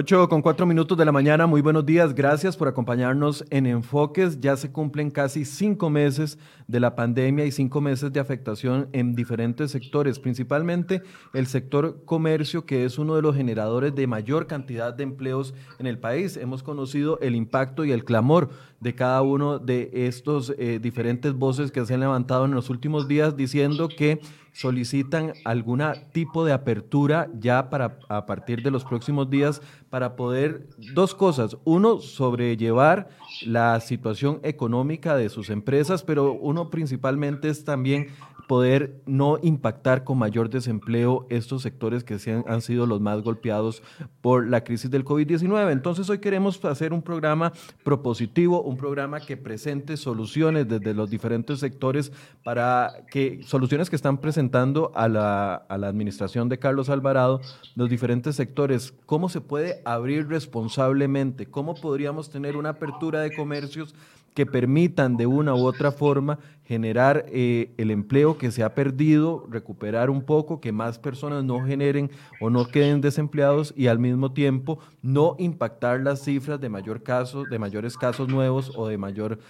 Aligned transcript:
8 0.00 0.30
con 0.30 0.40
4 0.40 0.64
minutos 0.64 0.96
de 0.96 1.04
la 1.04 1.12
mañana, 1.12 1.46
muy 1.46 1.60
buenos 1.60 1.84
días, 1.84 2.14
gracias 2.14 2.56
por 2.56 2.68
acompañarnos 2.68 3.44
en 3.50 3.66
Enfoques. 3.66 4.40
Ya 4.40 4.56
se 4.56 4.72
cumplen 4.72 5.10
casi 5.10 5.44
cinco 5.44 5.90
meses 5.90 6.38
de 6.66 6.80
la 6.80 6.96
pandemia 6.96 7.44
y 7.44 7.50
cinco 7.50 7.82
meses 7.82 8.10
de 8.10 8.18
afectación 8.18 8.88
en 8.94 9.14
diferentes 9.14 9.72
sectores, 9.72 10.18
principalmente 10.18 11.02
el 11.34 11.46
sector 11.46 12.02
comercio, 12.06 12.64
que 12.64 12.86
es 12.86 12.98
uno 12.98 13.14
de 13.14 13.20
los 13.20 13.36
generadores 13.36 13.94
de 13.94 14.06
mayor 14.06 14.46
cantidad 14.46 14.94
de 14.94 15.02
empleos 15.02 15.52
en 15.78 15.86
el 15.86 15.98
país. 15.98 16.38
Hemos 16.38 16.62
conocido 16.62 17.18
el 17.20 17.36
impacto 17.36 17.84
y 17.84 17.92
el 17.92 18.06
clamor 18.06 18.48
de 18.80 18.94
cada 18.94 19.22
uno 19.22 19.58
de 19.58 19.90
estos 19.92 20.54
eh, 20.58 20.78
diferentes 20.80 21.34
voces 21.34 21.70
que 21.70 21.84
se 21.84 21.94
han 21.94 22.00
levantado 22.00 22.46
en 22.46 22.52
los 22.52 22.70
últimos 22.70 23.06
días 23.06 23.36
diciendo 23.36 23.88
que 23.88 24.20
solicitan 24.52 25.32
algún 25.44 25.82
tipo 26.12 26.44
de 26.44 26.52
apertura 26.52 27.28
ya 27.38 27.70
para 27.70 27.98
a 28.08 28.26
partir 28.26 28.62
de 28.62 28.70
los 28.70 28.84
próximos 28.84 29.30
días 29.30 29.62
para 29.90 30.16
poder 30.16 30.68
dos 30.94 31.14
cosas, 31.14 31.56
uno 31.64 32.00
sobrellevar 32.00 33.08
la 33.46 33.78
situación 33.80 34.40
económica 34.42 35.16
de 35.16 35.28
sus 35.28 35.50
empresas, 35.50 36.02
pero 36.02 36.32
uno 36.32 36.70
principalmente 36.70 37.48
es 37.48 37.64
también 37.64 38.08
poder 38.50 39.00
no 39.06 39.38
impactar 39.42 40.02
con 40.02 40.18
mayor 40.18 40.50
desempleo 40.50 41.24
estos 41.30 41.62
sectores 41.62 42.02
que 42.02 42.18
han, 42.32 42.44
han 42.48 42.62
sido 42.62 42.84
los 42.84 43.00
más 43.00 43.22
golpeados 43.22 43.80
por 44.20 44.48
la 44.48 44.64
crisis 44.64 44.90
del 44.90 45.04
COVID-19. 45.04 45.70
Entonces 45.70 46.10
hoy 46.10 46.18
queremos 46.18 46.64
hacer 46.64 46.92
un 46.92 47.00
programa 47.00 47.52
propositivo, 47.84 48.60
un 48.62 48.76
programa 48.76 49.20
que 49.20 49.36
presente 49.36 49.96
soluciones 49.96 50.66
desde 50.66 50.94
los 50.94 51.08
diferentes 51.08 51.60
sectores 51.60 52.10
para 52.42 53.04
que 53.12 53.40
soluciones 53.44 53.88
que 53.88 53.94
están 53.94 54.18
presentando 54.18 54.90
a 54.96 55.06
la, 55.06 55.54
a 55.54 55.78
la 55.78 55.86
administración 55.86 56.48
de 56.48 56.58
Carlos 56.58 56.88
Alvarado, 56.88 57.40
los 57.76 57.88
diferentes 57.88 58.34
sectores, 58.34 58.92
cómo 59.06 59.28
se 59.28 59.40
puede 59.40 59.80
abrir 59.84 60.26
responsablemente, 60.26 61.46
cómo 61.46 61.76
podríamos 61.76 62.30
tener 62.30 62.56
una 62.56 62.70
apertura 62.70 63.20
de 63.20 63.32
comercios 63.32 63.94
que 64.34 64.46
permitan 64.46 65.16
de 65.16 65.26
una 65.26 65.54
u 65.54 65.64
otra 65.64 65.92
forma 65.92 66.38
generar 66.64 67.26
eh, 67.28 67.72
el 67.78 67.90
empleo 67.90 68.38
que 68.38 68.52
se 68.52 68.62
ha 68.62 68.74
perdido, 68.74 69.44
recuperar 69.50 70.08
un 70.08 70.22
poco, 70.22 70.60
que 70.60 70.70
más 70.70 70.98
personas 70.98 71.42
no 71.42 71.64
generen 71.64 72.10
o 72.40 72.48
no 72.48 72.66
queden 72.66 73.00
desempleados 73.00 73.74
y 73.76 73.88
al 73.88 73.98
mismo 73.98 74.32
tiempo 74.32 74.78
no 75.02 75.34
impactar 75.38 76.00
las 76.00 76.22
cifras 76.22 76.60
de 76.60 76.68
mayor 76.68 77.02
caso, 77.02 77.44
de 77.44 77.58
mayores 77.58 77.96
casos 77.96 78.28
nuevos 78.28 78.72
o 78.76 78.86
de 78.86 78.98
mayor 78.98 79.40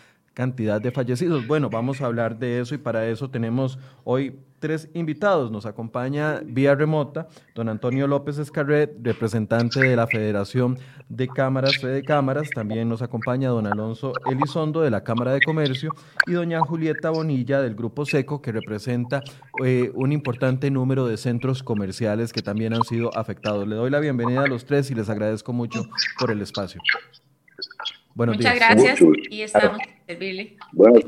cantidad 0.41 0.81
de 0.81 0.91
fallecidos. 0.91 1.47
Bueno, 1.47 1.69
vamos 1.69 2.01
a 2.01 2.07
hablar 2.07 2.39
de 2.39 2.61
eso 2.61 2.75
y 2.75 2.79
para 2.79 3.07
eso 3.07 3.29
tenemos 3.29 3.79
hoy 4.05 4.39
tres 4.59 4.89
invitados. 4.95 5.51
Nos 5.51 5.67
acompaña 5.67 6.41
vía 6.43 6.75
remota 6.75 7.29
don 7.55 7.69
Antonio 7.69 8.07
López 8.07 8.39
Escarret, 8.39 8.91
representante 9.03 9.81
de 9.81 9.95
la 9.95 10.07
Federación 10.07 10.79
de 11.11 11.29
Cámaras, 11.29 11.77
Fede 11.77 12.03
Cámaras. 12.03 12.49
También 12.55 12.89
nos 12.89 13.03
acompaña 13.03 13.51
don 13.51 13.67
Alonso 13.67 14.15
Elizondo 14.31 14.81
de 14.81 14.89
la 14.89 15.05
Cámara 15.05 15.35
de 15.35 15.43
Comercio 15.43 15.93
y 16.27 16.33
doña 16.33 16.61
Julieta 16.61 17.11
Bonilla 17.11 17.61
del 17.61 17.75
Grupo 17.75 18.07
Seco, 18.07 18.41
que 18.41 18.51
representa 18.51 19.23
eh, 19.63 19.93
un 19.95 20.11
importante 20.11 20.71
número 20.71 21.07
de 21.07 21.19
centros 21.19 21.63
comerciales 21.63 22.33
que 22.33 22.41
también 22.41 22.73
han 22.73 22.85
sido 22.85 23.15
afectados. 23.15 23.69
Le 23.69 23.77
doy 23.77 23.91
la 23.91 24.01
bienvenida 24.01 24.45
a 24.45 24.47
los 24.47 24.65
tres 24.65 24.91
y 24.91 24.95
les 24.95 25.11
agradezco 25.11 25.53
mucho 25.53 25.83
por 26.19 26.31
el 26.31 26.41
espacio. 26.41 26.81
Buenos 28.15 28.37
Muchas 28.37 28.57
gracias 28.57 28.99
y 29.31 29.43
estamos 29.43 29.79
servirle. 30.07 30.57
Bueno, 30.73 31.01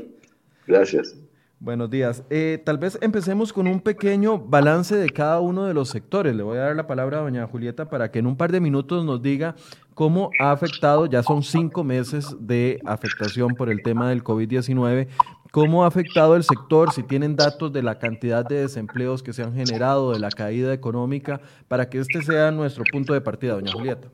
gracias. 0.67 1.15
Buenos 1.63 1.89
días. 1.89 2.23
Eh, 2.29 2.61
tal 2.65 2.77
vez 2.77 2.99
empecemos 3.01 3.53
con 3.53 3.67
un 3.67 3.79
pequeño 3.79 4.37
balance 4.37 4.97
de 4.97 5.09
cada 5.09 5.39
uno 5.39 5.63
de 5.63 5.73
los 5.73 5.87
sectores. 5.87 6.35
Le 6.35 6.43
voy 6.43 6.57
a 6.57 6.63
dar 6.63 6.75
la 6.75 6.87
palabra 6.87 7.19
a 7.19 7.21
doña 7.21 7.47
Julieta 7.47 7.89
para 7.89 8.11
que 8.11 8.19
en 8.19 8.27
un 8.27 8.35
par 8.35 8.51
de 8.51 8.59
minutos 8.59 9.05
nos 9.05 9.21
diga 9.21 9.55
cómo 9.93 10.29
ha 10.41 10.51
afectado, 10.51 11.05
ya 11.05 11.23
son 11.23 11.41
cinco 11.41 11.85
meses 11.85 12.35
de 12.37 12.81
afectación 12.83 13.55
por 13.55 13.69
el 13.69 13.81
tema 13.81 14.09
del 14.09 14.25
COVID-19, 14.25 15.07
cómo 15.51 15.85
ha 15.85 15.87
afectado 15.87 16.35
el 16.35 16.43
sector, 16.43 16.91
si 16.91 17.01
tienen 17.01 17.37
datos 17.37 17.71
de 17.71 17.81
la 17.81 17.97
cantidad 17.97 18.43
de 18.45 18.63
desempleos 18.63 19.23
que 19.23 19.31
se 19.31 19.43
han 19.43 19.53
generado, 19.53 20.11
de 20.11 20.19
la 20.19 20.31
caída 20.31 20.73
económica, 20.73 21.39
para 21.69 21.89
que 21.89 21.99
este 21.99 22.23
sea 22.23 22.51
nuestro 22.51 22.83
punto 22.91 23.13
de 23.13 23.21
partida, 23.21 23.53
doña 23.53 23.71
Julieta. 23.71 24.09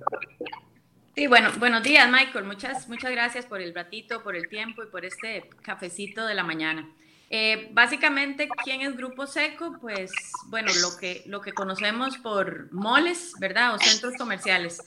Sí, 1.19 1.27
bueno, 1.27 1.51
buenos 1.57 1.83
días, 1.83 2.09
Michael. 2.09 2.45
Muchas, 2.45 2.87
muchas 2.87 3.11
gracias 3.11 3.45
por 3.45 3.59
el 3.59 3.75
ratito, 3.75 4.23
por 4.23 4.37
el 4.37 4.47
tiempo 4.47 4.83
y 4.83 4.85
por 4.85 5.03
este 5.03 5.49
cafecito 5.61 6.25
de 6.25 6.33
la 6.33 6.45
mañana. 6.45 6.89
Eh, 7.29 7.67
básicamente, 7.73 8.47
¿quién 8.63 8.79
es 8.83 8.95
Grupo 8.95 9.27
Seco? 9.27 9.75
Pues, 9.81 10.13
bueno, 10.45 10.71
lo 10.81 10.97
que, 10.97 11.23
lo 11.25 11.41
que 11.41 11.51
conocemos 11.51 12.17
por 12.19 12.71
moles, 12.71 13.33
¿verdad? 13.37 13.75
O 13.75 13.79
centros 13.79 14.13
comerciales. 14.17 14.81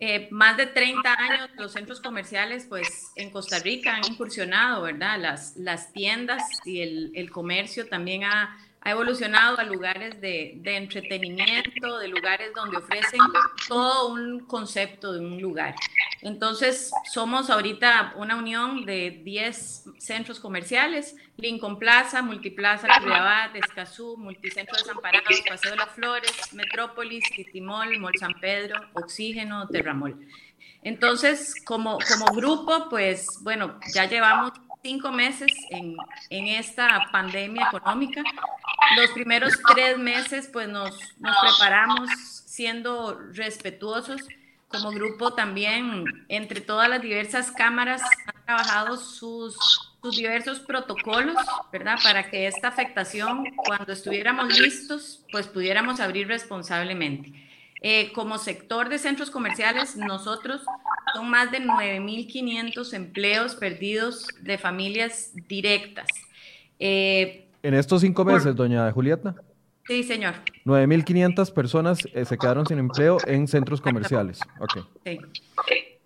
Eh, 0.00 0.28
más 0.30 0.56
de 0.56 0.64
30 0.64 1.12
años 1.12 1.50
los 1.58 1.74
centros 1.74 2.00
comerciales, 2.00 2.64
pues 2.66 3.12
en 3.14 3.28
Costa 3.28 3.58
Rica 3.58 3.96
han 3.96 4.10
incursionado, 4.10 4.80
¿verdad? 4.80 5.20
Las, 5.20 5.58
las 5.58 5.92
tiendas 5.92 6.42
y 6.64 6.80
el, 6.80 7.12
el 7.14 7.30
comercio 7.30 7.86
también 7.86 8.24
ha, 8.24 8.65
ha 8.86 8.92
evolucionado 8.92 9.58
a 9.58 9.64
lugares 9.64 10.20
de, 10.20 10.60
entretenimiento, 10.64 11.98
de 11.98 12.06
lugares 12.06 12.52
donde 12.54 12.76
ofrecen 12.76 13.18
todo 13.66 14.12
un 14.14 14.46
concepto 14.46 15.12
de 15.12 15.18
un 15.18 15.42
lugar. 15.42 15.74
Entonces, 16.22 16.92
somos 17.12 17.50
ahorita 17.50 18.14
una 18.14 18.36
unión 18.36 18.86
de 18.86 19.22
10 19.24 19.86
centros 19.98 20.38
comerciales, 20.38 21.16
Lincoln 21.36 21.80
Plaza, 21.80 22.22
Multiplaza, 22.22 22.86
Cuiabá, 23.02 23.50
Escazú, 23.54 24.16
Multicentro 24.18 24.76
Desamparados, 24.76 25.42
Paseo 25.48 25.72
de 25.72 25.78
las 25.78 25.90
Flores, 25.90 26.52
Metrópolis, 26.52 27.24
Citimol, 27.34 27.98
Mol 27.98 28.12
San 28.20 28.34
Pedro, 28.34 28.76
Oxígeno, 28.92 29.66
Terramol. 29.66 30.16
Entonces, 30.84 31.56
como 31.64 31.98
grupo, 32.36 32.86
pues 32.88 33.40
bueno, 33.42 33.80
ya 33.92 34.04
llevamos 34.04 34.52
cinco 34.86 35.10
meses 35.10 35.50
en, 35.70 35.96
en, 36.30 36.46
esta 36.46 37.08
pandemia 37.10 37.66
económica. 37.72 38.22
Los 38.96 39.10
primeros 39.10 39.52
tres 39.74 39.98
meses, 39.98 40.48
pues 40.52 40.68
nos, 40.68 40.96
nos 41.18 41.36
preparamos 41.40 42.08
siendo 42.46 43.18
respetuosos. 43.32 44.22
Como 44.68 44.90
grupo 44.90 45.32
también, 45.32 46.04
entre 46.28 46.60
todas 46.60 46.88
las 46.88 47.02
diversas 47.02 47.50
cámaras, 47.50 48.00
han 48.26 48.44
trabajado 48.44 48.96
sus, 48.96 49.56
sus 50.02 50.16
diversos 50.16 50.60
protocolos, 50.60 51.36
¿verdad? 51.72 51.98
Para 52.02 52.30
que 52.30 52.46
esta 52.46 52.68
afectación, 52.68 53.44
cuando 53.56 53.92
estuviéramos 53.92 54.56
listos, 54.56 55.24
pues 55.32 55.48
pudiéramos 55.48 55.98
abrir 55.98 56.28
responsablemente. 56.28 57.32
Eh, 57.82 58.12
como 58.12 58.38
sector 58.38 58.88
de 58.88 58.98
centros 58.98 59.30
comerciales, 59.30 59.96
nosotros 59.96 60.62
son 61.16 61.30
más 61.30 61.50
de 61.50 61.62
9.500 61.62 62.92
empleos 62.92 63.54
perdidos 63.54 64.26
de 64.42 64.58
familias 64.58 65.32
directas. 65.48 66.06
Eh, 66.78 67.48
en 67.62 67.72
estos 67.72 68.02
cinco 68.02 68.22
meses, 68.22 68.54
doña 68.54 68.92
Julieta. 68.92 69.34
Sí, 69.86 70.02
señor. 70.02 70.34
9.500 70.66 71.54
personas 71.54 72.06
eh, 72.12 72.26
se 72.26 72.36
quedaron 72.36 72.66
sin 72.66 72.78
empleo 72.78 73.16
en 73.26 73.48
centros 73.48 73.80
comerciales. 73.80 74.40
Okay. 74.60 74.82
Sí. 75.04 75.20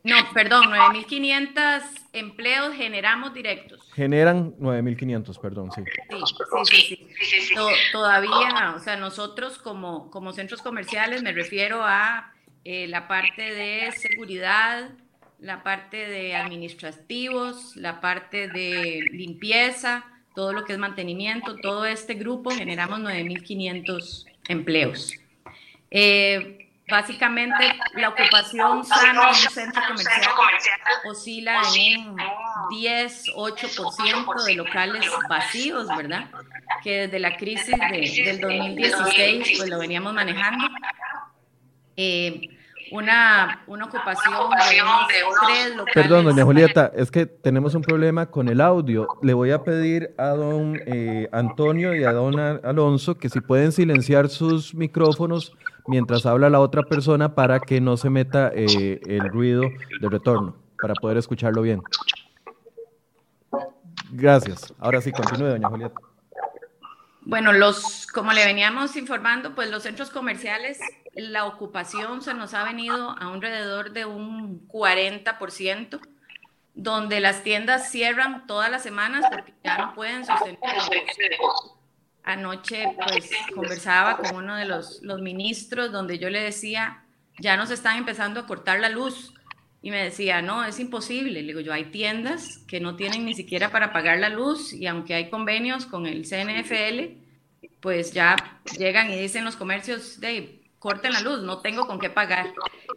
No, 0.05 0.15
perdón, 0.33 0.67
9.500 0.71 1.83
empleos 2.13 2.75
generamos 2.75 3.35
directos. 3.35 3.81
Generan 3.93 4.55
9.500, 4.59 5.41
perdón, 5.41 5.73
sí. 5.73 5.83
Sí, 6.71 7.09
sí, 7.21 7.41
sí. 7.41 7.55
todavía, 7.91 8.75
o 8.77 8.79
sea, 8.79 8.97
nosotros 8.97 9.59
como, 9.59 10.09
como 10.11 10.33
centros 10.33 10.63
comerciales, 10.63 11.23
me 11.25 11.33
refiero 11.33 11.83
a 11.85 12.33
eh, 12.65 12.87
la 12.89 13.09
parte 13.09 13.55
de 13.55 13.93
seguridad, 13.93 14.91
la 15.39 15.63
parte 15.63 15.97
de 15.97 16.37
administrativos, 16.37 17.77
la 17.77 18.01
parte 18.01 18.49
de 18.49 19.01
limpieza, 19.13 20.05
todo 20.35 20.53
lo 20.53 20.65
que 20.65 20.75
es 20.75 20.79
mantenimiento, 20.79 21.57
todo 21.57 21.87
este 21.87 22.15
grupo 22.15 22.51
generamos 22.51 23.01
9.500 23.01 24.27
empleos. 24.49 25.15
Eh, 25.91 26.69
básicamente, 26.89 27.79
la 27.95 28.11
ocupación 28.11 28.85
sana 28.85 29.11
en 29.11 29.29
un 29.29 29.35
centro 29.35 29.83
comercial 30.37 30.81
oscila 31.09 31.63
en 31.75 32.09
un 32.11 32.17
10, 32.71 33.25
8% 33.35 34.45
de 34.45 34.55
locales 34.55 35.11
vacíos, 35.29 35.89
¿verdad? 35.97 36.31
Que 36.83 37.07
desde 37.07 37.19
la 37.19 37.37
crisis 37.37 37.77
del 37.79 38.41
2016 38.41 39.59
pues 39.59 39.71
lo 39.71 39.79
veníamos 39.79 40.13
manejando. 40.13 40.69
Eh, 41.97 42.49
una, 42.91 43.63
una 43.67 43.85
ocupación 43.85 44.35
de 44.35 44.83
unos 44.83 45.07
tres 45.09 45.77
locales. 45.77 45.95
Perdón, 45.95 46.25
doña 46.25 46.45
Julieta, 46.45 46.91
es 46.95 47.11
que 47.11 47.27
tenemos 47.27 47.75
un 47.75 47.83
problema 47.83 48.27
con 48.27 48.49
el 48.49 48.61
audio. 48.61 49.07
Le 49.23 49.33
voy 49.33 49.53
a 49.53 49.63
pedir 49.63 50.15
a 50.19 50.31
don 50.31 50.79
eh, 50.87 51.29
Antonio 51.33 51.95
y 51.95 52.05
a 52.05 52.13
don 52.13 52.39
Alonso 52.39 53.17
que 53.17 53.29
si 53.29 53.41
pueden 53.41 53.73
silenciar 53.73 54.29
sus 54.29 54.75
micrófonos 54.75 55.53
mientras 55.87 56.27
habla 56.27 56.51
la 56.51 56.61
otra 56.61 56.83
persona 56.83 57.35
para 57.35 57.61
que 57.61 57.81
no 57.81 57.97
se 57.97 58.11
meta 58.11 58.51
eh, 58.55 59.01
el 59.07 59.29
ruido 59.29 59.63
de 60.01 60.09
retorno, 60.09 60.57
para 60.81 60.95
poder 60.95 61.17
escucharlo 61.17 61.63
bien. 61.63 61.81
Gracias. 64.13 64.75
Ahora 64.79 65.01
sí, 65.01 65.13
continúe, 65.13 65.47
doña 65.47 65.69
Julieta. 65.69 66.10
Bueno, 67.31 67.53
los, 67.53 68.09
como 68.09 68.33
le 68.33 68.45
veníamos 68.45 68.97
informando, 68.97 69.55
pues 69.55 69.71
los 69.71 69.85
centros 69.85 70.11
comerciales, 70.11 70.81
la 71.15 71.45
ocupación 71.45 72.23
se 72.23 72.35
nos 72.35 72.55
ha 72.55 72.65
venido 72.65 73.11
a 73.11 73.33
alrededor 73.33 73.93
de 73.93 74.05
un 74.05 74.67
40%, 74.67 76.01
donde 76.75 77.21
las 77.21 77.45
tiendas 77.45 77.89
cierran 77.93 78.49
todas 78.49 78.69
las 78.69 78.83
semanas 78.83 79.27
porque 79.31 79.55
ya 79.63 79.79
no 79.79 79.95
pueden 79.95 80.27
sostener. 80.27 80.59
Anoche, 82.25 82.97
pues, 83.07 83.31
conversaba 83.55 84.17
con 84.17 84.35
uno 84.35 84.57
de 84.57 84.65
los, 84.65 85.01
los 85.03 85.21
ministros 85.21 85.93
donde 85.93 86.19
yo 86.19 86.31
le 86.31 86.41
decía, 86.41 87.05
ya 87.39 87.57
nos 87.57 87.71
están 87.71 87.97
empezando 87.97 88.41
a 88.41 88.47
cortar 88.49 88.81
la 88.81 88.89
luz 88.89 89.33
y 89.83 89.91
me 89.91 90.03
decía, 90.03 90.43
no, 90.43 90.65
es 90.65 90.79
imposible. 90.79 91.43
Le 91.43 91.43
digo 91.43 91.61
yo, 91.61 91.73
hay 91.73 91.87
tiendas 91.87 92.59
que 92.69 92.81
no 92.81 92.97
tienen 92.97 93.25
ni 93.25 93.35
siquiera 93.35 93.71
para 93.71 93.93
pagar 93.93 94.19
la 94.19 94.29
luz 94.29 94.73
y 94.73 94.87
aunque 94.87 95.15
hay 95.15 95.31
convenios 95.31 95.87
con 95.87 96.07
el 96.07 96.27
CNFL, 96.27 97.17
pues 97.81 98.13
ya 98.13 98.37
llegan 98.79 99.11
y 99.11 99.19
dicen 99.19 99.45
los 99.45 99.57
comercios, 99.57 100.21
de 100.21 100.61
corten 100.79 101.13
la 101.13 101.21
luz, 101.21 101.43
no 101.43 101.61
tengo 101.61 101.87
con 101.87 101.99
qué 101.99 102.11
pagar. 102.11 102.53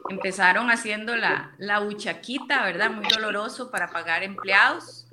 Empezaron 0.09 0.69
haciendo 0.71 1.15
la, 1.15 1.53
la 1.57 1.81
huchaquita, 1.81 2.63
¿verdad? 2.63 2.91
Muy 2.91 3.05
doloroso 3.07 3.71
para 3.71 3.91
pagar 3.91 4.23
empleados. 4.23 5.05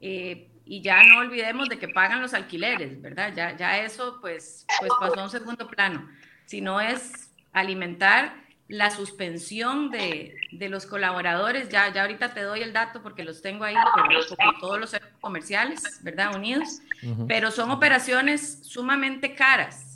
Eh, 0.00 0.48
y 0.64 0.80
ya 0.80 1.02
no 1.02 1.18
olvidemos 1.18 1.68
de 1.68 1.78
que 1.78 1.88
pagan 1.88 2.22
los 2.22 2.34
alquileres, 2.34 3.00
¿verdad? 3.02 3.32
Ya, 3.34 3.56
ya 3.56 3.78
eso 3.80 4.18
pues, 4.20 4.66
pues 4.80 4.92
pasó 4.98 5.20
a 5.20 5.24
un 5.24 5.30
segundo 5.30 5.66
plano. 5.68 6.08
Si 6.46 6.60
no 6.60 6.80
es 6.80 7.30
alimentar 7.52 8.43
la 8.68 8.90
suspensión 8.90 9.90
de, 9.90 10.36
de, 10.52 10.68
los 10.68 10.86
colaboradores, 10.86 11.68
ya, 11.68 11.92
ya 11.92 12.02
ahorita 12.02 12.32
te 12.32 12.40
doy 12.40 12.62
el 12.62 12.72
dato 12.72 13.02
porque 13.02 13.24
los 13.24 13.42
tengo 13.42 13.64
ahí, 13.64 13.74
por, 13.74 14.58
todos 14.58 14.80
los 14.80 14.96
comerciales, 15.20 16.00
¿verdad? 16.02 16.34
Unidos, 16.34 16.80
pero 17.28 17.50
son 17.50 17.70
operaciones 17.70 18.60
sumamente 18.62 19.34
caras 19.34 19.94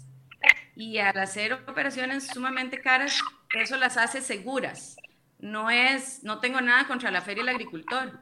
y 0.79 0.99
al 0.99 1.19
hacer 1.19 1.55
operaciones 1.55 2.29
sumamente 2.29 2.81
caras, 2.81 3.21
eso 3.53 3.77
las 3.77 3.97
hace 3.97 4.21
seguras. 4.21 4.97
No 5.41 5.71
es, 5.71 6.23
no 6.23 6.39
tengo 6.39 6.61
nada 6.61 6.87
contra 6.87 7.11
la 7.11 7.21
feria 7.21 7.41
y 7.41 7.49
el 7.49 7.49
agricultor, 7.49 8.21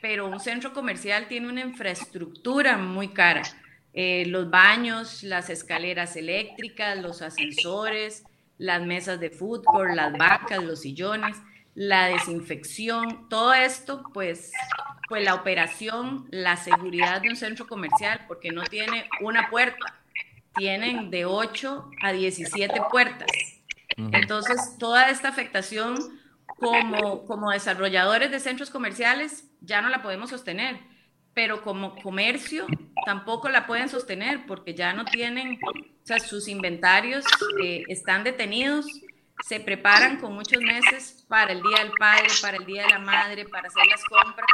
pero 0.00 0.28
un 0.28 0.38
centro 0.38 0.72
comercial 0.72 1.26
tiene 1.26 1.48
una 1.48 1.62
infraestructura 1.62 2.76
muy 2.76 3.08
cara. 3.08 3.42
Eh, 3.92 4.26
los 4.26 4.48
baños, 4.48 5.24
las 5.24 5.50
escaleras 5.50 6.14
eléctricas, 6.14 6.96
los 6.98 7.20
ascensores, 7.20 8.22
las 8.58 8.82
mesas 8.84 9.20
de 9.20 9.30
fútbol, 9.30 9.96
las 9.96 10.12
vacas, 10.12 10.62
los 10.62 10.80
sillones, 10.80 11.36
la 11.74 12.06
desinfección, 12.06 13.28
todo 13.28 13.54
esto, 13.54 14.02
pues, 14.12 14.52
pues 15.08 15.24
la 15.24 15.34
operación, 15.34 16.26
la 16.30 16.56
seguridad 16.56 17.22
de 17.22 17.30
un 17.30 17.36
centro 17.36 17.66
comercial, 17.66 18.24
porque 18.26 18.50
no 18.50 18.64
tiene 18.64 19.08
una 19.20 19.48
puerta, 19.48 19.94
tienen 20.56 21.10
de 21.10 21.24
8 21.24 21.90
a 22.02 22.12
17 22.12 22.82
puertas. 22.90 23.28
Entonces, 23.96 24.76
toda 24.78 25.10
esta 25.10 25.28
afectación 25.28 25.96
como, 26.56 27.24
como 27.26 27.50
desarrolladores 27.50 28.30
de 28.30 28.40
centros 28.40 28.70
comerciales 28.70 29.44
ya 29.60 29.80
no 29.80 29.88
la 29.88 30.02
podemos 30.02 30.30
sostener 30.30 30.80
pero 31.38 31.62
como 31.62 31.94
comercio 31.94 32.66
tampoco 33.06 33.48
la 33.48 33.64
pueden 33.64 33.88
sostener 33.88 34.44
porque 34.44 34.74
ya 34.74 34.92
no 34.92 35.04
tienen, 35.04 35.60
o 35.62 35.72
sea, 36.02 36.18
sus 36.18 36.48
inventarios 36.48 37.24
eh, 37.62 37.84
están 37.86 38.24
detenidos, 38.24 38.86
se 39.46 39.60
preparan 39.60 40.16
con 40.16 40.34
muchos 40.34 40.60
meses 40.60 41.24
para 41.28 41.52
el 41.52 41.62
Día 41.62 41.84
del 41.84 41.92
Padre, 41.96 42.26
para 42.42 42.56
el 42.56 42.66
Día 42.66 42.82
de 42.82 42.88
la 42.88 42.98
Madre, 42.98 43.44
para 43.44 43.68
hacer 43.68 43.86
las 43.88 44.02
compras, 44.06 44.48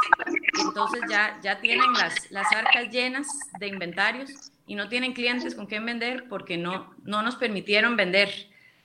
entonces 0.59 1.01
ya, 1.09 1.39
ya 1.41 1.59
tienen 1.59 1.91
las, 1.93 2.29
las 2.29 2.51
arcas 2.51 2.87
llenas 2.91 3.25
de 3.59 3.67
inventarios 3.67 4.51
y 4.67 4.75
no 4.75 4.87
tienen 4.87 5.13
clientes 5.13 5.55
con 5.55 5.65
quién 5.65 5.87
vender 5.87 6.25
porque 6.29 6.55
no, 6.55 6.93
no 7.01 7.23
nos 7.23 7.35
permitieron 7.35 7.95
vender. 7.95 8.29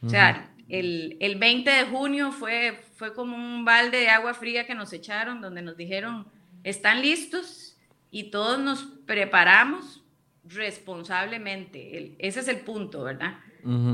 O 0.02 0.08
sea, 0.08 0.50
el, 0.70 1.18
el 1.20 1.36
20 1.38 1.70
de 1.70 1.84
junio 1.84 2.32
fue, 2.32 2.82
fue 2.96 3.12
como 3.12 3.36
un 3.36 3.66
balde 3.66 3.98
de 3.98 4.08
agua 4.08 4.32
fría 4.32 4.66
que 4.66 4.74
nos 4.74 4.90
echaron 4.94 5.42
donde 5.42 5.60
nos 5.60 5.76
dijeron, 5.76 6.26
¿están 6.64 7.02
listos? 7.02 7.69
Y 8.10 8.30
todos 8.30 8.58
nos 8.58 8.84
preparamos 9.06 10.02
responsablemente. 10.44 12.16
ese 12.18 12.40
es 12.40 12.48
el 12.48 12.60
punto, 12.60 13.04
¿verdad? 13.04 13.38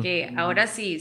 Que 0.00 0.32
ahora 0.36 0.66
sí, 0.66 0.98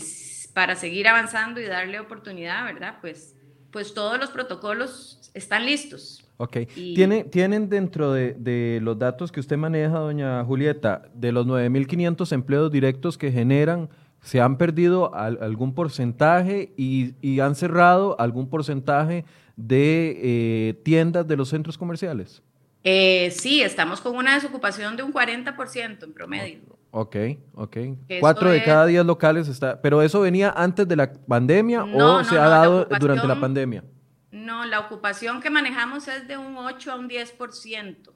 para 0.53 0.75
seguir 0.75 1.07
avanzando 1.07 1.62
y 1.62 1.65
darle 1.65 2.00
oportunidad, 2.00 2.65
¿verdad? 2.65 2.97
Pues, 3.00 3.35
pues 3.71 3.94
todos 3.94 4.19
los 4.19 4.31
protocolos 4.31 5.31
están 5.33 5.65
listos. 5.65 6.25
Ok. 6.38 6.57
¿Tiene, 6.73 7.23
¿Tienen 7.25 7.69
dentro 7.69 8.12
de, 8.12 8.79
los 8.81 8.97
datos 8.97 9.31
que 9.31 9.39
usted 9.39 9.57
maneja, 9.57 10.00
doña 10.00 10.44
Julieta, 10.44 11.03
de 11.13 11.31
los 11.31 11.45
9.500 11.45 12.31
empleos 12.33 12.71
directos 12.71 13.17
que 13.17 13.31
generan, 13.31 13.89
se 14.21 14.41
han 14.41 14.57
perdido 14.57 15.13
algún 15.13 15.73
porcentaje 15.75 16.73
y, 16.75 17.39
han 17.39 17.56
cerrado 17.56 18.19
algún 18.19 18.50
porcentaje 18.50 19.24
de 19.55 20.19
eh, 20.22 20.74
tiendas 20.84 21.27
de 21.27 21.38
los 21.38 21.50
centros 21.50 21.77
comerciales? 21.77 22.41
Eh, 22.88 23.32
sí, 23.32 23.63
estamos 23.63 24.00
con 24.00 24.15
una 24.15 24.36
desocupación 24.36 24.96
de 24.96 25.01
un 25.01 25.12
40% 25.12 26.04
en 26.04 26.13
promedio. 26.13 26.60
Ok, 26.92 27.15
ok. 27.56 27.77
Cuatro 28.20 28.51
de 28.51 28.63
cada 28.63 28.86
diez 28.86 29.04
locales 29.04 29.48
está. 29.48 29.82
¿Pero 29.82 30.04
eso 30.04 30.22
venía 30.22 30.54
antes 30.56 30.88
de 30.88 30.96
la 30.96 31.12
pandemia 31.12 31.84
o 31.84 32.24
se 32.24 32.38
ha 32.38 32.48
dado 32.48 32.86
durante 33.00 33.25
la 33.25 33.39
pandemia? 33.39 33.84
No, 34.30 34.65
la 34.65 34.82
ocupación 34.82 35.42
que 35.42 35.50
manejamos 35.50 36.08
es 36.08 36.27
de 36.27 36.38
un 36.38 36.56
8 36.58 36.92
a 36.92 36.96
un 36.96 37.10
10%, 37.10 38.12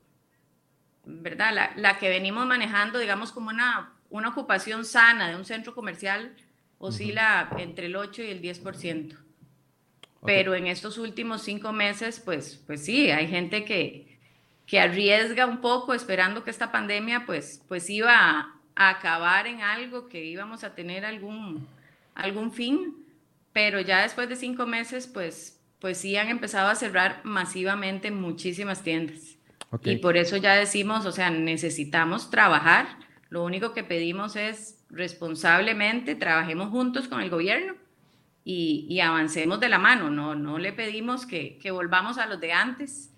¿verdad? 1.06 1.52
La, 1.52 1.72
la 1.76 1.98
que 1.98 2.08
venimos 2.08 2.46
manejando, 2.46 3.00
digamos, 3.00 3.32
como 3.32 3.50
una, 3.50 3.94
una 4.12 4.30
ocupación 4.30 4.86
sana 4.86 5.30
de 5.30 5.36
un 5.36 5.46
centro 5.46 5.74
comercial 5.74 6.36
oscila 6.78 7.50
entre 7.58 7.88
el 7.88 7.96
8 7.96 8.22
y 8.22 8.28
el 8.28 8.42
10%. 8.42 9.18
Pero 10.24 10.54
en 10.54 10.68
estos 10.68 11.00
últimos 11.00 11.42
cinco 11.42 11.74
meses, 11.74 12.22
pues, 12.24 12.62
pues 12.68 12.86
sí, 12.86 13.10
hay 13.10 13.28
gente 13.28 13.66
que, 13.66 14.09
que 14.70 14.80
arriesga 14.80 15.48
un 15.48 15.62
poco 15.62 15.96
esperando 15.96 16.44
que 16.44 16.52
esta 16.52 16.72
pandemia 16.72 17.26
pues, 17.26 17.64
pues 17.68 17.90
iba 17.90 18.14
a, 18.16 18.56
acabar 18.76 19.48
en 19.48 19.62
algo, 19.62 20.08
que 20.08 20.24
íbamos 20.24 20.64
a 20.64 20.76
tener 20.76 21.06
algún, 21.06 21.68
algún 22.14 22.54
fin, 22.54 22.96
pero 23.52 23.82
ya 23.82 24.04
después 24.04 24.30
de 24.30 24.36
cinco 24.36 24.68
meses 24.68 25.08
pues, 25.08 25.60
pues 25.80 25.98
sí 25.98 26.16
han 26.18 26.30
empezado 26.30 26.70
a 26.70 26.76
cerrar 26.76 27.20
masivamente 27.24 28.12
muchísimas 28.12 28.84
tiendas. 28.84 29.38
Y 29.84 29.98
por 29.98 30.18
eso 30.18 30.38
ya 30.38 30.54
decimos, 30.54 31.06
o 31.08 31.12
sea, 31.12 31.32
necesitamos 31.32 32.30
trabajar. 32.30 32.88
Lo 33.30 33.44
único 33.44 33.74
que 33.74 33.84
pedimos 33.84 34.36
es 34.36 34.86
responsablemente, 34.92 36.14
trabajemos 36.14 36.70
juntos 36.70 37.08
con 37.08 37.22
el 37.22 37.32
gobierno 37.32 37.74
y, 38.44 38.86
y 38.88 39.00
avancemos 39.00 39.60
de 39.60 39.70
la 39.70 39.80
mano. 39.80 40.12
No, 40.12 40.36
no 40.36 40.60
le 40.60 40.74
pedimos 40.74 41.26
que, 41.26 41.58
que 41.58 41.72
volvamos 41.72 42.20
a 42.20 42.28
los 42.28 42.40
de 42.40 42.54
antes 42.54 43.10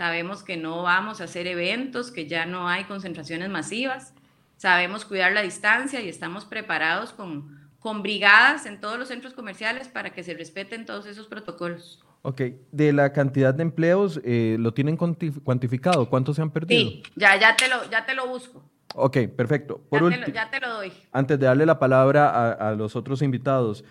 sabemos 0.00 0.42
que 0.42 0.56
no 0.56 0.82
vamos 0.82 1.20
a 1.20 1.24
hacer 1.24 1.46
eventos, 1.46 2.10
que 2.10 2.26
ya 2.26 2.46
no 2.46 2.66
hay 2.68 2.84
concentraciones 2.84 3.50
masivas, 3.50 4.14
sabemos 4.56 5.04
cuidar 5.04 5.32
la 5.32 5.42
distancia 5.42 6.00
y 6.00 6.08
estamos 6.08 6.46
preparados 6.46 7.12
con, 7.12 7.68
con 7.78 8.02
brigadas 8.02 8.64
en 8.64 8.80
todos 8.80 8.98
los 8.98 9.08
centros 9.08 9.34
comerciales 9.34 9.88
para 9.88 10.14
que 10.14 10.22
se 10.22 10.32
respeten 10.32 10.86
todos 10.86 11.04
esos 11.04 11.26
protocolos. 11.26 12.02
Ok, 12.22 12.40
de 12.72 12.94
la 12.94 13.12
cantidad 13.12 13.52
de 13.52 13.60
empleos, 13.60 14.22
eh, 14.24 14.56
¿lo 14.58 14.72
tienen 14.72 14.96
cuantificado? 14.96 16.08
¿Cuántos 16.08 16.36
se 16.36 16.40
han 16.40 16.50
perdido? 16.50 16.80
Sí, 16.80 17.02
ya, 17.14 17.38
ya, 17.38 17.54
te, 17.54 17.68
lo, 17.68 17.90
ya 17.90 18.06
te 18.06 18.14
lo 18.14 18.26
busco. 18.26 18.64
Ok, 18.94 19.18
perfecto. 19.36 19.82
Por 19.90 20.10
ya, 20.10 20.16
te 20.16 20.26
lo, 20.26 20.32
ya, 20.32 20.50
te 20.50 20.60
lo, 20.60 20.72
doy. 20.76 20.92
Antes 21.12 21.38
de 21.38 21.44
darle 21.44 21.66
la 21.66 21.78
palabra 21.78 22.30
a, 22.30 22.70
a 22.70 22.74
los 22.74 22.96
otros 22.96 23.20
invitados, 23.20 23.84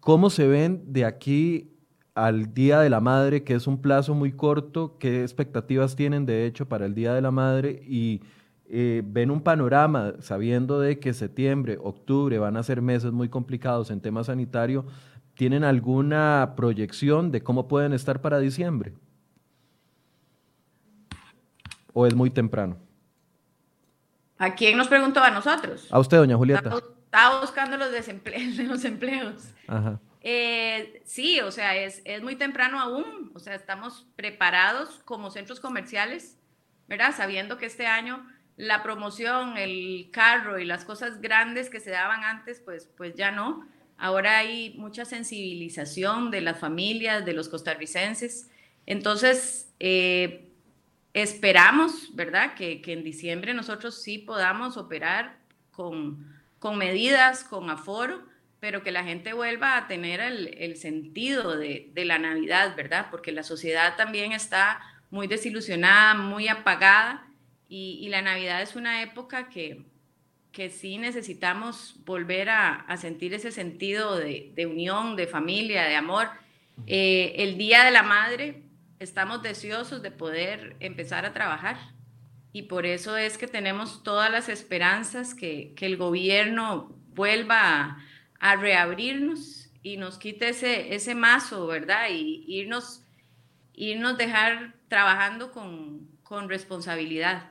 ¿cómo 0.00 0.30
se 0.30 0.48
ven 0.48 0.90
de 0.90 1.04
aquí 1.04 1.69
al 2.26 2.52
Día 2.52 2.80
de 2.80 2.90
la 2.90 3.00
Madre, 3.00 3.44
que 3.44 3.54
es 3.54 3.66
un 3.66 3.80
plazo 3.80 4.14
muy 4.14 4.32
corto, 4.32 4.98
¿qué 4.98 5.22
expectativas 5.22 5.96
tienen 5.96 6.26
de 6.26 6.46
hecho 6.46 6.68
para 6.68 6.86
el 6.86 6.94
Día 6.94 7.14
de 7.14 7.22
la 7.22 7.30
Madre? 7.30 7.82
Y 7.86 8.22
eh, 8.68 9.02
ven 9.04 9.30
un 9.30 9.40
panorama 9.40 10.12
sabiendo 10.20 10.80
de 10.80 10.98
que 10.98 11.14
septiembre, 11.14 11.78
octubre 11.80 12.38
van 12.38 12.56
a 12.56 12.62
ser 12.62 12.82
meses 12.82 13.12
muy 13.12 13.28
complicados 13.28 13.90
en 13.90 14.00
tema 14.00 14.22
sanitario, 14.22 14.84
¿tienen 15.34 15.64
alguna 15.64 16.52
proyección 16.56 17.32
de 17.32 17.42
cómo 17.42 17.68
pueden 17.68 17.92
estar 17.92 18.20
para 18.20 18.38
diciembre? 18.38 18.92
¿O 21.92 22.06
es 22.06 22.14
muy 22.14 22.30
temprano? 22.30 22.76
¿A 24.38 24.54
quién 24.54 24.76
nos 24.76 24.88
preguntó? 24.88 25.20
¿A 25.20 25.30
nosotros? 25.30 25.88
A 25.90 25.98
usted, 25.98 26.18
doña 26.18 26.36
Julieta. 26.36 26.70
Estaba 27.04 27.40
buscando 27.40 27.76
los, 27.76 27.90
desempleos, 27.90 28.56
los 28.68 28.84
empleos. 28.84 29.54
Ajá. 29.66 29.98
Eh, 30.22 31.02
sí, 31.04 31.40
o 31.40 31.50
sea, 31.50 31.76
es, 31.76 32.02
es, 32.04 32.22
muy 32.22 32.36
temprano 32.36 32.78
aún, 32.78 33.30
o 33.34 33.38
sea, 33.38 33.54
estamos 33.54 34.06
preparados 34.16 35.00
como 35.04 35.30
centros 35.30 35.60
comerciales, 35.60 36.36
¿verdad? 36.88 37.14
Sabiendo 37.16 37.56
que 37.56 37.66
este 37.66 37.86
año 37.86 38.26
la 38.60 38.82
promoción, 38.82 39.56
el 39.56 40.10
carro 40.12 40.58
y 40.58 40.66
las 40.66 40.84
cosas 40.84 41.22
grandes 41.22 41.70
que 41.70 41.80
se 41.80 41.90
daban 41.90 42.24
antes, 42.24 42.60
pues, 42.60 42.90
pues 42.96 43.14
ya 43.14 43.30
no. 43.30 43.66
Ahora 43.96 44.38
hay 44.38 44.74
mucha 44.76 45.06
sensibilización 45.06 46.30
de 46.30 46.42
las 46.42 46.58
familias, 46.58 47.24
de 47.24 47.32
los 47.32 47.48
costarricenses. 47.48 48.50
Entonces, 48.84 49.72
eh, 49.80 50.50
esperamos, 51.14 52.14
¿verdad? 52.14 52.54
Que, 52.54 52.82
en 52.84 53.02
diciembre 53.02 53.54
nosotros 53.54 54.02
sí 54.02 54.18
podamos 54.18 54.76
operar 54.76 55.38
con, 55.70 56.38
con 56.58 56.76
medidas, 56.76 57.44
con 57.44 57.70
aforo, 57.70 58.22
pero 58.60 58.82
que 58.82 58.92
la 58.92 59.04
gente 59.04 59.32
vuelva 59.32 59.76
a 59.78 59.88
tener 59.88 60.20
el, 60.20 60.76
sentido 60.76 61.56
de, 61.56 61.90
la 61.96 62.18
Navidad, 62.18 62.76
¿verdad? 62.76 63.06
Porque 63.10 63.32
la 63.32 63.42
sociedad 63.42 63.96
también 63.96 64.32
está 64.32 64.80
muy 65.10 65.26
desilusionada, 65.26 66.14
muy 66.14 66.46
apagada, 66.46 67.26
y, 67.68 68.08
la 68.08 68.20
Navidad 68.20 68.60
es 68.62 68.76
una 68.76 69.00
época 69.02 69.48
que, 69.48 69.84
que 70.52 70.70
sí 70.70 70.98
necesitamos 70.98 71.94
volver 72.04 72.50
a, 72.50 72.84
sentir 72.98 73.32
ese 73.32 73.52
sentido 73.52 74.16
de, 74.18 74.66
unión, 74.70 75.16
de 75.16 75.26
familia, 75.26 75.84
de 75.84 75.94
amor. 75.94 76.28
Eh, 76.86 77.34
el 77.38 77.56
Día 77.56 77.84
de 77.84 77.92
la 77.92 78.02
Madre, 78.02 78.64
estamos 78.98 79.42
deseosos 79.42 80.02
de 80.02 80.10
poder 80.10 80.76
empezar 80.80 81.24
a 81.24 81.32
trabajar. 81.32 81.78
Y 82.52 82.62
por 82.62 82.84
eso 82.84 83.16
es 83.16 83.38
que 83.38 83.46
tenemos 83.46 84.02
todas 84.02 84.30
las 84.30 84.48
esperanzas 84.48 85.34
que, 85.34 85.72
que 85.76 85.86
el 85.86 85.96
gobierno 85.96 86.92
vuelva 87.14 87.60
a, 87.60 88.04
a 88.40 88.56
reabrirnos 88.56 89.70
y 89.82 89.96
nos 89.96 90.18
quite 90.18 90.48
ese, 90.48 90.94
ese 90.94 91.14
mazo, 91.14 91.66
¿verdad? 91.66 92.08
Y 92.10 92.44
irnos, 92.48 93.04
irnos 93.74 94.18
dejar 94.18 94.74
trabajando 94.88 95.52
con, 95.52 96.08
con 96.22 96.48
responsabilidad. 96.48 97.50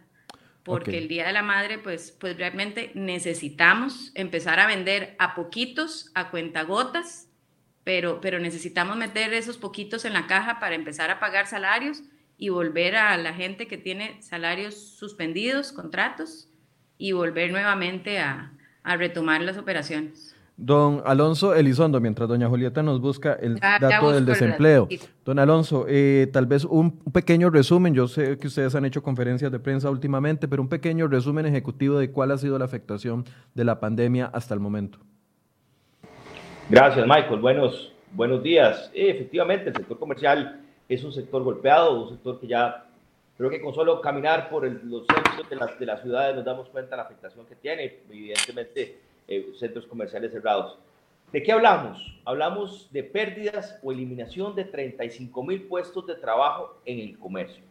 Porque 0.63 0.98
el 0.98 1.08
Día 1.08 1.25
de 1.25 1.34
la 1.34 1.41
Madre, 1.41 1.79
pues, 1.79 2.12
pues 2.12 2.38
realmente 2.38 2.91
necesitamos 2.93 4.12
empezar 4.13 4.60
a 4.60 4.67
vender 4.67 5.15
a 5.17 5.34
poquitos, 5.34 6.12
a 6.13 6.29
cuentagotas, 6.29 7.27
pero, 7.84 8.22
pero 8.22 8.39
necesitamos 8.39 8.96
meter 8.98 9.34
esos 9.34 9.58
poquitos 9.58 10.05
en 10.05 10.13
la 10.13 10.27
caja 10.27 10.60
para 10.60 10.75
empezar 10.75 11.10
a 11.10 11.19
pagar 11.19 11.48
salarios 11.48 12.03
y 12.38 12.50
volver 12.50 12.98
a 12.98 13.17
la 13.17 13.34
gente 13.34 13.67
que 13.67 13.77
tiene 13.77 14.22
salarios 14.22 14.75
suspendidos, 14.75 15.72
contratos, 15.72 16.50
y 16.98 17.13
volver 17.13 17.51
nuevamente 17.51 18.19
a, 18.19 18.51
a 18.84 18.98
retomar 18.98 19.41
las 19.41 19.58
operaciones. 19.58 20.28
Don 20.62 21.01
Alonso 21.06 21.56
Elizondo, 21.56 22.01
mientras 22.01 22.28
doña 22.28 22.50
Julieta 22.50 22.84
nos 22.84 23.00
busca 23.00 23.32
el 23.34 23.60
dato 23.60 24.12
del 24.12 24.25
desempleo. 24.25 24.89
Don 25.24 25.39
Alonso, 25.39 25.86
eh, 25.88 26.28
tal 26.34 26.48
vez 26.48 26.66
un 26.66 27.00
pequeño 27.13 27.50
resumen, 27.50 27.94
yo 27.94 28.10
sé 28.10 28.38
que 28.38 28.48
ustedes 28.48 28.75
han 28.75 28.84
hecho 28.84 29.01
conferencias 29.01 29.54
de 29.54 29.60
prensa 29.60 29.89
últimamente, 29.89 30.50
pero 30.50 30.62
un 30.62 30.68
pequeño 30.68 31.08
resumen 31.08 31.46
ejecutivo 31.46 31.98
de 31.98 32.12
cuál 32.12 32.32
ha 32.32 32.38
sido 32.38 32.60
la 32.60 32.66
afectación 32.66 33.24
de 33.56 33.63
la 33.63 33.80
pandemia 33.80 34.25
hasta 34.34 34.54
el 34.54 34.60
momento. 34.60 35.00
Gracias, 36.70 37.08
Michael. 37.08 37.39
Buenos, 37.39 37.94
buenos 38.12 38.44
días. 38.44 38.92
efectivamente, 38.94 39.70
el 39.70 39.75
sector 39.78 39.98
comercial 39.98 40.60
es 40.89 41.01
un 41.06 41.13
sector 41.13 41.42
golpeado, 41.42 42.04
un 42.04 42.10
sector 42.10 42.38
que 42.38 42.48
ya 42.48 42.86
creo 43.38 43.50
que 43.50 43.62
con 43.62 43.74
solo 43.74 44.01
caminar 44.01 44.50
por 44.50 44.70
los 44.70 45.06
centros 45.08 45.50
de 45.50 45.56
las, 45.56 45.80
de 45.80 45.86
las 45.86 46.01
ciudades 46.01 46.36
nos 46.36 46.44
damos 46.44 46.68
cuenta 46.68 46.92
de 46.92 46.98
la 46.98 47.04
afectación 47.04 47.46
que 47.46 47.56
tiene. 47.56 48.00
Evidentemente, 48.10 49.08
eh, 49.29 49.51
centros 49.57 49.86
comerciales 49.86 50.31
cerrados. 50.31 50.77
¿De 51.31 51.43
qué 51.43 51.51
hablamos? 51.51 52.19
Hablamos 52.25 52.89
de 52.91 53.03
pérdidas 53.03 53.79
o 53.83 53.91
eliminación 53.91 54.55
de 54.55 54.65
35 54.65 55.43
mil 55.43 55.63
puestos 55.63 56.07
de 56.07 56.15
trabajo 56.15 56.77
en 56.83 57.00
el 57.00 57.17
comercio. 57.19 57.63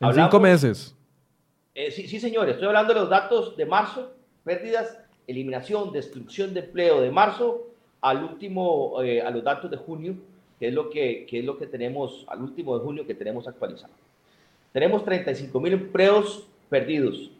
En 0.00 0.14
cinco 0.14 0.40
meses. 0.40 0.96
Eh, 1.74 1.90
sí, 1.90 2.08
sí, 2.08 2.18
señores, 2.18 2.54
estoy 2.54 2.68
hablando 2.68 2.94
de 2.94 3.00
los 3.00 3.10
datos 3.10 3.54
de 3.56 3.66
marzo, 3.66 4.12
pérdidas, 4.42 4.98
eliminación, 5.26 5.92
destrucción 5.92 6.54
de 6.54 6.60
empleo 6.60 7.02
de 7.02 7.10
marzo 7.10 7.66
al 8.00 8.24
último, 8.24 9.02
eh, 9.02 9.20
a 9.20 9.30
los 9.30 9.44
datos 9.44 9.70
de 9.70 9.76
junio, 9.76 10.14
que 10.58 10.68
es, 10.68 10.74
lo 10.74 10.88
que, 10.88 11.26
que 11.28 11.40
es 11.40 11.44
lo 11.44 11.58
que 11.58 11.66
tenemos, 11.66 12.24
al 12.28 12.40
último 12.40 12.78
de 12.78 12.84
junio 12.84 13.06
que 13.06 13.14
tenemos 13.14 13.46
actualizado. 13.46 13.92
Tenemos 14.72 15.04
35 15.04 15.60
mil 15.60 15.74
empleos 15.74 16.46
perdidos. 16.70 17.30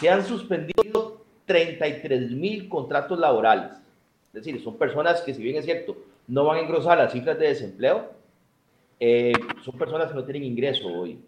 Se 0.00 0.10
han 0.10 0.24
suspendido 0.24 1.21
33 1.52 2.30
mil 2.30 2.66
contratos 2.66 3.18
laborales. 3.18 3.72
Es 4.32 4.42
decir, 4.42 4.58
son 4.64 4.78
personas 4.78 5.20
que, 5.20 5.34
si 5.34 5.42
bien 5.42 5.56
es 5.56 5.66
cierto, 5.66 5.94
no 6.26 6.46
van 6.46 6.56
a 6.56 6.60
engrosar 6.62 6.96
las 6.96 7.12
cifras 7.12 7.38
de 7.38 7.48
desempleo, 7.48 8.10
eh, 8.98 9.34
son 9.62 9.76
personas 9.76 10.08
que 10.08 10.14
no 10.14 10.24
tienen 10.24 10.44
ingreso 10.44 10.88
hoy. 10.88 11.22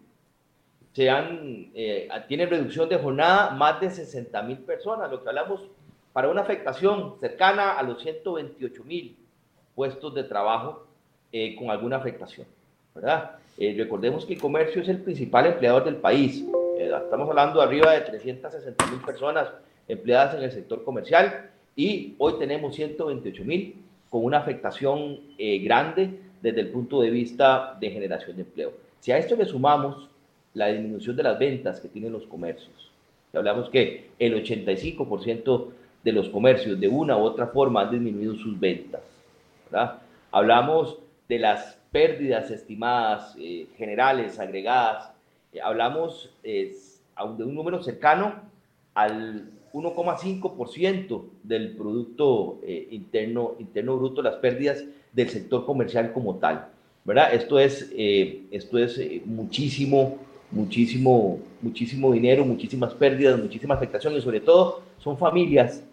Se 0.93 1.11
han, 1.11 1.69
eh, 1.75 2.09
tienen 2.27 2.49
reducción 2.49 2.89
de 2.89 2.97
jornada 2.97 3.51
más 3.51 3.79
de 3.79 3.91
60 3.91 4.41
mil 4.41 4.57
personas, 4.57 5.11
lo 5.11 5.21
que 5.21 5.29
hablamos 5.29 5.61
para 6.11 6.27
una 6.27 6.41
afectación 6.41 7.17
cercana 7.19 7.73
a 7.73 7.83
los 7.83 8.01
128 8.01 8.83
mil 8.83 9.15
puestos 9.75 10.15
de 10.15 10.23
trabajo 10.23 10.87
eh, 11.31 11.55
con 11.55 11.69
alguna 11.69 11.97
afectación. 11.97 12.47
¿verdad? 12.95 13.37
recordemos 13.57 14.25
que 14.25 14.33
el 14.33 14.41
comercio 14.41 14.81
es 14.81 14.89
el 14.89 15.01
principal 15.01 15.45
empleador 15.45 15.83
del 15.83 15.97
país. 15.97 16.43
estamos 16.79 17.29
hablando 17.29 17.61
arriba 17.61 17.91
de 17.91 18.01
360 18.01 18.87
mil 18.87 19.01
personas 19.01 19.49
empleadas 19.87 20.35
en 20.35 20.43
el 20.43 20.51
sector 20.51 20.83
comercial 20.83 21.49
y 21.75 22.15
hoy 22.17 22.33
tenemos 22.39 22.75
128 22.75 23.43
mil 23.43 23.75
con 24.09 24.23
una 24.23 24.37
afectación 24.37 25.19
eh, 25.37 25.59
grande 25.59 26.19
desde 26.41 26.61
el 26.61 26.69
punto 26.69 27.01
de 27.01 27.09
vista 27.09 27.77
de 27.79 27.89
generación 27.89 28.37
de 28.37 28.43
empleo. 28.43 28.73
Si 28.99 29.11
a 29.11 29.17
esto 29.17 29.35
le 29.35 29.45
sumamos 29.45 30.09
la 30.53 30.67
disminución 30.67 31.15
de 31.15 31.23
las 31.23 31.37
ventas 31.37 31.79
que 31.79 31.89
tienen 31.89 32.13
los 32.13 32.25
comercios, 32.25 32.91
hablamos 33.33 33.69
que 33.69 34.11
el 34.17 34.41
85% 34.41 35.67
de 36.03 36.11
los 36.13 36.29
comercios 36.29 36.79
de 36.79 36.87
una 36.87 37.17
u 37.17 37.21
otra 37.21 37.47
forma 37.47 37.81
han 37.81 37.91
disminuido 37.91 38.35
sus 38.35 38.59
ventas, 38.59 39.01
Hablamos 40.31 40.99
de 41.27 41.39
las 41.39 41.77
pérdidas 41.91 42.49
estimadas 42.49 43.35
eh, 43.37 43.67
generales, 43.77 44.39
agregadas, 44.39 45.11
eh, 45.51 45.59
hablamos 45.61 46.29
de 46.43 47.43
un 47.43 47.55
número 47.55 47.81
cercano 47.83 48.41
al 48.93 49.49
1,5% 49.75 51.23
del 51.43 51.75
Producto 51.75 52.59
eh, 52.63 52.87
interno, 52.91 53.55
interno 53.59 53.97
Bruto, 53.97 54.21
las 54.21 54.35
pérdidas 54.35 54.85
del 55.11 55.29
sector 55.29 55.65
comercial 55.65 56.13
como 56.13 56.35
tal. 56.35 56.69
¿verdad? 57.03 57.33
Esto 57.33 57.59
es, 57.59 57.91
eh, 57.93 58.43
esto 58.51 58.77
es 58.77 58.97
eh, 58.97 59.21
muchísimo, 59.25 60.17
muchísimo, 60.49 61.39
muchísimo 61.61 62.13
dinero, 62.13 62.45
muchísimas 62.45 62.93
pérdidas, 62.93 63.37
muchísima 63.37 63.75
afectación 63.75 64.15
y 64.15 64.21
sobre 64.21 64.39
todo 64.39 64.81
son 64.97 65.17
familias, 65.17 65.83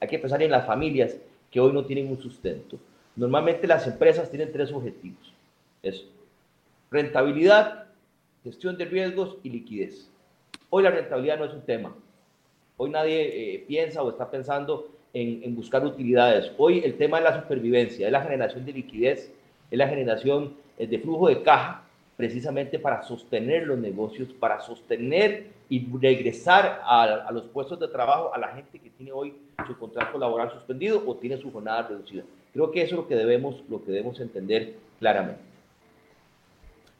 hay 0.00 0.08
que 0.08 0.18
pensar 0.20 0.40
en 0.40 0.52
las 0.52 0.64
familias 0.64 1.16
que 1.50 1.58
hoy 1.58 1.72
no 1.72 1.84
tienen 1.84 2.08
un 2.08 2.20
sustento. 2.20 2.78
Normalmente 3.16 3.66
las 3.66 3.84
empresas 3.88 4.30
tienen 4.30 4.52
tres 4.52 4.70
objetivos. 4.70 5.32
Es 5.82 6.04
rentabilidad, 6.88 7.86
gestión 8.44 8.76
de 8.78 8.84
riesgos 8.84 9.36
y 9.42 9.50
liquidez. 9.50 10.08
Hoy 10.70 10.84
la 10.84 10.90
rentabilidad 10.90 11.38
no 11.38 11.46
es 11.46 11.52
un 11.52 11.62
tema. 11.62 11.94
Hoy 12.76 12.90
nadie 12.90 13.54
eh, 13.54 13.64
piensa 13.66 14.02
o 14.02 14.10
está 14.10 14.30
pensando 14.30 14.88
en, 15.12 15.54
buscar 15.54 15.84
utilidades. 15.86 16.50
Hoy 16.58 16.80
el 16.84 16.96
tema 16.96 17.18
es 17.18 17.24
la 17.24 17.40
supervivencia, 17.40 18.06
es 18.06 18.12
la 18.12 18.22
generación 18.22 18.64
de 18.64 18.72
liquidez, 18.72 19.32
es 19.70 19.78
la 19.78 19.86
generación 19.86 20.54
eh, 20.76 20.88
de 20.88 20.98
flujo 20.98 21.28
de 21.28 21.42
caja, 21.42 21.84
precisamente 22.16 22.80
para 22.80 23.04
sostener 23.04 23.66
los 23.66 23.78
negocios, 23.78 24.28
para 24.40 24.60
sostener 24.60 25.46
y 25.68 25.86
regresar 26.00 26.80
a, 26.84 27.30
los 27.32 27.44
puestos 27.44 27.78
de 27.78 27.88
trabajo 27.88 28.34
a 28.34 28.38
la 28.38 28.48
gente 28.48 28.78
que 28.78 28.90
tiene 28.90 29.12
hoy 29.12 29.34
su 29.66 29.78
contrato 29.78 30.18
laboral 30.18 30.50
suspendido 30.50 31.02
o 31.06 31.14
tiene 31.16 31.36
su 31.36 31.52
jornada 31.52 31.88
reducida. 31.88 32.24
Creo 32.52 32.70
que 32.72 32.82
eso 32.82 32.96
es 32.96 33.00
lo 33.02 33.08
que 33.08 33.14
debemos, 33.14 33.62
lo 33.68 33.84
que 33.84 33.92
debemos 33.92 34.20
entender 34.20 34.74
claramente. 34.98 35.40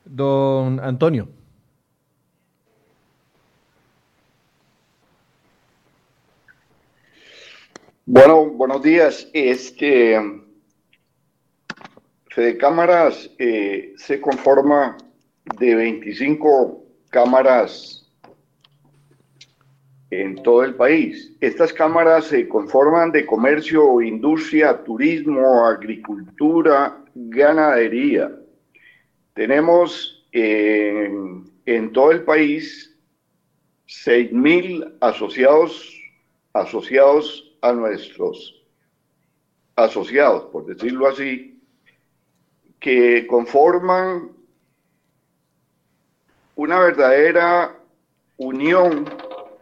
Don 0.05 0.79
Antonio. 0.81 1.29
Bueno, 8.07 8.51
buenos 8.51 8.83
días. 8.83 9.31
Este, 9.33 10.21
Fede 12.29 12.59
Cámaras 12.59 13.31
eh, 13.39 13.95
se 13.97 14.21
conforma 14.21 14.99
de 15.59 15.75
25 15.75 16.85
cámaras 17.09 18.13
en 20.11 20.35
todo 20.43 20.65
el 20.65 20.75
país. 20.75 21.35
Estas 21.41 21.73
cámaras 21.73 22.27
se 22.27 22.47
conforman 22.47 23.11
de 23.11 23.25
comercio, 23.25 24.03
industria, 24.03 24.85
turismo, 24.85 25.65
agricultura, 25.65 27.03
ganadería. 27.15 28.31
Tenemos 29.33 30.29
en, 30.33 31.91
todo 31.95 32.13
el 32.13 32.23
país 32.25 32.95
6.000 33.87 34.99
asociados, 35.01 35.99
asociados 36.53 37.44
a 37.65 37.73
nuestros 37.73 38.63
asociados, 39.75 40.45
por 40.53 40.67
decirlo 40.67 41.09
así, 41.09 41.63
que 42.79 43.27
conforman 43.27 44.33
una 46.57 46.79
verdadera 46.79 47.75
unión, 48.37 49.07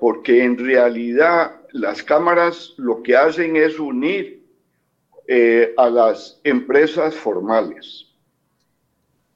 porque 0.00 0.42
en 0.42 0.58
realidad 0.58 1.60
las 1.70 2.02
cámaras 2.02 2.74
lo 2.76 3.04
que 3.04 3.16
hacen 3.16 3.54
es 3.54 3.78
unir 3.78 4.44
eh, 5.28 5.72
a 5.76 5.88
las 5.88 6.40
empresas 6.42 7.14
formales. 7.14 8.08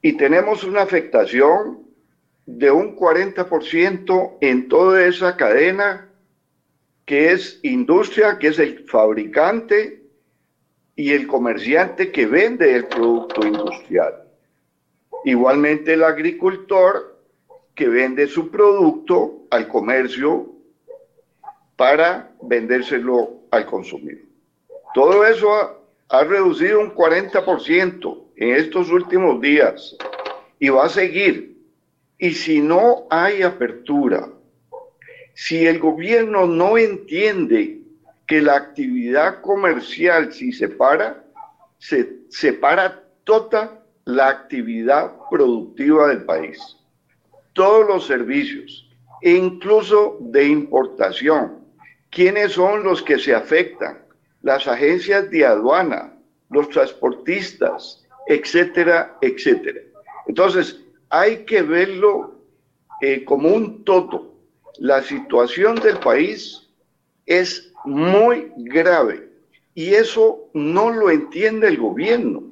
Y 0.01 0.17
tenemos 0.17 0.65
una 0.65 0.81
afectación 0.81 1.87
de 2.45 2.69
un 2.69 2.97
40% 2.97 4.37
en 4.41 4.67
toda 4.67 5.05
esa 5.05 5.37
cadena 5.37 6.06
que 7.07 7.31
es 7.31 7.61
industria, 7.63 8.37
que 8.37 8.49
es 8.49 8.59
el 8.59 8.85
fabricante 8.85 10.03
y 10.93 11.13
el 11.13 11.25
comerciante 11.25 12.11
que 12.11 12.25
vende 12.25 12.75
el 12.75 12.85
producto 12.85 13.47
industrial. 13.47 14.25
Igualmente 15.23 15.93
el 15.93 16.03
agricultor 16.03 17.17
que 17.73 17.87
vende 17.87 18.27
su 18.27 18.51
producto 18.51 19.45
al 19.51 19.69
comercio 19.69 20.51
para 21.77 22.35
vendérselo 22.41 23.43
al 23.51 23.65
consumidor. 23.65 24.25
Todo 24.93 25.25
eso 25.25 25.53
ha, 25.55 25.77
ha 26.09 26.23
reducido 26.25 26.81
un 26.81 26.93
40% 26.93 28.23
en 28.35 28.49
estos 28.49 28.91
últimos 28.91 29.39
días 29.39 29.95
y 30.59 30.67
va 30.67 30.87
a 30.87 30.89
seguir. 30.89 31.57
Y 32.17 32.31
si 32.31 32.59
no 32.59 33.07
hay 33.09 33.43
apertura, 33.43 34.27
si 35.37 35.67
el 35.67 35.77
gobierno 35.77 36.47
no 36.47 36.79
entiende 36.79 37.79
que 38.25 38.41
la 38.41 38.55
actividad 38.55 39.39
comercial, 39.41 40.33
si 40.33 40.51
se 40.51 40.67
para, 40.67 41.23
se 41.77 42.21
separa 42.29 43.03
toda 43.23 43.85
la 44.05 44.29
actividad 44.29 45.13
productiva 45.29 46.07
del 46.07 46.23
país. 46.23 46.59
Todos 47.53 47.87
los 47.87 48.07
servicios, 48.07 48.89
incluso 49.21 50.17
de 50.21 50.47
importación. 50.47 51.59
¿Quiénes 52.09 52.53
son 52.53 52.83
los 52.83 53.03
que 53.03 53.19
se 53.19 53.35
afectan? 53.35 53.99
Las 54.41 54.67
agencias 54.67 55.29
de 55.29 55.45
aduana, 55.45 56.17
los 56.49 56.67
transportistas, 56.71 58.03
etcétera, 58.25 59.15
etcétera. 59.21 59.81
Entonces, 60.25 60.83
hay 61.09 61.45
que 61.45 61.61
verlo 61.61 62.41
eh, 63.01 63.23
como 63.23 63.49
un 63.49 63.83
todo. 63.83 64.26
La 64.79 65.01
situación 65.01 65.75
del 65.75 65.97
país 65.97 66.67
es 67.25 67.71
muy 67.85 68.51
grave 68.57 69.29
y 69.73 69.93
eso 69.93 70.49
no 70.53 70.89
lo 70.91 71.09
entiende 71.09 71.67
el 71.67 71.77
gobierno. 71.77 72.43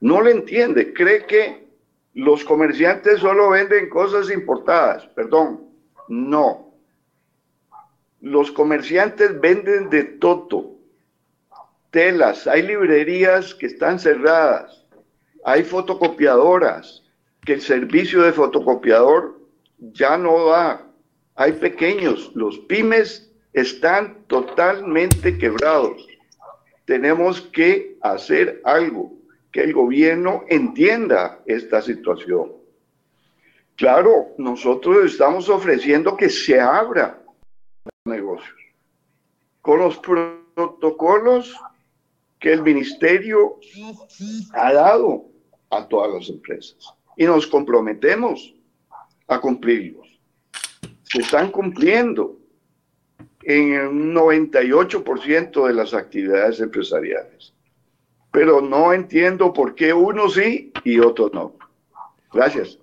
No 0.00 0.20
lo 0.20 0.30
entiende. 0.30 0.92
Cree 0.92 1.26
que 1.26 1.68
los 2.14 2.44
comerciantes 2.44 3.20
solo 3.20 3.50
venden 3.50 3.88
cosas 3.88 4.30
importadas. 4.30 5.06
Perdón, 5.14 5.68
no. 6.08 6.74
Los 8.20 8.50
comerciantes 8.52 9.40
venden 9.40 9.88
de 9.90 10.04
todo. 10.04 10.72
Telas, 11.90 12.46
hay 12.46 12.62
librerías 12.62 13.54
que 13.54 13.66
están 13.66 13.98
cerradas, 13.98 14.84
hay 15.44 15.64
fotocopiadoras, 15.64 17.02
que 17.44 17.54
el 17.54 17.62
servicio 17.62 18.22
de 18.22 18.32
fotocopiador 18.32 19.40
ya 19.78 20.16
no 20.16 20.46
da. 20.46 20.86
Hay 21.34 21.52
pequeños, 21.52 22.30
los 22.34 22.58
pymes 22.60 23.30
están 23.52 24.24
totalmente 24.26 25.36
quebrados. 25.38 26.06
Tenemos 26.84 27.40
que 27.40 27.96
hacer 28.02 28.60
algo, 28.64 29.12
que 29.52 29.62
el 29.62 29.72
gobierno 29.72 30.44
entienda 30.48 31.40
esta 31.46 31.82
situación. 31.82 32.52
Claro, 33.76 34.28
nosotros 34.38 35.12
estamos 35.12 35.48
ofreciendo 35.48 36.16
que 36.16 36.28
se 36.28 36.60
abra 36.60 37.22
negocios 38.04 38.60
con 39.60 39.78
los 39.78 39.98
protocolos 39.98 41.54
que 42.38 42.52
el 42.52 42.62
ministerio 42.62 43.58
ha 44.54 44.72
dado 44.72 45.26
a 45.70 45.86
todas 45.86 46.12
las 46.12 46.28
empresas 46.28 46.94
y 47.16 47.24
nos 47.24 47.46
comprometemos 47.46 48.54
a 49.28 49.40
cumplirlos. 49.40 50.09
Se 51.12 51.20
están 51.20 51.50
cumpliendo 51.50 52.36
en 53.42 53.74
el 53.74 53.90
98% 54.14 55.66
de 55.66 55.74
las 55.74 55.94
actividades 55.94 56.60
empresariales. 56.60 57.52
Pero 58.30 58.60
no 58.60 58.92
entiendo 58.92 59.52
por 59.52 59.74
qué 59.74 59.92
uno 59.92 60.28
sí 60.28 60.72
y 60.84 61.00
otro 61.00 61.30
no. 61.32 61.54
Gracias. 62.32 62.78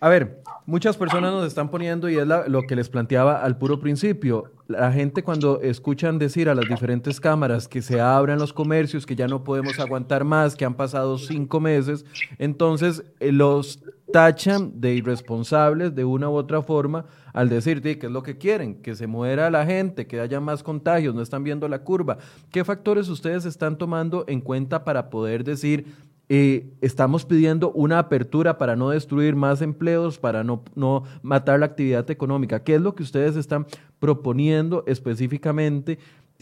A 0.00 0.08
ver, 0.08 0.42
muchas 0.66 0.96
personas 0.96 1.32
nos 1.32 1.46
están 1.46 1.70
poniendo, 1.70 2.08
y 2.08 2.18
es 2.18 2.26
lo 2.26 2.62
que 2.62 2.76
les 2.76 2.88
planteaba 2.88 3.42
al 3.42 3.56
puro 3.56 3.78
principio, 3.78 4.50
la 4.66 4.90
gente 4.92 5.22
cuando 5.22 5.60
escuchan 5.60 6.18
decir 6.18 6.48
a 6.48 6.54
las 6.54 6.68
diferentes 6.68 7.20
cámaras 7.20 7.68
que 7.68 7.82
se 7.82 8.00
abran 8.00 8.38
los 8.38 8.52
comercios, 8.52 9.06
que 9.06 9.14
ya 9.14 9.28
no 9.28 9.44
podemos 9.44 9.78
aguantar 9.78 10.24
más, 10.24 10.56
que 10.56 10.64
han 10.64 10.74
pasado 10.74 11.18
cinco 11.18 11.60
meses, 11.60 12.04
entonces 12.38 13.04
eh, 13.20 13.30
los 13.30 13.82
tachan 14.12 14.80
de 14.80 14.94
irresponsables 14.94 15.94
de 15.94 16.04
una 16.04 16.28
u 16.28 16.34
otra 16.34 16.62
forma 16.62 17.06
al 17.34 17.50
decir 17.50 17.82
que 17.82 18.06
es 18.06 18.12
lo 18.12 18.22
que 18.22 18.38
quieren, 18.38 18.76
que 18.76 18.94
se 18.94 19.06
muera 19.06 19.50
la 19.50 19.66
gente, 19.66 20.06
que 20.06 20.20
haya 20.20 20.40
más 20.40 20.62
contagios, 20.62 21.14
no 21.14 21.20
están 21.20 21.44
viendo 21.44 21.68
la 21.68 21.80
curva. 21.80 22.16
¿Qué 22.50 22.64
factores 22.64 23.08
ustedes 23.08 23.44
están 23.44 23.76
tomando 23.76 24.24
en 24.28 24.40
cuenta 24.40 24.84
para 24.84 25.10
poder 25.10 25.44
decir 25.44 25.84
eh, 26.30 26.72
estamos 26.80 27.26
pidiendo 27.26 27.70
una 27.72 27.98
apertura 27.98 28.56
para 28.56 28.76
no 28.76 28.88
destruir 28.88 29.36
más 29.36 29.60
empleos, 29.60 30.18
para 30.18 30.42
no, 30.42 30.62
no 30.74 31.04
matar 31.22 31.60
la 31.60 31.66
actividad 31.66 32.10
económica. 32.10 32.62
¿Qué 32.62 32.76
es 32.76 32.80
lo 32.80 32.94
que 32.94 33.02
ustedes 33.02 33.36
están 33.36 33.66
proponiendo 33.98 34.84
específicamente 34.86 35.98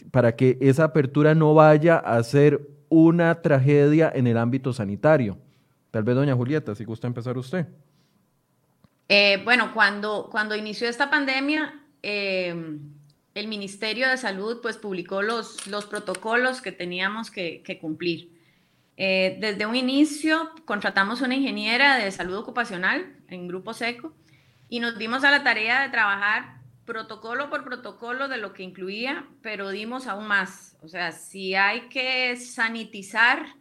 para 0.09 0.37
que 0.37 0.57
esa 0.61 0.85
apertura 0.85 1.35
no 1.35 1.53
vaya 1.53 1.97
a 1.97 2.21
ser 2.23 2.69
una 2.87 3.41
tragedia 3.41 4.09
en 4.15 4.27
el 4.27 4.37
ámbito 4.37 4.71
sanitario? 4.71 5.37
Tal 5.91 6.03
vez, 6.03 6.15
doña 6.15 6.35
Julieta, 6.35 6.75
si 6.75 6.85
gusta 6.85 7.07
empezar 7.07 7.37
usted. 7.37 7.67
Eh, 9.09 9.41
bueno, 9.43 9.73
cuando, 9.73 10.29
cuando 10.31 10.55
inició 10.55 10.87
esta 10.87 11.09
pandemia, 11.09 11.79
eh, 12.01 12.79
el 13.35 13.47
Ministerio 13.47 14.09
de 14.09 14.17
Salud 14.17 14.59
pues 14.61 14.77
publicó 14.77 15.21
los, 15.21 15.67
los 15.67 15.85
protocolos 15.85 16.61
que 16.61 16.71
teníamos 16.71 17.31
que, 17.31 17.63
que 17.63 17.79
cumplir. 17.79 18.31
Eh, 18.95 19.37
desde 19.39 19.65
un 19.65 19.75
inicio 19.75 20.51
contratamos 20.65 21.21
una 21.21 21.35
ingeniera 21.35 21.97
de 21.97 22.11
salud 22.11 22.37
ocupacional 22.37 23.15
en 23.27 23.47
Grupo 23.47 23.73
Seco 23.73 24.13
y 24.69 24.79
nos 24.79 24.99
dimos 24.99 25.23
a 25.23 25.31
la 25.31 25.43
tarea 25.43 25.81
de 25.81 25.89
trabajar 25.89 26.57
protocolo 26.85 27.49
por 27.49 27.63
protocolo 27.63 28.27
de 28.27 28.37
lo 28.37 28.53
que 28.53 28.61
incluía, 28.61 29.25
pero 29.41 29.69
dimos 29.69 30.05
aún 30.05 30.27
más. 30.27 30.77
O 30.81 30.87
sea, 30.87 31.11
si 31.11 31.55
hay 31.55 31.87
que 31.89 32.35
sanitizar 32.35 33.55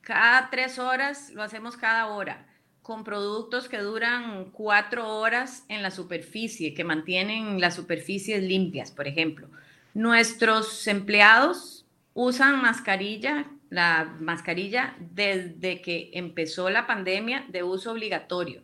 cada 0.00 0.50
tres 0.50 0.78
horas, 0.78 1.30
lo 1.30 1.42
hacemos 1.42 1.76
cada 1.76 2.08
hora, 2.08 2.46
con 2.84 3.02
productos 3.02 3.66
que 3.66 3.78
duran 3.78 4.50
cuatro 4.52 5.08
horas 5.18 5.64
en 5.68 5.82
la 5.82 5.90
superficie, 5.90 6.74
que 6.74 6.84
mantienen 6.84 7.58
las 7.58 7.76
superficies 7.76 8.42
limpias, 8.42 8.90
por 8.90 9.08
ejemplo. 9.08 9.48
Nuestros 9.94 10.86
empleados 10.86 11.86
usan 12.12 12.60
mascarilla 12.60 13.46
la 13.70 14.14
mascarilla 14.20 14.94
desde 15.00 15.80
que 15.80 16.10
empezó 16.12 16.68
la 16.68 16.86
pandemia 16.86 17.46
de 17.48 17.62
uso 17.62 17.92
obligatorio. 17.92 18.60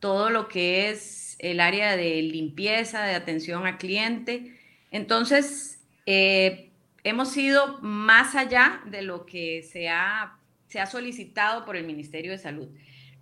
Todo 0.00 0.28
lo 0.28 0.48
que 0.48 0.90
es 0.90 1.36
el 1.38 1.60
área 1.60 1.96
de 1.96 2.20
limpieza, 2.22 3.04
de 3.04 3.14
atención 3.14 3.64
al 3.64 3.78
cliente. 3.78 4.58
Entonces, 4.90 5.80
eh, 6.04 6.70
hemos 7.04 7.36
ido 7.36 7.78
más 7.80 8.34
allá 8.34 8.82
de 8.86 9.02
lo 9.02 9.24
que 9.24 9.62
se 9.62 9.88
ha, 9.88 10.36
se 10.66 10.80
ha 10.80 10.86
solicitado 10.86 11.64
por 11.64 11.76
el 11.76 11.86
Ministerio 11.86 12.32
de 12.32 12.38
Salud. 12.38 12.68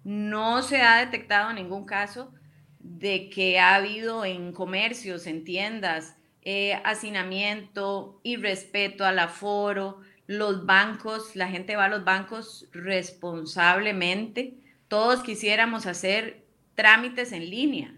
No 0.05 0.63
se 0.63 0.83
ha 0.83 0.99
detectado 0.99 1.53
ningún 1.53 1.87
caso 1.87 2.33
de 2.79 3.31
que 3.31 3.59
ha 3.59 3.75
habido 3.75 4.25
en 4.25 4.53
comercios, 4.53 5.27
en 5.27 5.45
tiendas, 5.45 6.17
eh, 6.43 6.75
hacinamiento, 6.85 8.21
irrespeto 8.23 9.07
al 9.07 9.19
aforo, 9.19 10.01
los 10.27 10.67
bancos, 10.67 11.35
la 11.37 11.49
gente 11.49 11.77
va 11.77 11.87
a 11.87 11.89
los 11.89 12.05
bancos 12.05 12.69
responsablemente. 12.73 14.55
Todos 14.89 15.23
quisiéramos 15.23 15.87
hacer 15.87 16.45
trámites 16.75 17.33
en 17.33 17.49
línea, 17.49 17.95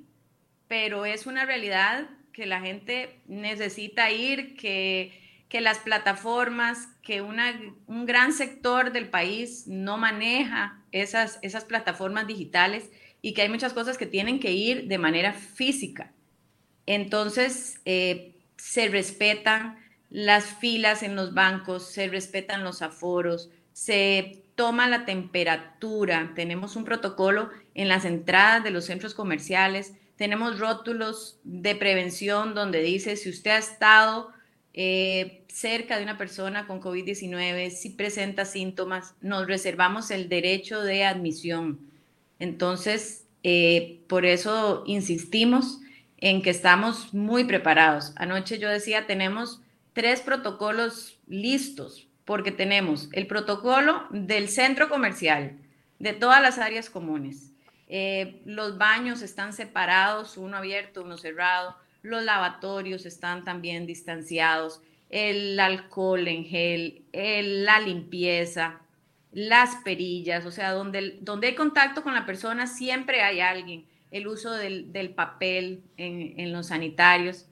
pero 0.68 1.06
es 1.06 1.26
una 1.26 1.44
realidad 1.44 2.08
que 2.32 2.46
la 2.46 2.60
gente 2.60 3.20
necesita 3.26 4.10
ir, 4.10 4.56
que, 4.56 5.44
que 5.48 5.60
las 5.60 5.78
plataformas, 5.78 6.88
que 7.06 7.22
una, 7.22 7.60
un 7.86 8.04
gran 8.04 8.32
sector 8.32 8.90
del 8.90 9.08
país 9.08 9.68
no 9.68 9.96
maneja 9.96 10.82
esas, 10.90 11.38
esas 11.40 11.64
plataformas 11.64 12.26
digitales 12.26 12.90
y 13.22 13.32
que 13.32 13.42
hay 13.42 13.48
muchas 13.48 13.72
cosas 13.72 13.96
que 13.96 14.06
tienen 14.06 14.40
que 14.40 14.50
ir 14.50 14.88
de 14.88 14.98
manera 14.98 15.32
física. 15.32 16.12
Entonces, 16.84 17.80
eh, 17.84 18.34
se 18.56 18.88
respetan 18.88 19.78
las 20.10 20.46
filas 20.46 21.04
en 21.04 21.14
los 21.14 21.32
bancos, 21.32 21.86
se 21.86 22.08
respetan 22.08 22.64
los 22.64 22.82
aforos, 22.82 23.50
se 23.72 24.42
toma 24.56 24.88
la 24.88 25.04
temperatura, 25.04 26.32
tenemos 26.34 26.74
un 26.74 26.84
protocolo 26.84 27.50
en 27.74 27.88
las 27.88 28.04
entradas 28.04 28.64
de 28.64 28.70
los 28.70 28.86
centros 28.86 29.14
comerciales, 29.14 29.92
tenemos 30.16 30.58
rótulos 30.58 31.38
de 31.44 31.76
prevención 31.76 32.54
donde 32.54 32.80
dice 32.80 33.16
si 33.16 33.30
usted 33.30 33.52
ha 33.52 33.58
estado 33.58 34.32
eh, 34.76 35.44
cerca 35.48 35.96
de 35.96 36.04
una 36.04 36.18
persona 36.18 36.66
con 36.66 36.80
COVID-19, 36.80 37.70
si 37.70 37.90
presenta 37.90 38.44
síntomas, 38.44 39.14
nos 39.20 39.46
reservamos 39.46 40.10
el 40.10 40.28
derecho 40.28 40.82
de 40.82 41.04
admisión. 41.04 41.80
Entonces, 42.38 43.22
Eh, 43.48 44.02
por 44.08 44.24
eso 44.24 44.82
insistimos 44.86 45.78
en 46.18 46.42
que 46.42 46.50
estamos 46.50 47.14
muy 47.14 47.44
preparados. 47.44 48.12
Anoche 48.16 48.58
yo 48.58 48.68
decía, 48.68 49.06
tenemos 49.06 49.60
tres 49.92 50.20
protocolos 50.20 51.20
listos, 51.28 52.08
porque 52.24 52.50
tenemos 52.50 53.08
el 53.12 53.26
protocolo 53.28 54.06
del 54.10 54.48
centro 54.48 54.88
comercial, 54.88 55.52
de 56.00 56.12
todas 56.12 56.42
las 56.42 56.58
áreas 56.58 56.90
comunes. 56.90 57.52
Eh, 57.88 58.42
los 58.44 58.78
baños 58.78 59.22
están 59.22 59.52
separados, 59.52 60.36
uno 60.36 60.56
abierto, 60.56 61.02
uno 61.04 61.16
cerrado. 61.16 61.76
Los 62.06 62.24
lavatorios 62.24 63.06
están 63.06 63.44
también 63.44 63.86
distanciados. 63.86 64.80
El 65.10 65.58
alcohol 65.60 66.26
en 66.28 66.44
gel, 66.44 67.04
la 67.12 67.80
limpieza, 67.80 68.80
las 69.32 69.76
perillas, 69.84 70.46
o 70.46 70.50
sea, 70.50 70.72
donde, 70.72 71.18
donde 71.20 71.48
hay 71.48 71.54
contacto 71.54 72.02
con 72.02 72.14
la 72.14 72.26
persona 72.26 72.66
siempre 72.66 73.22
hay 73.22 73.40
alguien. 73.40 73.86
El 74.10 74.28
uso 74.28 74.52
del, 74.52 75.12
papel 75.14 75.82
en, 75.96 76.52
los 76.52 76.68
sanitarios, 76.68 77.46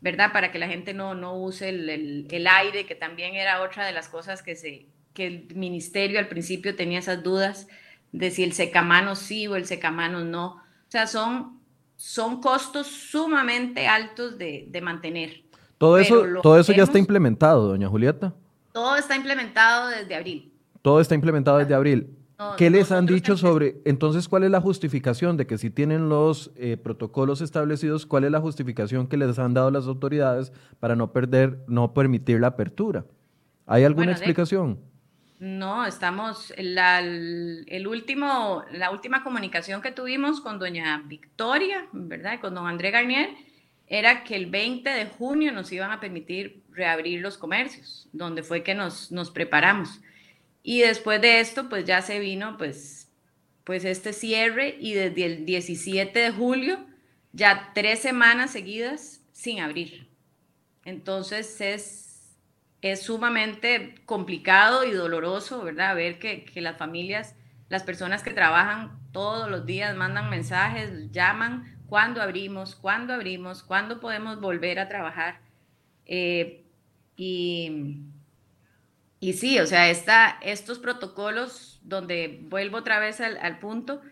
¿verdad? 0.00 0.32
Para 0.32 0.50
que 0.50 0.58
la 0.58 0.68
gente 0.68 0.94
no, 0.94 1.14
no 1.14 1.36
use 1.36 1.68
el, 1.68 2.26
el 2.30 2.46
aire, 2.46 2.86
que 2.86 2.94
también 2.94 3.34
era 3.34 3.62
otra 3.62 3.86
de 3.86 3.92
las 3.92 4.08
cosas 4.08 4.42
que 4.42 4.56
se, 4.56 4.86
que 5.14 5.26
el 5.26 5.54
ministerio 5.54 6.18
al 6.18 6.28
principio 6.28 6.74
tenía 6.74 6.98
esas 6.98 7.22
dudas 7.22 7.68
de 8.12 8.30
si 8.30 8.42
el 8.42 8.52
secamano 8.52 9.16
sí 9.16 9.46
o 9.46 9.56
el 9.56 9.66
secamano 9.66 10.24
no. 10.24 10.46
O 10.56 10.90
sea, 10.90 11.06
son, 11.06 11.61
son 12.02 12.40
costos 12.40 12.88
sumamente 12.88 13.86
altos 13.86 14.36
de, 14.36 14.80
mantener. 14.82 15.44
Todo 15.78 15.98
eso, 15.98 16.24
todo 16.42 16.58
eso 16.58 16.72
ya 16.72 16.82
está 16.82 16.98
implementado, 16.98 17.68
doña 17.68 17.88
Julieta. 17.88 18.34
Todo 18.72 18.96
está 18.96 19.14
implementado 19.14 19.88
desde 19.88 20.16
abril. 20.16 20.52
Todo 20.82 21.00
está 21.00 21.14
implementado 21.14 21.58
desde 21.58 21.74
abril. 21.74 22.10
¿Qué 22.58 22.70
les 22.70 22.90
han 22.90 23.06
dicho 23.06 23.36
sobre, 23.36 23.80
entonces, 23.84 24.26
cuál 24.26 24.42
es 24.42 24.50
la 24.50 24.60
justificación 24.60 25.36
de 25.36 25.46
que 25.46 25.58
si 25.58 25.70
tienen 25.70 26.08
los 26.08 26.50
eh, 26.56 26.76
protocolos 26.76 27.40
establecidos, 27.40 28.04
cuál 28.04 28.24
es 28.24 28.32
la 28.32 28.40
justificación 28.40 29.06
que 29.06 29.16
les 29.16 29.38
han 29.38 29.54
dado 29.54 29.70
las 29.70 29.86
autoridades 29.86 30.52
para 30.80 30.96
no 30.96 31.12
perder, 31.12 31.60
no 31.68 31.94
permitir 31.94 32.40
la 32.40 32.48
apertura? 32.48 33.04
¿Hay 33.64 33.84
alguna 33.84 34.10
explicación? 34.10 34.80
No, 35.42 35.84
estamos, 35.86 36.54
la, 36.56 37.00
el 37.00 37.86
último, 37.88 38.64
la 38.70 38.92
última 38.92 39.24
comunicación 39.24 39.82
que 39.82 39.90
tuvimos 39.90 40.40
con 40.40 40.60
doña 40.60 41.02
Victoria, 41.06 41.88
¿verdad? 41.90 42.38
Con 42.40 42.54
don 42.54 42.68
André 42.68 42.92
Garnier, 42.92 43.30
era 43.88 44.22
que 44.22 44.36
el 44.36 44.46
20 44.46 44.88
de 44.88 45.06
junio 45.06 45.50
nos 45.50 45.72
iban 45.72 45.90
a 45.90 45.98
permitir 45.98 46.62
reabrir 46.70 47.20
los 47.22 47.38
comercios, 47.38 48.08
donde 48.12 48.44
fue 48.44 48.62
que 48.62 48.76
nos, 48.76 49.10
nos 49.10 49.32
preparamos. 49.32 50.00
Y 50.62 50.82
después 50.82 51.20
de 51.20 51.40
esto, 51.40 51.68
pues 51.68 51.86
ya 51.86 52.02
se 52.02 52.20
vino, 52.20 52.56
pues, 52.56 53.10
pues 53.64 53.84
este 53.84 54.12
cierre 54.12 54.76
y 54.78 54.92
desde 54.92 55.24
el 55.24 55.44
17 55.44 56.20
de 56.20 56.30
julio, 56.30 56.86
ya 57.32 57.72
tres 57.74 57.98
semanas 57.98 58.52
seguidas 58.52 59.24
sin 59.32 59.58
abrir. 59.58 60.06
Entonces 60.84 61.60
es 61.60 62.11
es 62.82 63.04
sumamente 63.04 63.94
complicado 64.06 64.84
y 64.84 64.90
doloroso, 64.90 65.62
¿verdad? 65.62 65.94
Ver 65.94 66.18
que, 66.18 66.44
las 66.56 66.76
familias, 66.76 67.36
las 67.68 67.84
personas 67.84 68.24
que 68.24 68.32
trabajan 68.32 68.98
todos 69.12 69.48
los 69.48 69.64
días 69.64 69.96
mandan 69.96 70.28
mensajes, 70.30 71.10
llaman, 71.12 71.80
¿cuándo 71.86 72.20
abrimos? 72.20 72.74
¿Cuándo 72.74 73.14
abrimos? 73.14 73.62
¿Cuándo 73.62 74.00
podemos 74.00 74.40
volver 74.40 74.80
a 74.80 74.88
trabajar? 74.88 75.40
Eh, 76.06 76.64
y, 77.16 78.00
y 79.20 79.32
sí, 79.34 79.60
o 79.60 79.66
sea, 79.66 79.88
estos 80.40 80.80
protocolos, 80.80 81.78
donde 81.84 82.40
vuelvo 82.42 82.78
otra 82.78 82.98
vez 82.98 83.20
al, 83.20 83.38
al 83.38 83.60
punto, 83.60 84.02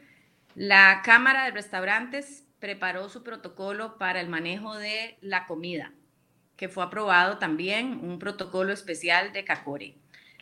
la 0.54 1.02
Cámara 1.04 1.44
de 1.44 1.50
Restaurantes 1.50 2.46
preparó 2.60 3.08
su 3.08 3.24
protocolo 3.24 3.98
para 3.98 4.20
el 4.20 4.28
manejo 4.28 4.76
de 4.76 5.18
la 5.22 5.46
comida 5.46 5.92
que 6.60 6.68
fue 6.68 6.84
aprobado 6.84 7.38
también 7.38 8.00
un 8.02 8.18
protocolo 8.18 8.70
especial 8.70 9.32
de 9.32 9.44
CACORE. 9.46 9.94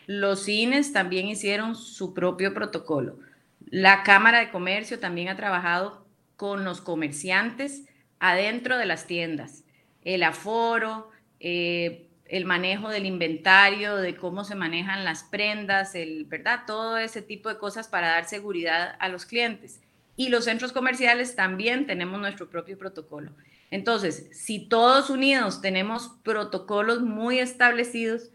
Los 0.05 0.43
cines 0.43 0.91
también 0.91 1.27
hicieron 1.27 1.77
su 1.77 2.13
propio 2.13 2.53
protocolo. 2.53 3.19
La 3.61 4.03
Cámara 4.03 4.39
de 4.39 4.49
Comercio 4.49 4.99
también 4.99 5.29
ha 5.29 5.37
trabajado 5.37 6.05
con 6.35 6.65
los 6.65 6.81
comerciantes 6.81 7.85
adentro 8.19 8.77
de 8.77 8.85
las 8.85 9.07
tiendas. 9.07 9.63
El 10.01 10.23
aforo, 10.23 11.09
eh, 11.39 12.09
el 12.25 12.43
manejo 12.43 12.89
del 12.89 13.05
inventario, 13.05 13.95
de 13.95 14.17
cómo 14.17 14.43
se 14.43 14.55
manejan 14.55 15.05
las 15.05 15.23
prendas, 15.23 15.95
el, 15.95 16.25
¿verdad? 16.25 16.63
Todo 16.67 16.97
ese 16.97 17.21
tipo 17.21 17.47
de 17.47 17.57
cosas 17.57 17.87
para 17.87 18.09
dar 18.09 18.25
seguridad 18.25 18.97
a 18.99 19.07
los 19.07 19.25
clientes. 19.25 19.79
Y 20.17 20.27
los 20.27 20.43
centros 20.43 20.73
comerciales 20.73 21.37
también 21.37 21.87
tenemos 21.87 22.19
nuestro 22.19 22.49
propio 22.49 22.77
protocolo. 22.77 23.31
Entonces, 23.71 24.29
si 24.31 24.67
todos 24.67 25.09
unidos 25.09 25.61
tenemos 25.61 26.09
protocolos 26.23 27.01
muy 27.01 27.39
establecidos, 27.39 28.31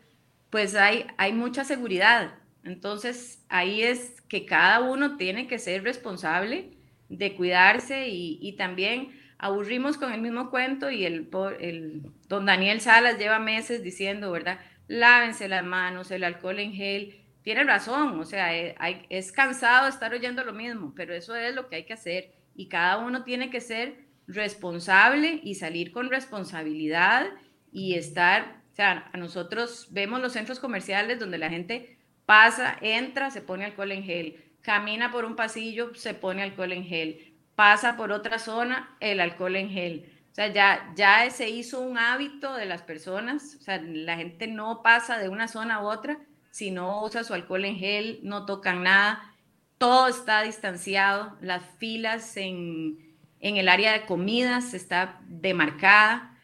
pues 0.51 0.75
hay, 0.75 1.07
hay 1.17 1.33
mucha 1.33 1.65
seguridad. 1.65 2.35
Entonces, 2.63 3.45
ahí 3.49 3.83
es 3.83 4.21
que 4.23 4.47
cada 4.47 4.81
uno 4.81 5.17
tiene 5.17 5.49
que 5.49 5.59
ser 5.59 5.83
responsable 5.83 6.71
de 7.09 7.35
cuidarse 7.35 8.09
y, 8.09 8.53
también 8.57 9.13
aburrimos 9.39 9.99
con 9.99 10.13
el 10.13 10.21
mismo 10.21 10.51
cuento 10.51 10.91
y 10.91 11.05
el, 11.05 11.29
el 11.61 12.03
don 12.29 12.47
Daniel 12.47 12.81
Salas 12.81 13.19
lleva 13.19 13.39
meses 13.39 13.83
diciendo, 13.83 14.31
¿verdad? 14.31 14.59
Lávense 14.89 15.49
las 15.49 15.65
manos, 15.65 16.11
el 16.11 16.25
alcohol 16.25 16.59
en 16.61 16.73
gel. 16.73 17.21
Tiene 17.43 17.65
razón, 17.65 18.19
o 18.19 18.25
sea, 18.25 18.57
eh, 18.57 18.75
es 19.11 19.33
cansado 19.33 19.89
estar 19.89 20.15
oyendo 20.15 20.45
lo 20.45 20.55
mismo, 20.55 20.95
pero 20.97 21.13
eso 21.15 21.35
es 21.37 21.55
lo 21.55 21.69
que 21.69 21.77
hay 21.77 21.85
que 21.85 21.93
hacer 21.93 22.33
y 22.55 22.69
cada 22.69 22.99
uno 22.99 23.25
tiene 23.25 23.51
que 23.51 23.61
ser 23.61 24.05
responsable 24.27 25.41
y 25.43 25.57
salir 25.57 25.93
con 25.93 26.11
responsabilidad 26.11 27.27
y 27.73 27.95
estar, 27.95 28.63
o 28.73 28.77
sea, 28.77 29.11
a 29.13 29.17
nosotros 29.17 29.89
vemos 29.91 30.21
los 30.21 30.33
centros 30.33 30.61
comerciales 30.61 31.19
donde 31.19 31.39
la 31.39 31.51
gente 31.51 31.99
pasa, 32.27 32.77
entra, 32.81 33.31
se 33.31 33.43
pone 33.43 33.65
alcohol 33.65 33.93
en 33.93 34.05
gel, 34.05 34.45
camina 34.63 35.11
por 35.11 35.25
un 35.25 35.37
pasillo, 35.37 35.95
se 35.95 36.15
pone 36.15 36.43
alcohol 36.43 36.73
en 36.73 36.85
gel, 36.85 37.35
pasa 37.55 37.97
por 37.97 38.13
otra 38.13 38.39
zona, 38.39 38.97
el 39.01 39.21
alcohol 39.21 39.57
en 39.57 39.71
gel. 39.71 40.11
O 40.33 40.35
sea, 40.35 40.53
ya, 40.53 40.93
ya 40.97 41.31
se 41.31 41.49
hizo 41.49 41.81
un 41.81 41.99
hábito 41.99 42.55
de 42.55 42.67
las 42.67 42.83
personas, 42.83 43.57
o 43.61 43.63
sea, 43.63 43.81
la 43.81 44.17
gente 44.17 44.47
no 44.47 44.83
pasa 44.83 45.19
de 45.19 45.29
una 45.29 45.49
zona 45.49 45.77
a 45.77 45.83
otra 45.83 46.19
si 46.51 46.71
no 46.71 47.05
usa 47.05 47.25
su 47.25 47.35
alcohol 47.35 47.65
en 47.65 47.77
gel, 47.77 48.21
no 48.23 48.47
tocan 48.47 48.85
nada, 48.85 49.35
todo 49.77 50.07
está 50.07 50.43
distanciado, 50.43 51.37
las 51.41 51.65
filas 51.79 52.37
en, 52.37 53.14
en 53.45 53.59
el 53.59 53.69
área 53.69 53.93
de 53.93 54.07
comidas 54.07 54.73
está 54.73 55.21
demarcada. 55.29 56.35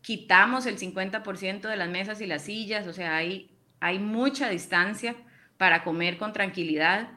Quitamos 0.00 0.66
el 0.66 0.78
50% 0.78 1.68
de 1.68 1.76
las 1.76 1.88
mesas 1.88 2.20
y 2.20 2.26
las 2.26 2.42
sillas, 2.42 2.88
o 2.88 2.92
sea, 2.92 3.14
hay, 3.14 3.56
hay 3.78 4.00
mucha 4.00 4.48
distancia 4.48 5.14
para 5.58 5.84
comer 5.84 6.18
con 6.18 6.32
tranquilidad. 6.32 7.08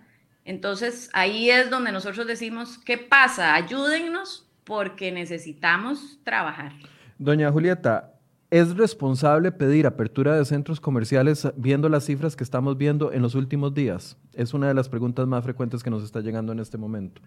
Entonces, 0.45 1.09
ahí 1.13 1.49
es 1.49 1.71
donde 1.71 1.91
nosotros 1.91 2.27
decimos, 2.27 2.77
¿qué 2.85 2.99
pasa? 2.99 3.55
Ayúdennos 3.55 4.47
porque 4.65 5.11
necesitamos 5.11 6.19
trabajar. 6.23 6.73
Doña 7.17 7.51
Julieta, 7.51 8.13
¿es 8.51 8.77
responsable 8.77 9.51
pedir 9.51 9.87
apertura 9.87 10.35
de 10.35 10.45
centros 10.45 10.79
comerciales 10.79 11.47
viendo 11.57 11.89
las 11.89 12.05
cifras 12.05 12.35
que 12.35 12.43
estamos 12.43 12.77
viendo 12.77 13.11
en 13.11 13.23
los 13.23 13.33
últimos 13.33 13.73
días? 13.73 14.15
Es 14.33 14.53
una 14.53 14.67
de 14.67 14.75
las 14.75 14.89
preguntas 14.89 15.25
más 15.25 15.43
frecuentes 15.43 15.81
que 15.81 15.89
nos 15.89 16.03
está 16.03 16.19
llegando 16.21 16.51
en 16.51 16.59
este 16.59 16.77
momento. 16.77 17.19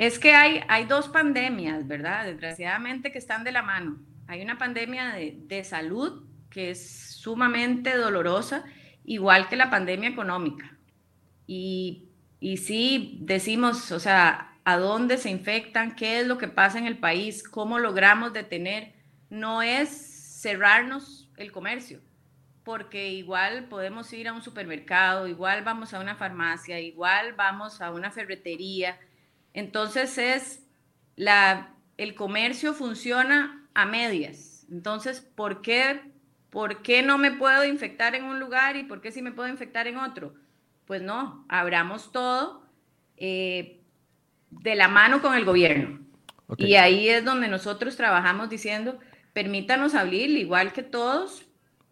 Es 0.00 0.18
que 0.18 0.32
hay, 0.32 0.62
hay 0.66 0.86
dos 0.86 1.08
pandemias, 1.08 1.86
¿verdad? 1.86 2.24
Desgraciadamente 2.24 3.12
que 3.12 3.18
están 3.18 3.44
de 3.44 3.52
la 3.52 3.60
mano. 3.60 3.98
Hay 4.28 4.40
una 4.40 4.56
pandemia 4.56 5.12
de, 5.12 5.62
salud 5.62 6.24
que 6.48 6.70
es 6.70 7.16
sumamente 7.16 7.94
dolorosa, 7.98 8.64
igual 9.04 9.50
que 9.50 9.56
la 9.56 9.68
pandemia 9.68 10.08
económica. 10.08 10.74
Y, 11.46 12.08
y 12.40 12.56
sí 12.56 13.18
decimos, 13.20 13.92
o 13.92 14.00
sea, 14.00 14.56
a 14.64 14.78
dónde 14.78 15.18
se 15.18 15.28
infectan, 15.28 15.94
qué 15.94 16.20
es 16.20 16.26
lo 16.26 16.38
que 16.38 16.48
pasa 16.48 16.78
en 16.78 16.86
el 16.86 16.96
país, 16.96 17.46
cómo 17.46 17.78
logramos 17.78 18.32
detener. 18.32 18.94
No 19.28 19.60
es 19.60 20.40
cerrarnos 20.40 21.30
el 21.36 21.52
comercio, 21.52 22.00
porque 22.64 23.10
igual 23.10 23.64
podemos 23.64 24.10
ir 24.14 24.28
a 24.28 24.32
un 24.32 24.40
supermercado, 24.40 25.28
igual 25.28 25.62
vamos 25.62 25.92
a 25.92 26.00
una 26.00 26.14
farmacia, 26.14 26.80
igual 26.80 27.34
vamos 27.34 27.82
a 27.82 27.90
una 27.90 28.10
ferretería 28.10 28.98
entonces 29.54 30.18
es 30.18 30.62
la, 31.16 31.74
el 31.96 32.14
comercio 32.14 32.72
funciona 32.74 33.68
a 33.74 33.86
medias. 33.86 34.66
Entonces, 34.70 35.20
¿por 35.20 35.62
qué, 35.62 36.00
¿por 36.50 36.82
qué 36.82 37.02
no 37.02 37.18
me 37.18 37.32
puedo 37.32 37.64
infectar 37.64 38.14
en 38.14 38.24
un 38.24 38.40
lugar 38.40 38.76
y 38.76 38.84
por 38.84 39.00
qué 39.00 39.12
sí 39.12 39.22
me 39.22 39.32
puedo 39.32 39.48
infectar 39.48 39.86
en 39.86 39.96
otro? 39.98 40.34
Pues 40.86 41.02
no, 41.02 41.44
abramos 41.48 42.12
todo 42.12 42.66
eh, 43.16 43.80
de 44.50 44.74
la 44.74 44.88
mano 44.88 45.20
con 45.22 45.34
el 45.34 45.44
gobierno. 45.44 46.00
Y 46.56 46.74
ahí 46.74 47.08
es 47.08 47.24
donde 47.24 47.46
nosotros 47.46 47.96
trabajamos 47.96 48.50
diciendo, 48.50 48.98
permítanos 49.32 49.94
abrir 49.94 50.30
igual 50.30 50.72
que 50.72 50.82
todos 50.82 51.46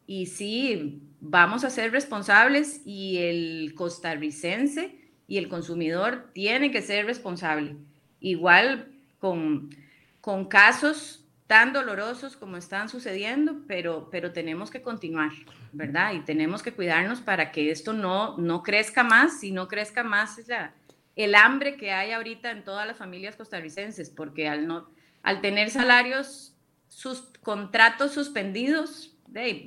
y 0.06 0.26
sí, 0.26 1.02
vamos 1.20 1.64
a 1.64 1.70
ser 1.70 1.92
responsables 1.92 2.80
y 2.84 3.18
el 3.18 3.74
costarricense 3.76 4.97
y 5.28 5.36
el 5.36 5.48
consumidor 5.48 6.30
tiene 6.32 6.72
que 6.72 6.82
ser 6.82 7.06
responsable. 7.06 7.76
igual 8.20 8.88
con, 9.20 9.70
con 10.20 10.46
casos 10.46 11.24
tan 11.46 11.72
dolorosos 11.72 12.36
como 12.36 12.56
están 12.56 12.88
sucediendo, 12.88 13.62
pero, 13.66 14.08
pero 14.10 14.32
tenemos 14.32 14.70
que 14.70 14.82
continuar, 14.82 15.30
¿verdad? 15.72 16.12
Y 16.14 16.20
tenemos 16.20 16.62
que 16.62 16.72
cuidarnos 16.72 17.20
para 17.20 17.52
que 17.52 17.70
esto 17.70 17.92
no, 17.92 18.36
no 18.36 18.62
crezca 18.62 19.02
más 19.02 19.42
y 19.44 19.52
no 19.52 19.68
crezca 19.68 20.02
más 20.02 20.40
el 21.16 21.34
hambre 21.34 21.76
que 21.76 21.90
hay 21.90 22.12
ahorita 22.12 22.50
en 22.50 22.64
todas 22.64 22.86
las 22.86 22.96
familias 22.96 23.36
costarricenses, 23.36 24.10
porque 24.10 24.46
al, 24.48 24.66
no, 24.66 24.90
al 25.22 25.40
tener 25.40 25.70
salarios, 25.70 26.54
sus 26.88 27.22
contratos 27.42 28.12
suspendidos, 28.12 29.16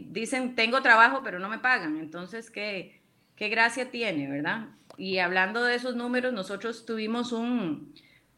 dicen, 0.09 0.55
tengo 0.55 0.81
trabajo, 0.81 1.21
pero 1.23 1.39
no 1.39 1.49
me 1.49 1.59
pagan. 1.59 1.97
Entonces, 1.97 2.51
¿qué, 2.51 3.01
qué 3.35 3.49
gracia 3.49 3.89
tiene, 3.89 4.29
verdad? 4.29 4.67
Y 4.97 5.19
hablando 5.19 5.63
de 5.63 5.75
esos 5.75 5.95
números, 5.95 6.33
nosotros 6.33 6.85
tuvimos 6.85 7.31
un, 7.31 7.93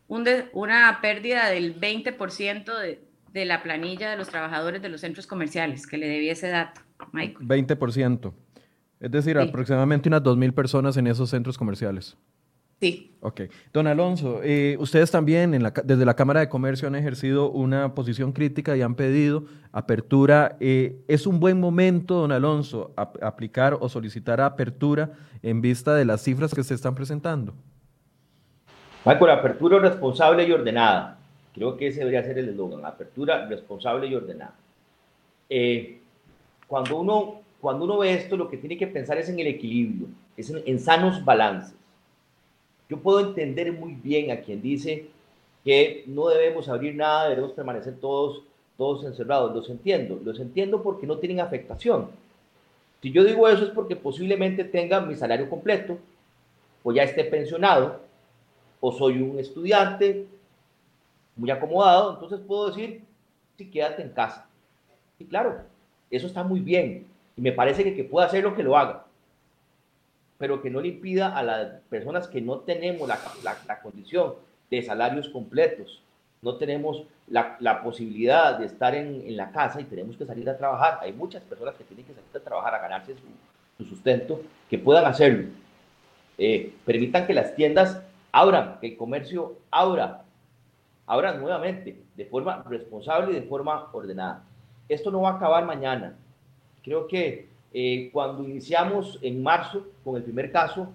un 0.07 0.27
una 0.53 0.99
pérdida 1.01 1.49
del 1.49 1.79
20% 1.79 2.77
de 2.79 3.13
de 3.33 3.45
la 3.45 3.63
planilla 3.63 4.11
de 4.11 4.17
los 4.17 4.29
trabajadores 4.29 4.81
de 4.81 4.89
los 4.89 5.01
centros 5.01 5.27
comerciales, 5.27 5.87
que 5.87 5.97
le 5.97 6.07
debía 6.07 6.33
ese 6.33 6.49
dato, 6.49 6.81
Michael. 7.11 7.47
20%. 7.47 8.33
Es 8.99 9.11
decir, 9.11 9.37
aproximadamente 9.37 10.07
unas 10.07 10.21
2.000 10.21 10.53
personas 10.53 10.95
en 10.97 11.07
esos 11.07 11.29
centros 11.29 11.57
comerciales. 11.57 12.15
Sí. 12.83 13.15
Ok. 13.21 13.43
Don 13.71 13.87
Alonso, 13.87 14.41
eh, 14.43 14.75
ustedes 14.77 15.09
también 15.09 15.53
en 15.53 15.63
la, 15.63 15.71
desde 15.71 16.03
la 16.03 16.17
Cámara 16.17 16.41
de 16.41 16.49
Comercio 16.49 16.85
han 16.85 16.95
ejercido 16.95 17.49
una 17.49 17.95
posición 17.95 18.33
crítica 18.33 18.75
y 18.75 18.81
han 18.81 18.95
pedido 18.95 19.45
apertura. 19.71 20.57
Eh, 20.59 20.97
¿Es 21.07 21.25
un 21.25 21.39
buen 21.39 21.61
momento, 21.61 22.15
don 22.15 22.33
Alonso, 22.33 22.91
aplicar 22.97 23.77
o 23.79 23.87
solicitar 23.87 24.41
apertura 24.41 25.11
en 25.41 25.61
vista 25.61 25.95
de 25.95 26.03
las 26.03 26.21
cifras 26.21 26.53
que 26.53 26.61
se 26.61 26.73
están 26.73 26.93
presentando? 26.93 27.53
Michael, 29.05 29.31
apertura 29.31 29.79
responsable 29.79 30.45
y 30.45 30.51
ordenada. 30.51 31.17
Creo 31.53 31.77
que 31.77 31.87
ese 31.87 31.99
debería 31.99 32.21
ser 32.21 32.37
el 32.37 32.49
eslogan, 32.49 32.85
apertura 32.85 33.45
responsable 33.45 34.07
y 34.07 34.15
ordenada. 34.15 34.55
Eh, 35.49 36.01
cuando, 36.67 36.99
uno, 36.99 37.41
cuando 37.61 37.85
uno 37.85 37.99
ve 37.99 38.13
esto, 38.13 38.35
lo 38.35 38.49
que 38.49 38.57
tiene 38.57 38.77
que 38.77 38.87
pensar 38.87 39.17
es 39.19 39.29
en 39.29 39.39
el 39.39 39.47
equilibrio, 39.47 40.07
es 40.35 40.49
en, 40.49 40.79
sanos 40.81 41.23
balances. 41.23 41.77
Yo 42.89 42.97
puedo 42.99 43.19
entender 43.19 43.71
muy 43.71 43.93
bien 43.93 44.31
a 44.31 44.41
quien 44.41 44.61
dice 44.61 45.07
que 45.63 46.03
no 46.07 46.27
debemos 46.27 46.67
abrir 46.67 46.95
nada, 46.95 47.29
debemos 47.29 47.53
permanecer 47.53 47.95
todos, 47.99 48.43
todos 48.77 49.05
encerrados. 49.05 49.55
Los 49.55 49.69
entiendo, 49.69 50.19
los 50.23 50.39
entiendo 50.39 50.83
porque 50.83 51.07
no 51.07 51.17
tienen 51.17 51.39
afectación. 51.39 52.09
Si 53.01 53.11
yo 53.11 53.23
digo 53.23 53.47
eso 53.47 53.63
es 53.63 53.71
porque 53.71 53.95
posiblemente 53.95 54.63
tenga 54.63 55.01
mi 55.01 55.15
salario 55.15 55.49
completo, 55.49 55.97
o 56.83 56.91
ya 56.91 57.03
esté 57.03 57.23
pensionado, 57.23 58.01
o 58.79 58.91
soy 58.91 59.21
un 59.21 59.39
estudiante, 59.39 60.25
muy 61.35 61.49
acomodado, 61.49 62.13
entonces 62.13 62.39
puedo 62.45 62.67
decir, 62.67 63.01
sí, 63.57 63.69
quédate 63.69 64.01
en 64.03 64.09
casa. 64.09 64.47
Y 65.19 65.25
claro, 65.25 65.61
eso 66.11 66.27
está 66.27 66.43
muy 66.43 66.59
bien. 66.59 67.07
Y 67.35 67.41
me 67.41 67.51
parece 67.51 67.83
que 67.83 67.95
que 67.95 68.03
pueda 68.03 68.27
hacer 68.27 68.43
lo 68.43 68.55
que 68.55 68.63
lo 68.63 68.77
haga. 68.77 69.02
Pero 70.43 70.61
que 70.61 70.69
no 70.69 70.81
le 70.81 70.89
impida 70.89 71.37
a 71.37 71.41
las 71.41 71.67
personas 71.89 72.27
que 72.27 72.41
no 72.41 72.59
tenemos 72.59 73.07
la, 73.07 73.17
la, 73.65 73.79
condición 73.79 74.33
de 74.69 74.81
salarios 74.81 75.29
completos, 75.29 76.03
no 76.41 76.57
tenemos 76.57 77.05
la, 77.29 77.55
la 77.61 77.81
posibilidad 77.81 78.59
de 78.59 78.65
estar 78.65 78.93
en, 78.93 79.25
en, 79.25 79.37
la 79.37 79.53
casa 79.53 79.79
y 79.79 79.85
tenemos 79.85 80.17
que 80.17 80.25
salir 80.25 80.49
a 80.49 80.57
trabajar. 80.57 80.99
Hay 80.99 81.13
muchas 81.13 81.43
personas 81.43 81.75
que 81.75 81.85
tienen 81.85 82.05
que 82.05 82.13
salir 82.13 82.29
a 82.35 82.41
trabajar 82.41 82.75
a 82.75 82.79
ganarse 82.79 83.13
su, 83.13 83.81
su 83.81 83.89
sustento, 83.89 84.41
que 84.69 84.77
puedan 84.77 85.05
hacerlo. 85.05 85.47
Eh, 86.37 86.73
permitan 86.85 87.25
que 87.25 87.33
las 87.33 87.55
tiendas 87.55 88.01
abran, 88.33 88.79
que 88.81 88.87
el 88.87 88.97
comercio 88.97 89.59
abra, 89.71 90.25
Ahora, 91.05 91.35
nuevamente, 91.35 92.01
de 92.17 92.25
forma 92.25 92.65
responsable 92.67 93.31
y 93.31 93.39
de 93.39 93.47
forma 93.47 93.87
ordenada. 93.93 94.43
Esto 94.89 95.09
no 95.09 95.21
va 95.21 95.29
a 95.29 95.35
acabar 95.35 95.65
mañana. 95.65 96.17
Creo 96.83 97.07
que 97.07 97.52
eh, 97.73 98.09
cuando 98.13 98.43
iniciamos 98.43 99.19
en 99.21 99.41
marzo 99.41 99.83
con 100.03 100.15
el 100.15 100.23
primer 100.23 100.51
caso, 100.51 100.87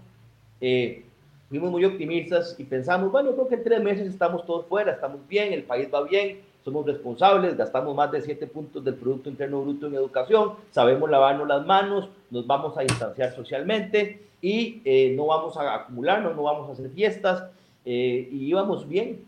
eh, 0.61 1.05
fuimos 1.49 1.71
muy 1.71 1.85
optimistas 1.85 2.55
y 2.59 2.65
pensamos, 2.65 3.11
bueno, 3.11 3.33
creo 3.33 3.49
que 3.49 3.57
en 3.57 3.65
tres 3.65 3.83
meses 3.83 4.09
estamos 4.09 4.47
todos 4.47 4.67
fuera, 4.67 4.93
estamos 4.93 5.27
bien, 5.27 5.53
el 5.53 5.65
país 5.65 5.89
va 5.93 6.03
bien, 6.03 6.41
somos 6.65 6.87
responsables, 6.87 7.57
gastamos 7.57 7.95
más 7.95 8.13
de 8.13 8.21
siete 8.23 8.47
puntos 8.47 8.85
del 8.85 8.95
Producto 8.95 9.29
Interno 9.29 9.63
Bruto 9.63 9.87
en 9.87 9.95
educación, 9.95 10.53
sabemos 10.71 11.11
lavarnos 11.11 11.49
las 11.49 11.67
manos, 11.67 12.09
nos 12.31 12.47
vamos 12.47 12.77
a 12.77 12.83
distanciar 12.83 13.35
socialmente 13.35 14.23
y 14.41 14.81
eh, 14.85 15.15
no 15.17 15.27
vamos 15.27 15.57
a 15.57 15.75
acumularnos, 15.75 16.37
no 16.37 16.43
vamos 16.43 16.69
a 16.69 16.73
hacer 16.73 16.91
fiestas 16.91 17.45
y 17.85 18.49
íbamos 18.49 18.87
bien. 18.87 19.25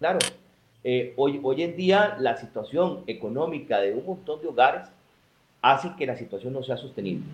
Claro, 0.00 0.18
eh, 0.84 1.12
hoy, 1.16 1.38
hoy 1.44 1.62
en 1.62 1.76
día 1.76 2.16
la 2.18 2.36
situación 2.36 3.04
económica 3.06 3.80
de 3.80 3.94
un 3.94 4.04
montón 4.04 4.40
de 4.40 4.48
hogares 4.48 4.88
hace 5.62 5.92
que 5.96 6.06
la 6.06 6.16
situación 6.16 6.52
no 6.52 6.62
sea 6.62 6.76
sostenible. 6.76 7.24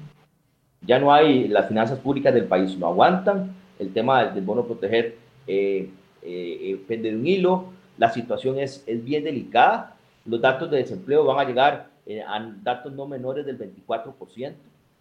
Ya 0.83 0.99
no 0.99 1.13
hay, 1.13 1.49
las 1.49 1.67
finanzas 1.67 1.99
públicas 1.99 2.33
del 2.33 2.45
país 2.45 2.79
no 2.79 2.87
aguantan, 2.87 3.55
el 3.79 3.93
tema 3.93 4.25
del, 4.27 4.45
bono 4.45 4.65
proteger 4.65 5.17
eh, 5.47 5.91
eh, 6.23 6.81
pende 6.87 7.11
de 7.11 7.17
un 7.17 7.27
hilo, 7.27 7.65
la 7.97 8.11
situación 8.11 8.59
es, 8.59 8.85
es 8.87 9.05
bien 9.05 9.25
delicada, 9.25 9.97
los 10.25 10.41
datos 10.41 10.71
de 10.71 10.77
desempleo 10.77 11.25
van 11.25 11.41
a 11.41 11.49
llegar 11.49 11.89
a 12.27 12.53
datos 12.63 12.93
no 12.93 13.07
menores 13.07 13.45
del 13.45 13.59
24%, 13.59 14.53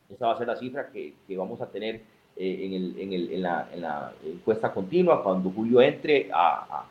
esa 0.09 0.25
va 0.25 0.33
a 0.33 0.37
ser 0.37 0.47
la 0.47 0.55
cifra 0.55 0.89
que, 0.89 1.13
que 1.27 1.37
vamos 1.37 1.61
a 1.61 1.67
tener 1.67 2.01
en, 2.35 2.73
el, 2.73 2.99
en, 2.99 3.13
el, 3.13 3.33
en, 3.33 3.41
la, 3.41 3.69
en, 3.73 3.81
la, 3.81 4.13
encuesta 4.25 4.73
continua 4.73 5.23
cuando 5.23 5.49
Julio 5.49 5.81
entre 5.81 6.29
a 6.33 6.85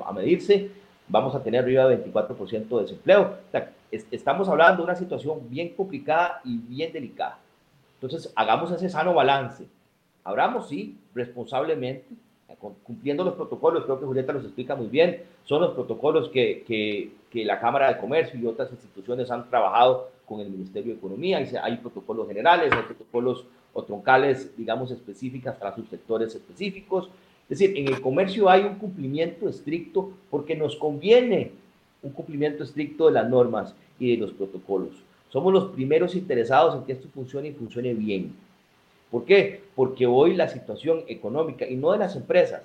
a, 0.00 0.12
medirse, 0.12 0.70
vamos 1.08 1.34
a 1.34 1.42
tener 1.42 1.62
arriba 1.62 1.86
de 1.88 2.04
24% 2.04 2.68
de 2.68 2.82
desempleo. 2.82 3.36
Estamos 4.10 4.48
hablando 4.48 4.78
de 4.78 4.84
una 4.84 4.96
situación 4.96 5.48
bien 5.48 5.70
complicada 5.74 6.40
y 6.44 6.56
bien 6.56 6.92
delicada. 6.92 7.38
Entonces, 8.00 8.32
hagamos 8.34 8.70
ese 8.72 8.88
sano 8.88 9.14
balance. 9.14 9.66
Abramos, 10.24 10.68
sí, 10.68 10.96
responsablemente, 11.14 12.06
cumpliendo 12.84 13.24
los 13.24 13.34
protocolos, 13.34 13.84
creo 13.84 13.98
que 13.98 14.06
Julieta 14.06 14.32
los 14.32 14.44
explica 14.44 14.76
muy 14.76 14.86
bien, 14.86 15.22
son 15.44 15.62
los 15.62 15.72
protocolos 15.72 16.28
que, 16.28 16.62
que, 16.66 17.12
que, 17.30 17.44
la 17.44 17.58
Cámara 17.58 17.92
de 17.92 17.98
Comercio 17.98 18.38
y 18.38 18.46
otras 18.46 18.70
instituciones 18.70 19.30
han 19.30 19.48
trabajado 19.48 20.10
con 20.26 20.40
el 20.40 20.50
Ministerio 20.50 20.92
de 20.92 20.98
Economía, 20.98 21.38
hay, 21.38 21.50
hay 21.60 21.76
protocolos 21.78 22.28
generales, 22.28 22.72
hay 22.72 22.82
protocolos 22.82 23.44
o 23.72 23.82
troncales, 23.82 24.56
digamos, 24.56 24.90
específicas 24.90 25.56
para 25.56 25.74
sus 25.74 25.88
sectores 25.88 26.34
específicos, 26.34 27.08
es 27.48 27.58
decir, 27.58 27.76
en 27.76 27.88
el 27.88 28.00
comercio 28.00 28.48
hay 28.48 28.62
un 28.62 28.76
cumplimiento 28.76 29.48
estricto 29.48 30.12
porque 30.30 30.54
nos 30.54 30.76
conviene 30.76 31.52
un 32.02 32.10
cumplimiento 32.12 32.64
estricto 32.64 33.06
de 33.06 33.12
las 33.12 33.28
normas 33.28 33.74
y 33.98 34.12
de 34.12 34.16
los 34.18 34.32
protocolos. 34.32 34.94
Somos 35.30 35.52
los 35.52 35.70
primeros 35.72 36.14
interesados 36.14 36.74
en 36.74 36.84
que 36.84 36.92
esto 36.92 37.08
funcione 37.14 37.48
y 37.48 37.52
funcione 37.52 37.94
bien. 37.94 38.34
¿Por 39.10 39.24
qué? 39.24 39.62
Porque 39.74 40.06
hoy 40.06 40.34
la 40.34 40.48
situación 40.48 41.02
económica, 41.06 41.66
y 41.66 41.76
no 41.76 41.92
de 41.92 41.98
las 41.98 42.16
empresas, 42.16 42.62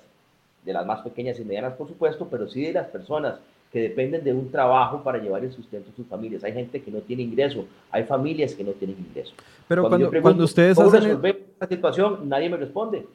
de 0.64 0.72
las 0.72 0.84
más 0.84 1.00
pequeñas 1.00 1.38
y 1.38 1.44
medianas, 1.44 1.74
por 1.74 1.88
supuesto, 1.88 2.26
pero 2.30 2.48
sí 2.48 2.62
de 2.62 2.72
las 2.72 2.88
personas 2.88 3.36
que 3.72 3.80
dependen 3.80 4.24
de 4.24 4.32
un 4.32 4.50
trabajo 4.50 5.02
para 5.02 5.18
llevar 5.18 5.44
el 5.44 5.52
sustento 5.52 5.90
a 5.90 5.96
sus 5.96 6.06
familias. 6.06 6.42
Hay 6.42 6.52
gente 6.52 6.80
que 6.80 6.90
no 6.90 7.00
tiene 7.00 7.22
ingreso, 7.22 7.66
hay 7.90 8.04
familias 8.04 8.54
que 8.54 8.64
no 8.64 8.72
tienen 8.72 8.96
ingreso. 8.98 9.34
Pero 9.66 9.88
cuando, 9.88 10.10
cuando, 10.22 10.44
ustedes 10.44 10.78
hacen... 10.78 11.02
resolver 11.02 11.42
esta 11.52 11.68
situación, 11.68 12.28
nadie 12.28 12.48
me 12.48 12.56
responde. 12.56 13.06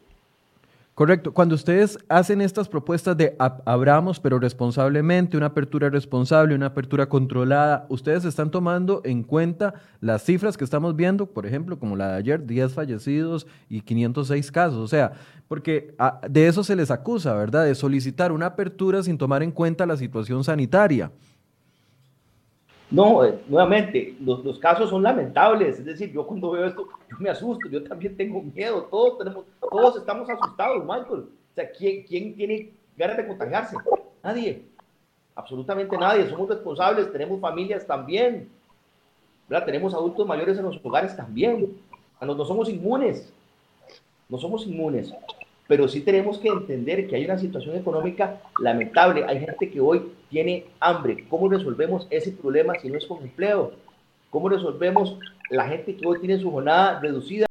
Correcto. 0.95 1.33
Cuando 1.33 1.55
ustedes 1.55 1.97
hacen 2.07 2.39
estas 2.39 2.69
propuestas 2.69 3.17
de 3.17 3.35
abramos, 3.39 4.19
pero 4.19 4.37
responsablemente, 4.37 5.35
una 5.35 5.47
apertura 5.47 5.89
responsable, 5.89 6.53
una 6.53 6.67
apertura 6.67 7.09
controlada, 7.09 7.87
ustedes 7.89 8.25
están 8.25 8.51
tomando 8.51 9.01
en 9.03 9.23
cuenta 9.23 9.73
las 10.01 10.23
cifras 10.23 10.55
que 10.55 10.63
estamos 10.63 10.95
viendo, 10.95 11.25
por 11.25 11.47
ejemplo, 11.47 11.79
como 11.79 11.95
la 11.95 12.09
de 12.09 12.17
ayer, 12.17 12.45
10 12.45 12.73
fallecidos 12.73 13.47
y 13.69 13.81
506 13.81 14.51
casos. 14.51 14.77
O 14.77 14.87
sea, 14.87 15.13
porque 15.47 15.95
de 16.29 16.47
eso 16.47 16.63
se 16.63 16.75
les 16.75 16.91
acusa, 16.91 17.33
¿verdad? 17.33 17.65
De 17.65 17.73
solicitar 17.73 18.31
una 18.31 18.45
apertura 18.45 19.01
sin 19.01 19.17
tomar 19.17 19.41
en 19.41 19.51
cuenta 19.51 19.87
la 19.87 19.97
situación 19.97 20.43
sanitaria. 20.43 21.11
No, 22.93 23.25
eh, 23.25 23.39
nuevamente, 23.47 24.15
los, 24.21 24.45
los, 24.45 24.59
casos 24.59 24.91
son 24.91 25.01
lamentables. 25.01 25.79
Es 25.79 25.85
decir, 25.85 26.11
yo 26.13 26.27
cuando 26.27 26.51
veo 26.51 26.67
esto, 26.67 26.87
yo 27.09 27.17
me 27.17 27.31
asusto, 27.31 27.67
yo 27.67 27.83
también 27.83 28.15
tengo 28.15 28.39
miedo. 28.43 28.83
Todos, 28.83 29.17
tenemos, 29.17 29.45
todos 29.59 29.97
estamos 29.97 30.29
asustados, 30.29 30.85
Michael. 30.85 31.21
O 31.21 31.55
sea, 31.55 31.71
¿quién, 31.71 32.03
quién 32.03 32.35
tiene 32.35 32.69
ganas 32.95 33.17
de 33.17 33.25
contagiarse? 33.25 33.75
Nadie. 34.23 34.61
Absolutamente 35.33 35.97
nadie. 35.97 36.29
Somos 36.29 36.47
responsables, 36.47 37.11
tenemos 37.11 37.41
familias 37.41 37.87
también. 37.87 38.47
¿verdad? 39.49 39.65
Tenemos 39.65 39.91
adultos 39.95 40.27
mayores 40.27 40.59
en 40.59 40.65
los 40.65 40.79
hogares 40.83 41.15
también. 41.15 41.75
No, 42.21 42.35
no 42.35 42.45
somos 42.45 42.69
inmunes. 42.69 43.33
No 44.29 44.37
somos 44.37 44.67
inmunes 44.67 45.11
pero 45.67 45.87
sí 45.87 46.01
tenemos 46.01 46.37
que 46.39 46.49
entender 46.49 47.07
que 47.07 47.15
hay 47.15 47.25
una 47.25 47.37
situación 47.37 47.75
económica 47.75 48.41
lamentable. 48.59 49.23
Hay 49.25 49.39
gente 49.39 49.69
que 49.69 49.79
hoy 49.79 50.01
tiene 50.29 50.65
hambre. 50.79 51.25
¿Cómo 51.29 51.49
resolvemos 51.49 52.07
ese 52.09 52.31
problema 52.31 52.73
si 52.79 52.89
no 52.89 52.97
es 52.97 53.05
con 53.05 53.23
empleo? 53.23 53.71
¿Cómo 54.29 54.49
resolvemos 54.49 55.17
la 55.49 55.67
gente 55.67 55.95
que 55.95 56.05
hoy 56.05 56.19
tiene 56.19 56.37
su 56.37 56.51
jornada 56.51 56.99
reducida? 56.99 57.45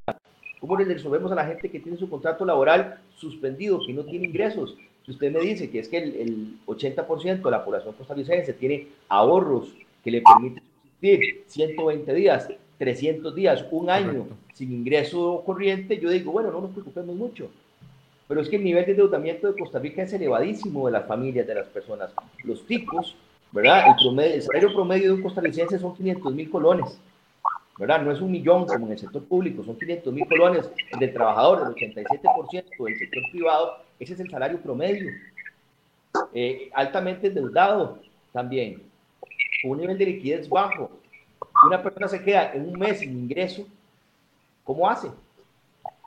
¿Cómo 0.60 0.76
resolvemos 0.76 1.32
a 1.32 1.36
la 1.36 1.46
gente 1.46 1.70
que 1.70 1.80
tiene 1.80 1.98
su 1.98 2.08
contrato 2.08 2.44
laboral 2.44 3.00
suspendido, 3.16 3.80
que 3.84 3.92
no 3.92 4.04
tiene 4.04 4.26
ingresos? 4.26 4.76
Si 5.04 5.10
usted 5.10 5.32
me 5.32 5.40
dice 5.40 5.70
que 5.70 5.80
es 5.80 5.88
que 5.88 5.98
el, 5.98 6.58
80% 6.66 7.42
de 7.42 7.50
la 7.50 7.64
población 7.64 7.94
costarricense 7.94 8.52
tiene 8.52 8.88
ahorros 9.08 9.74
que 10.04 10.10
le 10.10 10.22
permiten 10.22 10.62
subsistir 10.82 11.44
120 11.46 12.14
días, 12.14 12.48
300 12.78 13.34
días, 13.34 13.64
un 13.70 13.90
año 13.90 14.28
sin 14.52 14.72
ingreso 14.72 15.42
corriente, 15.44 15.98
yo 15.98 16.10
digo, 16.10 16.30
bueno, 16.30 16.52
no 16.52 16.60
nos 16.60 16.70
preocupemos 16.70 17.16
mucho. 17.16 17.50
Pero 18.32 18.40
es 18.40 18.48
que 18.48 18.56
el 18.56 18.64
nivel 18.64 18.86
de 18.86 18.92
endeudamiento 18.92 19.46
de 19.46 19.60
Costa 19.60 19.78
Rica 19.78 20.04
es 20.04 20.12
elevadísimo 20.14 20.86
de 20.86 20.92
las 20.92 21.06
familias, 21.06 21.46
de 21.46 21.54
las 21.54 21.66
personas. 21.66 22.14
Los 22.44 22.66
tipos, 22.66 23.14
¿verdad? 23.50 23.88
El, 23.88 23.94
promedio, 24.02 24.34
el 24.36 24.42
salario 24.42 24.72
promedio 24.72 25.08
de 25.08 25.12
un 25.16 25.22
costarricense 25.22 25.78
son 25.78 25.94
500 25.94 26.34
mil 26.34 26.48
colones. 26.48 26.98
¿verdad? 27.78 28.00
No 28.00 28.10
es 28.10 28.22
un 28.22 28.32
millón 28.32 28.64
como 28.64 28.86
en 28.86 28.92
el 28.92 28.98
sector 28.98 29.22
público, 29.24 29.62
son 29.62 29.78
500 29.78 30.14
mil 30.14 30.26
colones 30.26 30.70
del 30.98 31.12
trabajador, 31.12 31.74
el 31.78 31.92
87% 31.92 32.84
del 32.86 32.98
sector 32.98 33.22
privado, 33.30 33.76
ese 34.00 34.14
es 34.14 34.20
el 34.20 34.30
salario 34.30 34.58
promedio. 34.62 35.10
Eh, 36.32 36.70
altamente 36.72 37.26
endeudado 37.26 37.98
también, 38.32 38.82
con 39.60 39.72
un 39.72 39.78
nivel 39.80 39.98
de 39.98 40.06
liquidez 40.06 40.48
bajo. 40.48 40.90
Una 41.66 41.82
persona 41.82 42.08
se 42.08 42.24
queda 42.24 42.50
en 42.54 42.66
un 42.66 42.78
mes 42.78 43.00
sin 43.00 43.10
ingreso, 43.10 43.66
¿cómo 44.64 44.88
hace? 44.88 45.08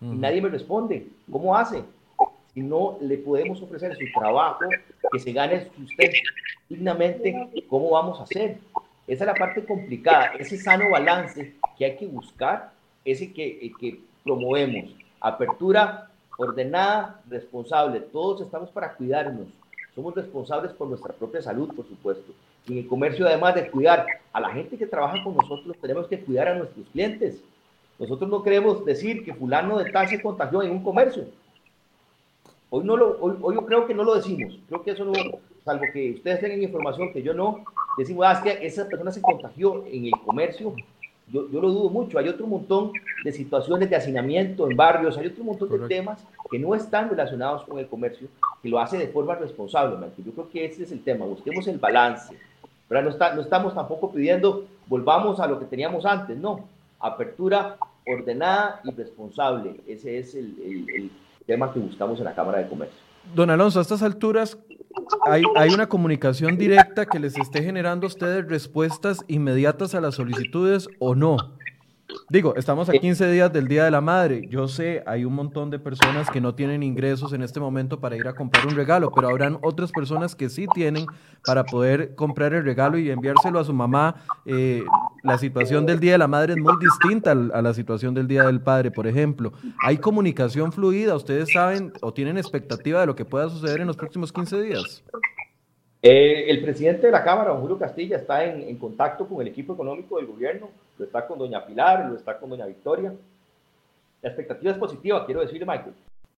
Y 0.01 0.05
nadie 0.07 0.41
me 0.41 0.49
responde, 0.49 1.05
¿cómo 1.31 1.55
hace? 1.55 1.83
Si 2.55 2.61
no 2.61 2.97
le 3.01 3.17
podemos 3.17 3.61
ofrecer 3.61 3.97
su 3.97 4.05
trabajo, 4.17 4.61
que 5.11 5.19
se 5.19 5.33
gane 5.33 5.67
sustento 5.75 6.17
dignamente, 6.69 7.49
¿cómo 7.67 7.89
vamos 7.89 8.17
a 8.17 8.23
hacer? 8.23 8.59
Esa 9.05 9.25
es 9.25 9.27
la 9.27 9.33
parte 9.33 9.65
complicada, 9.65 10.27
ese 10.39 10.57
sano 10.57 10.89
balance 10.89 11.53
que 11.77 11.83
hay 11.83 11.97
que 11.97 12.07
buscar, 12.07 12.71
ese 13.03 13.33
que, 13.33 13.71
que 13.77 13.99
promovemos. 14.23 14.95
Apertura 15.19 16.09
ordenada, 16.37 17.21
responsable. 17.29 17.99
Todos 17.99 18.41
estamos 18.41 18.69
para 18.69 18.93
cuidarnos. 18.93 19.47
Somos 19.93 20.15
responsables 20.15 20.71
por 20.71 20.87
nuestra 20.87 21.13
propia 21.13 21.41
salud, 21.41 21.75
por 21.75 21.85
supuesto. 21.85 22.31
Y 22.67 22.71
en 22.71 22.77
el 22.79 22.87
comercio, 22.87 23.27
además 23.27 23.55
de 23.55 23.69
cuidar 23.69 24.05
a 24.31 24.39
la 24.39 24.49
gente 24.51 24.77
que 24.77 24.87
trabaja 24.87 25.21
con 25.25 25.35
nosotros, 25.35 25.75
tenemos 25.81 26.07
que 26.07 26.21
cuidar 26.21 26.47
a 26.47 26.55
nuestros 26.55 26.87
clientes. 26.87 27.43
Nosotros 27.99 28.29
no 28.29 28.43
queremos 28.43 28.85
decir 28.85 29.25
que 29.25 29.33
fulano 29.33 29.77
de 29.77 29.91
tal 29.91 30.07
se 30.07 30.21
contagió 30.21 30.63
en 30.63 30.71
un 30.71 30.83
comercio. 30.83 31.25
Hoy, 32.69 32.83
no 32.83 32.97
lo, 32.97 33.17
hoy, 33.19 33.55
yo 33.55 33.65
creo 33.65 33.85
que 33.87 33.93
no 33.93 34.03
lo 34.03 34.15
decimos. 34.15 34.59
Creo 34.67 34.83
que 34.83 34.91
eso 34.91 35.05
no, 35.05 35.13
salvo 35.63 35.83
que 35.93 36.13
ustedes 36.13 36.39
tengan 36.39 36.61
información 36.61 37.13
que 37.13 37.21
yo 37.21 37.33
no, 37.33 37.63
decimos, 37.97 38.25
ah, 38.27 38.41
que 38.43 38.65
esa 38.65 38.87
persona 38.87 39.11
se 39.11 39.21
contagió 39.21 39.85
en 39.85 40.05
el 40.05 40.11
comercio. 40.25 40.73
Yo, 41.27 41.49
yo, 41.49 41.59
lo 41.59 41.69
dudo 41.69 41.89
mucho. 41.89 42.19
Hay 42.19 42.27
otro 42.27 42.45
montón 42.45 42.91
de 43.23 43.31
situaciones 43.31 43.89
de 43.89 43.95
hacinamiento 43.95 44.69
en 44.69 44.77
barrios, 44.77 45.17
hay 45.17 45.27
otro 45.27 45.43
montón 45.43 45.69
de 45.69 45.87
temas 45.87 46.23
que 46.51 46.59
no 46.59 46.75
están 46.75 47.09
relacionados 47.09 47.63
con 47.63 47.79
el 47.79 47.87
comercio, 47.87 48.27
que 48.61 48.69
lo 48.69 48.79
hace 48.79 48.97
de 48.97 49.07
forma 49.07 49.35
responsable. 49.35 49.97
Yo 50.17 50.31
creo 50.31 50.49
que 50.49 50.65
ese 50.65 50.83
es 50.83 50.91
el 50.91 51.03
tema. 51.03 51.25
Busquemos 51.25 51.67
el 51.67 51.79
balance. 51.79 52.35
Pero 52.87 53.01
no, 53.01 53.09
está, 53.09 53.33
no 53.33 53.41
estamos 53.41 53.73
tampoco 53.73 54.11
pidiendo 54.11 54.65
volvamos 54.87 55.39
a 55.39 55.47
lo 55.47 55.59
que 55.59 55.65
teníamos 55.65 56.05
antes, 56.05 56.37
no. 56.37 56.67
Apertura 56.99 57.77
ordenada 58.05 58.81
y 58.83 58.91
responsable. 58.91 59.81
Ese 59.87 60.19
es 60.19 60.35
el, 60.35 60.55
el 60.93 61.11
tema 61.45 61.71
que 61.73 61.79
buscamos 61.79 62.19
en 62.19 62.25
la 62.25 62.35
Cámara 62.35 62.59
de 62.59 62.67
Comercio. 62.67 62.97
Don 63.33 63.49
Alonso, 63.49 63.79
a 63.79 63.81
estas 63.81 64.03
alturas, 64.03 64.57
¿hay, 65.25 65.43
¿hay, 65.55 65.73
una 65.73 65.87
comunicación 65.87 66.57
directa 66.57 67.05
que 67.05 67.19
les 67.19 67.37
esté 67.37 67.63
generando 67.63 68.05
a 68.05 68.09
ustedes 68.09 68.47
respuestas 68.47 69.23
inmediatas 69.27 69.95
a 69.95 70.01
las 70.01 70.15
solicitudes 70.15 70.87
o 70.99 71.15
no? 71.15 71.54
Digo, 72.29 72.55
estamos 72.55 72.89
a 72.89 72.93
15 72.93 73.31
días 73.31 73.51
del 73.51 73.67
Día 73.67 73.83
de 73.85 73.91
la 73.91 74.01
Madre. 74.01 74.47
Yo 74.49 74.67
sé, 74.67 75.03
hay 75.05 75.25
un 75.25 75.33
montón 75.33 75.69
de 75.69 75.79
personas 75.79 76.29
que 76.29 76.41
no 76.41 76.53
tienen 76.55 76.83
ingresos 76.83 77.33
en 77.33 77.41
este 77.41 77.59
momento 77.59 77.99
para 77.99 78.15
ir 78.15 78.27
a 78.27 78.33
comprar 78.33 78.67
un 78.67 78.75
regalo, 78.75 79.11
pero 79.11 79.29
habrán 79.29 79.57
otras 79.61 79.91
personas 79.91 80.35
que 80.35 80.49
sí 80.49 80.65
tienen 80.73 81.05
para 81.45 81.63
poder 81.63 82.15
comprar 82.15 82.53
el 82.53 82.63
regalo 82.63 82.97
y 82.97 83.09
enviárselo 83.09 83.59
a 83.59 83.63
su 83.63 83.73
mamá. 83.73 84.15
Eh, 84.45 84.83
la 85.23 85.37
situación 85.37 85.85
del 85.85 85.99
Día 85.99 86.13
de 86.13 86.17
la 86.19 86.27
Madre 86.27 86.53
es 86.53 86.59
muy 86.59 86.73
distinta 86.79 87.31
a 87.31 87.61
la 87.61 87.73
situación 87.73 88.13
del 88.13 88.27
Día 88.27 88.43
del 88.43 88.61
Padre, 88.61 88.91
por 88.91 89.07
ejemplo. 89.07 89.53
¿Hay 89.83 89.97
comunicación 89.97 90.71
fluida? 90.71 91.15
¿Ustedes 91.15 91.51
saben 91.53 91.91
o 92.01 92.13
tienen 92.13 92.37
expectativa 92.37 93.01
de 93.01 93.07
lo 93.07 93.15
que 93.15 93.25
pueda 93.25 93.49
suceder 93.49 93.81
en 93.81 93.87
los 93.87 93.97
próximos 93.97 94.31
15 94.31 94.61
días? 94.61 95.03
Eh, 96.07 96.51
el 96.51 96.61
presidente 96.61 97.07
de 97.07 97.11
la 97.11 97.23
Cámara, 97.23 97.49
don 97.49 97.61
Julio 97.61 97.79
Castilla, 97.79 98.17
está 98.17 98.45
en, 98.45 98.77
contacto 98.77 99.27
con 99.27 99.41
el 99.41 99.47
equipo 99.47 99.73
económico 99.73 100.17
del 100.17 100.27
gobierno, 100.27 100.69
lo 100.99 101.05
está 101.05 101.25
con 101.25 101.39
doña 101.39 101.65
Pilar, 101.65 102.07
lo 102.07 102.15
está 102.15 102.37
con 102.37 102.51
doña 102.51 102.67
Victoria. 102.67 103.11
La 104.21 104.29
expectativa 104.29 104.71
es 104.71 104.77
positiva, 104.77 105.25
quiero 105.25 105.41
decirle, 105.41 105.65
Michael, 105.65 105.95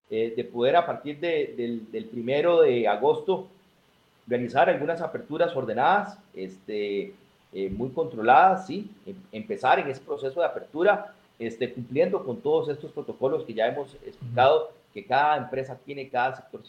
eh, 0.08 0.32
de 0.34 0.44
poder 0.44 0.74
a 0.74 0.86
partir 0.86 1.20
del, 1.20 2.08
primero 2.10 2.62
de 2.62 2.88
agosto 2.88 3.46
realizar 4.26 4.70
algunas 4.70 5.02
aperturas 5.02 5.54
ordenadas, 5.54 6.18
este, 6.32 7.12
eh, 7.52 7.68
muy 7.68 7.90
controladas, 7.90 8.66
sí, 8.66 8.90
em, 9.04 9.16
empezar 9.32 9.80
en 9.80 9.90
ese 9.90 10.00
proceso 10.00 10.40
de 10.40 10.46
apertura, 10.46 11.12
este, 11.38 11.74
cumpliendo 11.74 12.24
con 12.24 12.40
todos 12.40 12.70
estos 12.70 12.90
protocolos 12.90 13.44
que 13.44 13.52
ya 13.52 13.66
hemos 13.66 13.92
explicado 13.96 14.70
que 14.94 15.04
cada 15.04 15.36
empresa 15.36 15.78
tiene, 15.84 16.08
cada 16.08 16.36
sector 16.36 16.62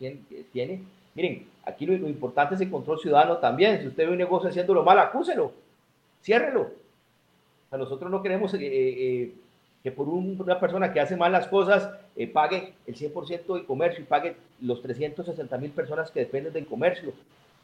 tiene, 0.52 0.84
Miren, 1.20 1.48
aquí 1.66 1.86
lo, 1.86 2.08
importante 2.08 2.56
es 2.56 2.62
el 2.62 2.72
control 2.72 2.98
ciudadano 2.98 3.40
también. 3.40 3.82
Si 3.82 3.88
usted 3.88 4.06
ve 4.06 4.12
un 4.14 4.18
negocio 4.18 4.48
haciéndolo 4.48 4.86
mal, 4.86 4.98
acúselo, 5.00 5.52
ciérrelo. 6.24 6.72
O 7.70 7.78
nosotros 7.78 8.10
no 8.10 8.24
queremos 8.24 8.54
eh, 8.54 8.60
eh, 8.62 9.34
que 9.84 9.92
por 9.92 10.08
una 10.08 10.58
persona 10.62 10.94
que 10.94 11.02
hace 11.02 11.18
mal 11.18 11.34
las 11.34 11.48
cosas 11.48 11.90
eh, 12.16 12.26
pague 12.26 12.72
el 12.88 12.96
100% 12.96 13.54
del 13.54 13.66
comercio 13.66 14.02
y 14.02 14.08
pague 14.08 14.38
los 14.62 14.82
360 14.82 15.58
mil 15.58 15.72
personas 15.72 16.10
que 16.10 16.22
dependen 16.22 16.54
del 16.54 16.66
comercio 16.66 17.12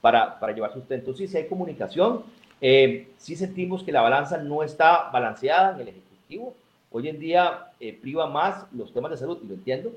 para, 0.02 0.38
para 0.38 0.52
llevar 0.52 0.74
sustento. 0.74 1.14
Sí, 1.14 1.26
sí 1.26 1.38
hay 1.38 1.48
comunicación, 1.48 2.24
sí 2.60 3.36
sentimos 3.38 3.84
que 3.84 3.94
la 3.94 4.02
balanza 4.02 4.38
no 4.38 4.64
está 4.64 5.10
balanceada 5.12 5.76
en 5.76 5.80
el 5.80 5.88
Ejecutivo. 5.88 6.54
Hoy 6.92 7.08
en 7.08 7.20
día 7.22 7.68
priva 8.02 8.28
más 8.28 8.66
los 8.74 8.92
temas 8.92 9.12
de 9.12 9.18
salud, 9.18 9.40
y 9.42 9.48
lo 9.48 9.54
entiendo, 9.54 9.94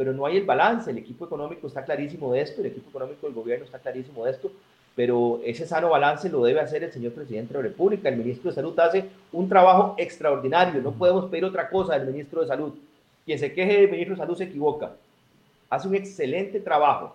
pero 0.00 0.14
no 0.14 0.24
hay 0.24 0.38
el 0.38 0.46
balance. 0.46 0.90
El 0.90 0.96
equipo 0.96 1.26
económico 1.26 1.66
está 1.66 1.84
clarísimo 1.84 2.32
de 2.32 2.40
esto, 2.40 2.62
el 2.62 2.68
equipo 2.68 2.88
económico 2.88 3.26
del 3.26 3.34
gobierno 3.34 3.66
está 3.66 3.78
clarísimo 3.78 4.24
de 4.24 4.30
esto, 4.30 4.50
pero 4.96 5.42
ese 5.44 5.66
sano 5.66 5.90
balance 5.90 6.30
lo 6.30 6.42
debe 6.42 6.58
hacer 6.58 6.82
el 6.82 6.90
señor 6.90 7.12
presidente 7.12 7.52
de 7.52 7.58
la 7.58 7.68
República. 7.68 8.08
El 8.08 8.16
ministro 8.16 8.50
de 8.50 8.54
Salud 8.54 8.80
hace 8.80 9.10
un 9.30 9.46
trabajo 9.46 9.94
extraordinario. 9.98 10.80
No 10.80 10.92
podemos 10.92 11.26
pedir 11.26 11.44
otra 11.44 11.68
cosa 11.68 11.98
del 11.98 12.08
ministro 12.08 12.40
de 12.40 12.46
Salud. 12.46 12.72
Quien 13.26 13.38
se 13.38 13.52
queje 13.52 13.82
del 13.82 13.90
ministro 13.90 14.14
de 14.14 14.22
Salud 14.22 14.38
se 14.38 14.44
equivoca. 14.44 14.92
Hace 15.68 15.86
un 15.86 15.94
excelente 15.94 16.60
trabajo, 16.60 17.14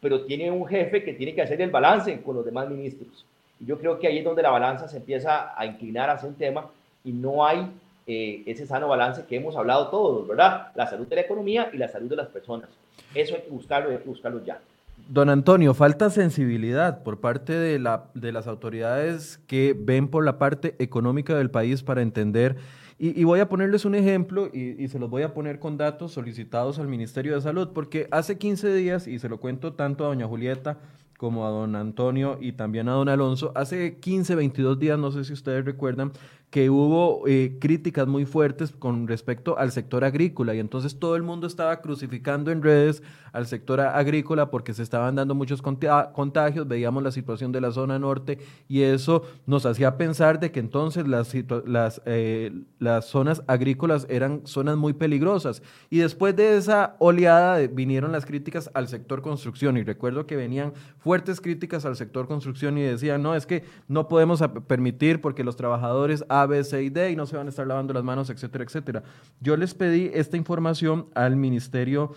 pero 0.00 0.24
tiene 0.24 0.50
un 0.50 0.66
jefe 0.66 1.04
que 1.04 1.12
tiene 1.12 1.32
que 1.32 1.42
hacer 1.42 1.62
el 1.62 1.70
balance 1.70 2.20
con 2.22 2.34
los 2.34 2.44
demás 2.44 2.68
ministros. 2.68 3.24
Y 3.60 3.66
yo 3.66 3.78
creo 3.78 4.00
que 4.00 4.08
ahí 4.08 4.18
es 4.18 4.24
donde 4.24 4.42
la 4.42 4.50
balanza 4.50 4.88
se 4.88 4.96
empieza 4.96 5.56
a 5.56 5.64
inclinar 5.64 6.10
hacia 6.10 6.28
un 6.28 6.34
tema 6.34 6.68
y 7.04 7.12
no 7.12 7.46
hay 7.46 7.70
eh, 8.06 8.42
ese 8.46 8.66
sano 8.66 8.88
balance 8.88 9.24
que 9.26 9.36
hemos 9.36 9.56
hablado 9.56 9.88
todos, 9.88 10.28
¿verdad? 10.28 10.68
La 10.74 10.86
salud 10.86 11.06
de 11.06 11.16
la 11.16 11.22
economía 11.22 11.70
y 11.72 11.76
la 11.76 11.88
salud 11.88 12.08
de 12.08 12.16
las 12.16 12.28
personas. 12.28 12.68
Eso 13.14 13.34
hay 13.34 13.42
que 13.42 13.50
buscarlo 13.50 13.90
y 13.90 13.94
hay 13.94 14.00
que 14.00 14.08
buscarlo 14.08 14.44
ya. 14.44 14.60
Don 15.08 15.28
Antonio, 15.28 15.74
falta 15.74 16.10
sensibilidad 16.10 17.02
por 17.02 17.20
parte 17.20 17.52
de, 17.52 17.78
la, 17.78 18.04
de 18.14 18.32
las 18.32 18.46
autoridades 18.46 19.38
que 19.46 19.74
ven 19.78 20.08
por 20.08 20.24
la 20.24 20.38
parte 20.38 20.74
económica 20.78 21.36
del 21.36 21.50
país 21.50 21.82
para 21.82 22.02
entender. 22.02 22.56
Y, 22.98 23.24
voy 23.24 23.40
a 23.40 23.48
ponerles 23.50 23.84
un 23.84 23.94
ejemplo 23.94 24.48
y, 24.50 24.82
y, 24.82 24.88
se 24.88 24.98
los 24.98 25.10
voy 25.10 25.22
a 25.22 25.34
poner 25.34 25.58
con 25.58 25.76
datos 25.76 26.12
solicitados 26.12 26.78
al 26.78 26.88
Ministerio 26.88 27.34
de 27.34 27.42
Salud, 27.42 27.68
porque 27.74 28.08
hace 28.10 28.38
15 28.38 28.72
días, 28.72 29.06
y 29.06 29.18
se 29.18 29.28
lo 29.28 29.38
cuento 29.38 29.74
tanto 29.74 30.04
a 30.04 30.08
doña 30.08 30.26
Julieta 30.26 30.78
como 31.18 31.46
a 31.46 31.50
don 31.50 31.76
Antonio 31.76 32.38
y 32.40 32.52
también 32.52 32.88
a 32.88 32.92
don 32.92 33.08
Alonso, 33.08 33.52
hace 33.54 33.98
15, 33.98 34.34
22 34.34 34.78
días, 34.78 34.98
no 34.98 35.10
sé 35.10 35.24
si 35.24 35.32
ustedes 35.32 35.64
recuerdan, 35.64 36.12
que 36.50 36.70
hubo 36.70 37.26
eh, 37.26 37.56
críticas 37.60 38.06
muy 38.06 38.24
fuertes 38.24 38.72
con 38.72 39.08
respecto 39.08 39.58
al 39.58 39.72
sector 39.72 40.04
agrícola. 40.04 40.54
Y 40.54 40.60
entonces 40.60 40.98
todo 40.98 41.16
el 41.16 41.22
mundo 41.22 41.46
estaba 41.46 41.80
crucificando 41.80 42.50
en 42.50 42.62
redes 42.62 43.02
al 43.32 43.46
sector 43.46 43.80
agrícola 43.80 44.50
porque 44.50 44.72
se 44.72 44.82
estaban 44.82 45.16
dando 45.16 45.34
muchos 45.34 45.60
contagios, 45.60 46.66
veíamos 46.66 47.02
la 47.02 47.10
situación 47.10 47.52
de 47.52 47.60
la 47.60 47.70
zona 47.70 47.98
norte 47.98 48.38
y 48.66 48.80
eso 48.80 49.24
nos 49.44 49.66
hacía 49.66 49.98
pensar 49.98 50.40
de 50.40 50.50
que 50.50 50.60
entonces 50.60 51.06
las, 51.06 51.34
las, 51.66 52.00
eh, 52.06 52.52
las 52.78 53.04
zonas 53.04 53.42
agrícolas 53.46 54.06
eran 54.08 54.40
zonas 54.46 54.78
muy 54.78 54.94
peligrosas. 54.94 55.62
Y 55.90 55.98
después 55.98 56.34
de 56.34 56.56
esa 56.56 56.96
oleada 56.98 57.58
vinieron 57.66 58.12
las 58.12 58.24
críticas 58.24 58.70
al 58.72 58.88
sector 58.88 59.20
construcción. 59.20 59.76
Y 59.76 59.82
recuerdo 59.82 60.26
que 60.26 60.36
venían 60.36 60.72
fuertes 60.98 61.42
críticas 61.42 61.84
al 61.84 61.96
sector 61.96 62.26
construcción 62.26 62.78
y 62.78 62.82
decían, 62.82 63.22
no, 63.22 63.34
es 63.34 63.44
que 63.46 63.64
no 63.88 64.08
podemos 64.08 64.42
permitir 64.66 65.20
porque 65.20 65.44
los 65.44 65.56
trabajadores 65.56 66.24
a, 66.40 66.46
B, 66.46 66.62
C 66.64 66.82
y 66.82 66.90
D 66.90 67.12
y 67.12 67.16
no 67.16 67.26
se 67.26 67.36
van 67.36 67.46
a 67.46 67.50
estar 67.50 67.66
lavando 67.66 67.92
las 67.92 68.04
manos, 68.04 68.30
etcétera, 68.30 68.64
etcétera. 68.64 69.02
Yo 69.40 69.56
les 69.56 69.74
pedí 69.74 70.10
esta 70.12 70.36
información 70.36 71.06
al 71.14 71.36
Ministerio 71.36 72.12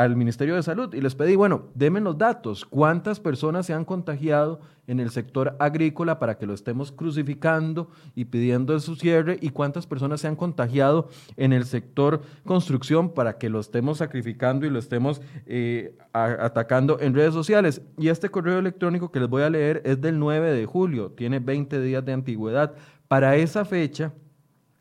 al 0.00 0.16
Ministerio 0.16 0.54
de 0.54 0.62
Salud 0.62 0.94
y 0.94 1.00
les 1.02 1.14
pedí, 1.14 1.36
bueno, 1.36 1.64
denme 1.74 2.00
los 2.00 2.16
datos, 2.16 2.64
cuántas 2.64 3.20
personas 3.20 3.66
se 3.66 3.74
han 3.74 3.84
contagiado 3.84 4.60
en 4.86 4.98
el 4.98 5.10
sector 5.10 5.56
agrícola 5.58 6.18
para 6.18 6.38
que 6.38 6.46
lo 6.46 6.54
estemos 6.54 6.90
crucificando 6.90 7.90
y 8.14 8.24
pidiendo 8.24 8.80
su 8.80 8.96
cierre 8.96 9.38
y 9.42 9.50
cuántas 9.50 9.86
personas 9.86 10.22
se 10.22 10.26
han 10.26 10.36
contagiado 10.36 11.10
en 11.36 11.52
el 11.52 11.66
sector 11.66 12.22
construcción 12.46 13.10
para 13.10 13.36
que 13.36 13.50
lo 13.50 13.60
estemos 13.60 13.98
sacrificando 13.98 14.64
y 14.64 14.70
lo 14.70 14.78
estemos 14.78 15.20
eh, 15.44 15.94
atacando 16.12 16.98
en 16.98 17.14
redes 17.14 17.34
sociales. 17.34 17.82
Y 17.98 18.08
este 18.08 18.30
correo 18.30 18.58
electrónico 18.58 19.12
que 19.12 19.20
les 19.20 19.28
voy 19.28 19.42
a 19.42 19.50
leer 19.50 19.82
es 19.84 20.00
del 20.00 20.18
9 20.18 20.54
de 20.54 20.64
julio, 20.64 21.10
tiene 21.10 21.40
20 21.40 21.78
días 21.82 22.02
de 22.06 22.14
antigüedad. 22.14 22.74
Para 23.10 23.34
esa 23.34 23.64
fecha, 23.64 24.12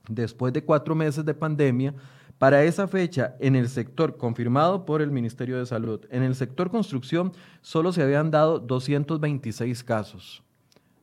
después 0.08 0.54
de 0.54 0.64
cuatro 0.64 0.94
meses 0.94 1.26
de 1.26 1.34
pandemia, 1.34 1.96
para 2.38 2.64
esa 2.64 2.88
fecha, 2.88 3.36
en 3.40 3.56
el 3.56 3.68
sector, 3.70 4.18
confirmado 4.18 4.86
por 4.86 5.02
el 5.02 5.10
Ministerio 5.10 5.58
de 5.58 5.66
Salud, 5.66 6.06
en 6.12 6.22
el 6.22 6.36
sector 6.36 6.70
construcción 6.70 7.32
solo 7.64 7.92
se 7.92 8.04
habían 8.04 8.30
dado 8.30 8.60
226 8.60 9.84
casos. 9.84 10.44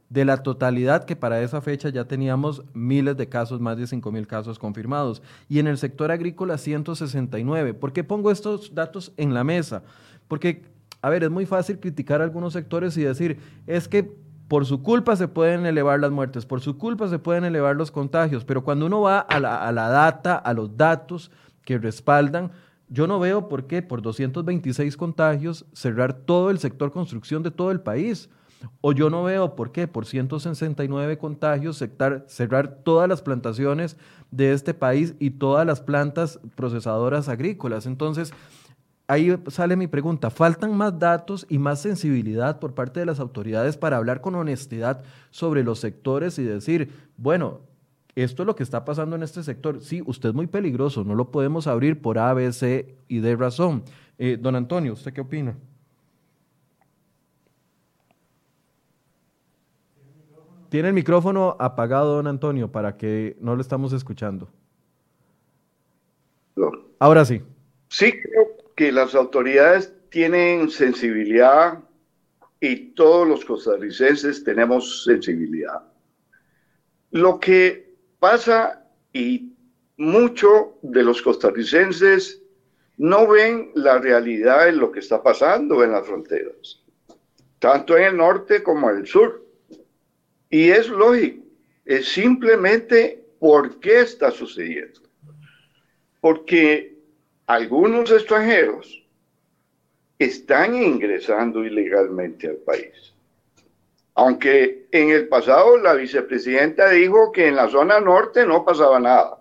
De 0.08 0.24
la 0.24 0.36
totalidad 0.44 1.02
que 1.02 1.16
para 1.16 1.42
esa 1.42 1.60
fecha 1.60 1.88
ya 1.88 2.04
teníamos 2.04 2.62
miles 2.74 3.16
de 3.16 3.28
casos, 3.28 3.60
más 3.60 3.76
de 3.76 3.88
5 3.88 4.12
mil 4.12 4.28
casos 4.28 4.56
confirmados. 4.60 5.20
Y 5.48 5.58
en 5.58 5.66
el 5.66 5.78
sector 5.78 6.12
agrícola 6.12 6.58
169. 6.58 7.74
¿Por 7.74 7.92
qué 7.92 8.04
pongo 8.04 8.30
estos 8.30 8.72
datos 8.72 9.12
en 9.16 9.34
la 9.34 9.42
mesa? 9.42 9.82
Porque, 10.28 10.62
a 11.02 11.10
ver, 11.10 11.24
es 11.24 11.30
muy 11.30 11.44
fácil 11.44 11.80
criticar 11.80 12.22
algunos 12.22 12.52
sectores 12.52 12.96
y 12.96 13.02
decir, 13.02 13.40
es 13.66 13.88
que 13.88 14.14
por 14.48 14.64
su 14.64 14.82
culpa 14.82 15.16
se 15.16 15.28
pueden 15.28 15.66
elevar 15.66 16.00
las 16.00 16.10
muertes, 16.10 16.46
por 16.46 16.60
su 16.60 16.78
culpa 16.78 17.08
se 17.08 17.18
pueden 17.18 17.44
elevar 17.44 17.76
los 17.76 17.90
contagios, 17.90 18.44
pero 18.44 18.62
cuando 18.62 18.86
uno 18.86 19.00
va 19.00 19.20
a 19.20 19.40
la, 19.40 19.88
data, 19.88 20.36
a 20.36 20.52
los 20.52 20.76
datos 20.76 21.30
que 21.64 21.78
respaldan, 21.78 22.52
yo 22.88 23.08
no 23.08 23.18
veo 23.18 23.48
por 23.48 23.66
qué 23.66 23.82
por 23.82 24.02
226 24.02 24.96
contagios 24.96 25.66
cerrar 25.72 26.12
todo 26.12 26.50
el 26.50 26.60
sector 26.60 26.92
construcción 26.92 27.42
de 27.42 27.50
todo 27.50 27.72
el 27.72 27.80
país. 27.80 28.30
O 28.80 28.92
yo 28.92 29.10
no 29.10 29.22
veo 29.22 29.54
por 29.54 29.70
qué 29.70 29.86
por 29.86 30.06
169 30.06 31.18
contagios 31.18 31.84
cerrar 32.26 32.78
todas 32.84 33.08
las 33.08 33.20
plantaciones 33.20 33.96
de 34.30 34.52
este 34.52 34.72
país 34.72 35.14
y 35.18 35.30
todas 35.30 35.66
las 35.66 35.82
plantas 35.82 36.40
procesadoras 36.54 37.28
agrícolas. 37.28 37.86
Entonces, 37.86 38.32
ahí 39.06 39.36
sale 39.48 39.76
mi 39.76 39.86
pregunta, 39.86 40.30
¿faltan 40.30 40.76
más 40.76 40.98
datos 40.98 41.46
y 41.48 41.58
más 41.58 41.80
sensibilidad 41.80 42.58
por 42.58 42.74
parte 42.74 43.00
de 43.00 43.06
las 43.06 43.20
autoridades 43.20 43.76
para 43.76 43.96
hablar 43.96 44.20
con 44.20 44.34
honestidad 44.34 45.02
sobre 45.30 45.62
los 45.62 45.78
sectores 45.80 46.38
y 46.38 46.44
decir, 46.44 46.90
bueno, 47.16 47.60
esto 48.16 48.42
es 48.42 48.46
lo 48.46 48.56
que 48.56 48.62
está 48.62 48.84
pasando 48.84 49.14
en 49.14 49.22
este 49.22 49.42
sector. 49.42 49.82
Sí, 49.82 50.02
usted 50.06 50.30
es 50.30 50.34
muy 50.34 50.46
peligroso, 50.46 51.04
no 51.04 51.14
lo 51.14 51.30
podemos 51.30 51.66
abrir 51.66 52.00
por 52.00 52.18
A, 52.18 52.32
B, 52.32 52.50
C 52.52 52.96
y 53.08 53.20
D 53.20 53.36
razón. 53.36 53.82
Eh, 54.18 54.38
don 54.40 54.56
Antonio, 54.56 54.94
¿usted 54.94 55.12
qué 55.12 55.20
opina? 55.20 55.54
Tiene 60.70 60.88
el 60.88 60.94
micrófono 60.94 61.56
apagado, 61.58 62.16
don 62.16 62.26
Antonio, 62.26 62.72
para 62.72 62.96
que 62.96 63.36
no 63.40 63.54
lo 63.54 63.60
estamos 63.60 63.92
escuchando. 63.92 64.48
Ahora 66.98 67.24
sí. 67.26 67.42
Sí, 67.88 68.10
creo 68.10 68.55
que 68.76 68.92
las 68.92 69.14
autoridades 69.14 69.92
tienen 70.10 70.70
sensibilidad 70.70 71.82
y 72.60 72.90
todos 72.90 73.26
los 73.26 73.44
costarricenses 73.44 74.44
tenemos 74.44 75.04
sensibilidad. 75.04 75.82
Lo 77.10 77.40
que 77.40 77.94
pasa 78.18 78.86
y 79.12 79.52
muchos 79.96 80.66
de 80.82 81.02
los 81.02 81.22
costarricenses 81.22 82.42
no 82.98 83.26
ven 83.26 83.70
la 83.74 83.98
realidad 83.98 84.66
de 84.66 84.72
lo 84.72 84.92
que 84.92 85.00
está 85.00 85.22
pasando 85.22 85.82
en 85.82 85.92
las 85.92 86.06
fronteras, 86.06 86.82
tanto 87.58 87.96
en 87.96 88.04
el 88.04 88.16
norte 88.16 88.62
como 88.62 88.90
en 88.90 88.98
el 88.98 89.06
sur. 89.06 89.42
Y 90.50 90.68
es 90.68 90.88
lógico, 90.88 91.44
es 91.84 92.08
simplemente 92.08 93.24
por 93.38 93.80
qué 93.80 94.00
está 94.00 94.30
sucediendo. 94.30 95.00
Porque 96.20 96.95
algunos 97.46 98.10
extranjeros 98.10 99.04
están 100.18 100.74
ingresando 100.74 101.64
ilegalmente 101.64 102.48
al 102.48 102.56
país. 102.56 103.14
Aunque 104.14 104.88
en 104.90 105.10
el 105.10 105.28
pasado 105.28 105.76
la 105.76 105.94
vicepresidenta 105.94 106.90
dijo 106.90 107.30
que 107.32 107.48
en 107.48 107.56
la 107.56 107.68
zona 107.68 108.00
norte 108.00 108.46
no 108.46 108.64
pasaba 108.64 108.98
nada. 108.98 109.38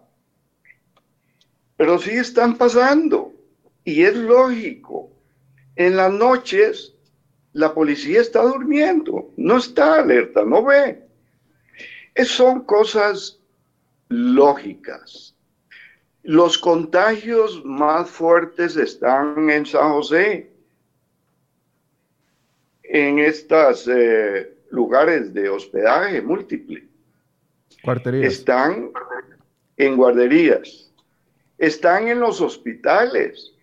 Pero 1.78 1.98
sí 1.98 2.12
están 2.12 2.58
pasando. 2.58 3.34
Y 3.84 4.04
es 4.04 4.16
lógico. 4.16 5.12
En 5.76 5.96
las 5.96 6.12
noches 6.12 6.94
la 7.54 7.74
policía 7.74 8.20
está 8.20 8.42
durmiendo, 8.44 9.32
no 9.38 9.58
está 9.58 10.00
alerta, 10.00 10.44
no 10.44 10.64
ve. 10.64 11.06
Son 12.26 12.66
cosas 12.66 13.40
lógicas. 14.10 15.35
Los 16.26 16.58
contagios 16.58 17.64
más 17.64 18.10
fuertes 18.10 18.76
están 18.78 19.48
en 19.48 19.64
San 19.64 19.92
José, 19.92 20.50
en 22.82 23.20
estos 23.20 23.88
eh, 23.88 24.52
lugares 24.72 25.36
de 25.36 25.50
hospedaje 25.50 26.24
múltiple. 26.24 26.84
Están 28.24 28.90
en 29.78 29.96
guarderías, 29.96 30.92
están 31.60 32.08
en 32.08 32.20
los 32.20 32.42
hospitales, 32.42 33.54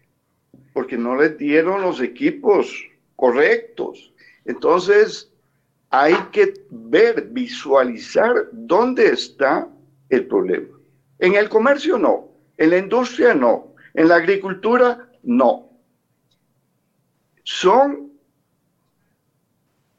porque 0.72 0.96
no 0.96 1.16
les 1.16 1.36
dieron 1.36 1.82
los 1.82 2.00
equipos 2.00 2.72
correctos. 3.16 4.14
Entonces, 4.44 5.32
hay 5.90 6.14
que 6.30 6.54
ver, 6.70 7.22
visualizar 7.30 8.48
dónde 8.52 9.08
está 9.08 9.68
el 10.10 10.28
problema. 10.28 10.78
En 11.18 11.34
el 11.34 11.48
comercio 11.48 11.98
no, 11.98 12.31
en 12.62 12.70
la 12.70 12.78
industria 12.78 13.34
no. 13.34 13.74
En 13.92 14.06
la 14.06 14.16
agricultura 14.16 15.10
no. 15.24 15.68
Son 17.42 18.12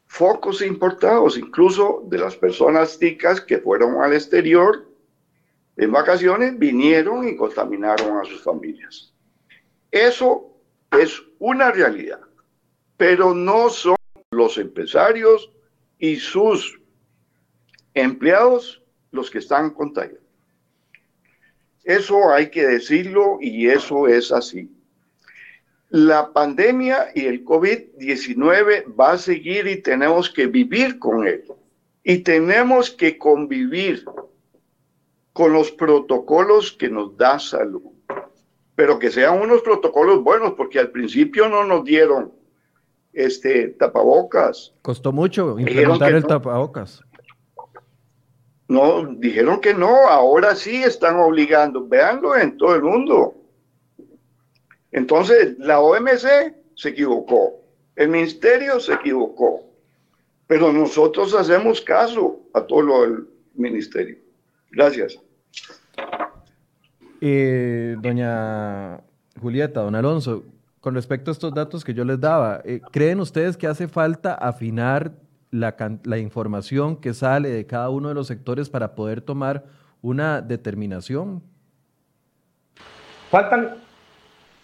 focos 0.05 0.61
importados, 0.61 1.37
incluso 1.37 2.03
de 2.05 2.19
las 2.19 2.37
personas 2.37 2.97
ticas 2.97 3.41
que 3.41 3.57
fueron 3.57 4.01
al 4.01 4.13
exterior 4.13 4.87
en 5.75 5.91
vacaciones, 5.91 6.57
vinieron 6.57 7.27
y 7.27 7.35
contaminaron 7.35 8.17
a 8.17 8.23
sus 8.23 8.41
familias. 8.41 9.13
Eso 9.91 10.55
es 10.91 11.21
una 11.39 11.69
realidad, 11.69 12.21
pero 12.95 13.33
no 13.33 13.69
son 13.69 13.97
los 14.31 14.57
empresarios 14.57 15.51
y 15.99 16.15
sus 16.15 16.79
empleados 17.93 18.81
los 19.11 19.29
que 19.29 19.39
están 19.39 19.71
contagiados. 19.71 20.22
Eso 21.83 22.31
hay 22.31 22.49
que 22.49 22.65
decirlo 22.65 23.37
y 23.41 23.67
eso 23.67 24.07
es 24.07 24.31
así. 24.31 24.69
La 25.89 26.31
pandemia 26.33 27.09
y 27.13 27.25
el 27.25 27.45
COVID-19 27.45 28.99
va 28.99 29.11
a 29.11 29.17
seguir 29.17 29.67
y 29.67 29.81
tenemos 29.81 30.29
que 30.29 30.47
vivir 30.47 30.97
con 30.97 31.27
él. 31.27 31.43
Y 32.03 32.19
tenemos 32.19 32.89
que 32.89 33.17
convivir 33.17 34.03
con 35.33 35.53
los 35.53 35.71
protocolos 35.71 36.71
que 36.71 36.89
nos 36.89 37.15
da 37.17 37.37
salud. 37.37 37.83
Pero 38.75 38.97
que 38.97 39.11
sean 39.11 39.39
unos 39.39 39.61
protocolos 39.61 40.23
buenos, 40.23 40.53
porque 40.53 40.79
al 40.79 40.89
principio 40.89 41.47
no 41.47 41.63
nos 41.63 41.83
dieron 41.83 42.31
este 43.13 43.69
tapabocas. 43.69 44.73
Costó 44.81 45.11
mucho 45.11 45.59
implementar 45.59 46.13
el 46.13 46.25
tapabocas. 46.25 47.03
No, 48.73 49.05
dijeron 49.05 49.61
que 49.61 49.71
no, 49.71 50.07
ahora 50.07 50.55
sí 50.55 50.81
están 50.81 51.17
obligando. 51.17 51.87
Véanlo 51.87 52.35
en 52.35 52.57
todo 52.57 52.73
el 52.73 52.81
mundo. 52.81 53.35
Entonces, 54.91 55.55
la 55.59 55.79
OMC 55.79 56.55
se 56.75 56.89
equivocó, 56.89 57.61
el 57.95 58.09
ministerio 58.09 58.79
se 58.79 58.93
equivocó, 58.93 59.61
pero 60.47 60.73
nosotros 60.73 61.35
hacemos 61.35 61.81
caso 61.81 62.39
a 62.55 62.61
todo 62.63 62.81
lo 62.81 63.01
del 63.03 63.27
ministerio. 63.53 64.17
Gracias. 64.71 65.19
Eh, 67.21 67.95
doña 68.01 69.01
Julieta, 69.39 69.81
don 69.81 69.93
Alonso, 69.93 70.45
con 70.79 70.95
respecto 70.95 71.29
a 71.29 71.33
estos 71.33 71.53
datos 71.53 71.85
que 71.85 71.93
yo 71.93 72.05
les 72.05 72.19
daba, 72.19 72.61
eh, 72.65 72.81
¿creen 72.91 73.19
ustedes 73.19 73.55
que 73.55 73.67
hace 73.67 73.87
falta 73.87 74.33
afinar 74.33 75.11
la, 75.53 76.17
información 76.17 76.97
que 76.97 77.13
sale 77.13 77.49
de 77.49 77.65
cada 77.65 77.89
uno 77.89 78.09
de 78.09 78.15
los 78.15 78.27
sectores 78.27 78.69
para 78.69 78.95
poder 78.95 79.21
tomar 79.21 79.63
una 80.01 80.41
determinación? 80.41 81.41
Faltan, 83.29 83.75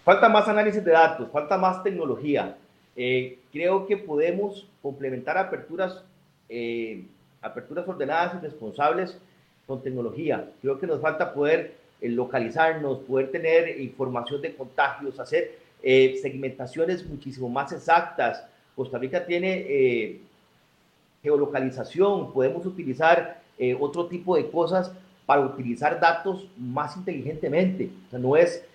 falta 0.04 0.30
más 0.30 0.48
análisis 0.48 0.84
de 0.84 0.92
datos, 0.92 1.30
falta 1.32 1.58
más 1.58 1.84
tecnología. 1.84 2.58
Eh, 2.96 3.40
creo 3.52 3.86
que 3.88 3.98
podemos 3.98 4.68
complementar 4.82 5.38
aperturas, 5.38 6.04
eh, 6.50 7.06
aperturas 7.42 7.88
ordenadas 7.88 8.36
y 8.36 8.46
responsables 8.46 9.18
con 9.68 9.82
tecnología. 9.82 10.50
Creo 10.62 10.80
que 10.80 10.88
nos 10.88 11.00
falta 11.00 11.34
poder 11.34 11.76
eh, 12.02 12.10
localizarnos, 12.10 13.00
poder 13.00 13.32
tener 13.32 13.80
información 13.80 14.42
de 14.42 14.56
contagios, 14.56 15.20
hacer 15.20 15.60
eh, 15.84 16.18
segmentaciones 16.22 17.06
muchísimo 17.06 17.50
más 17.50 17.72
exactas. 17.72 18.46
Costa 18.76 18.98
Rica 18.98 19.26
tiene 19.26 19.66
eh, 19.68 20.22
geolocalización, 21.22 22.32
podemos 22.34 22.66
utilizar 22.66 23.42
eh, 23.58 23.78
otro 23.80 24.08
tipo 24.08 24.36
de 24.36 24.50
cosas 24.50 24.92
para 25.26 25.42
utilizar 25.42 26.00
datos 26.00 26.48
más 26.58 26.96
inteligentemente. 26.98 27.92
O 28.08 28.10
sea, 28.10 28.20
no 28.20 28.36
es 28.36 28.66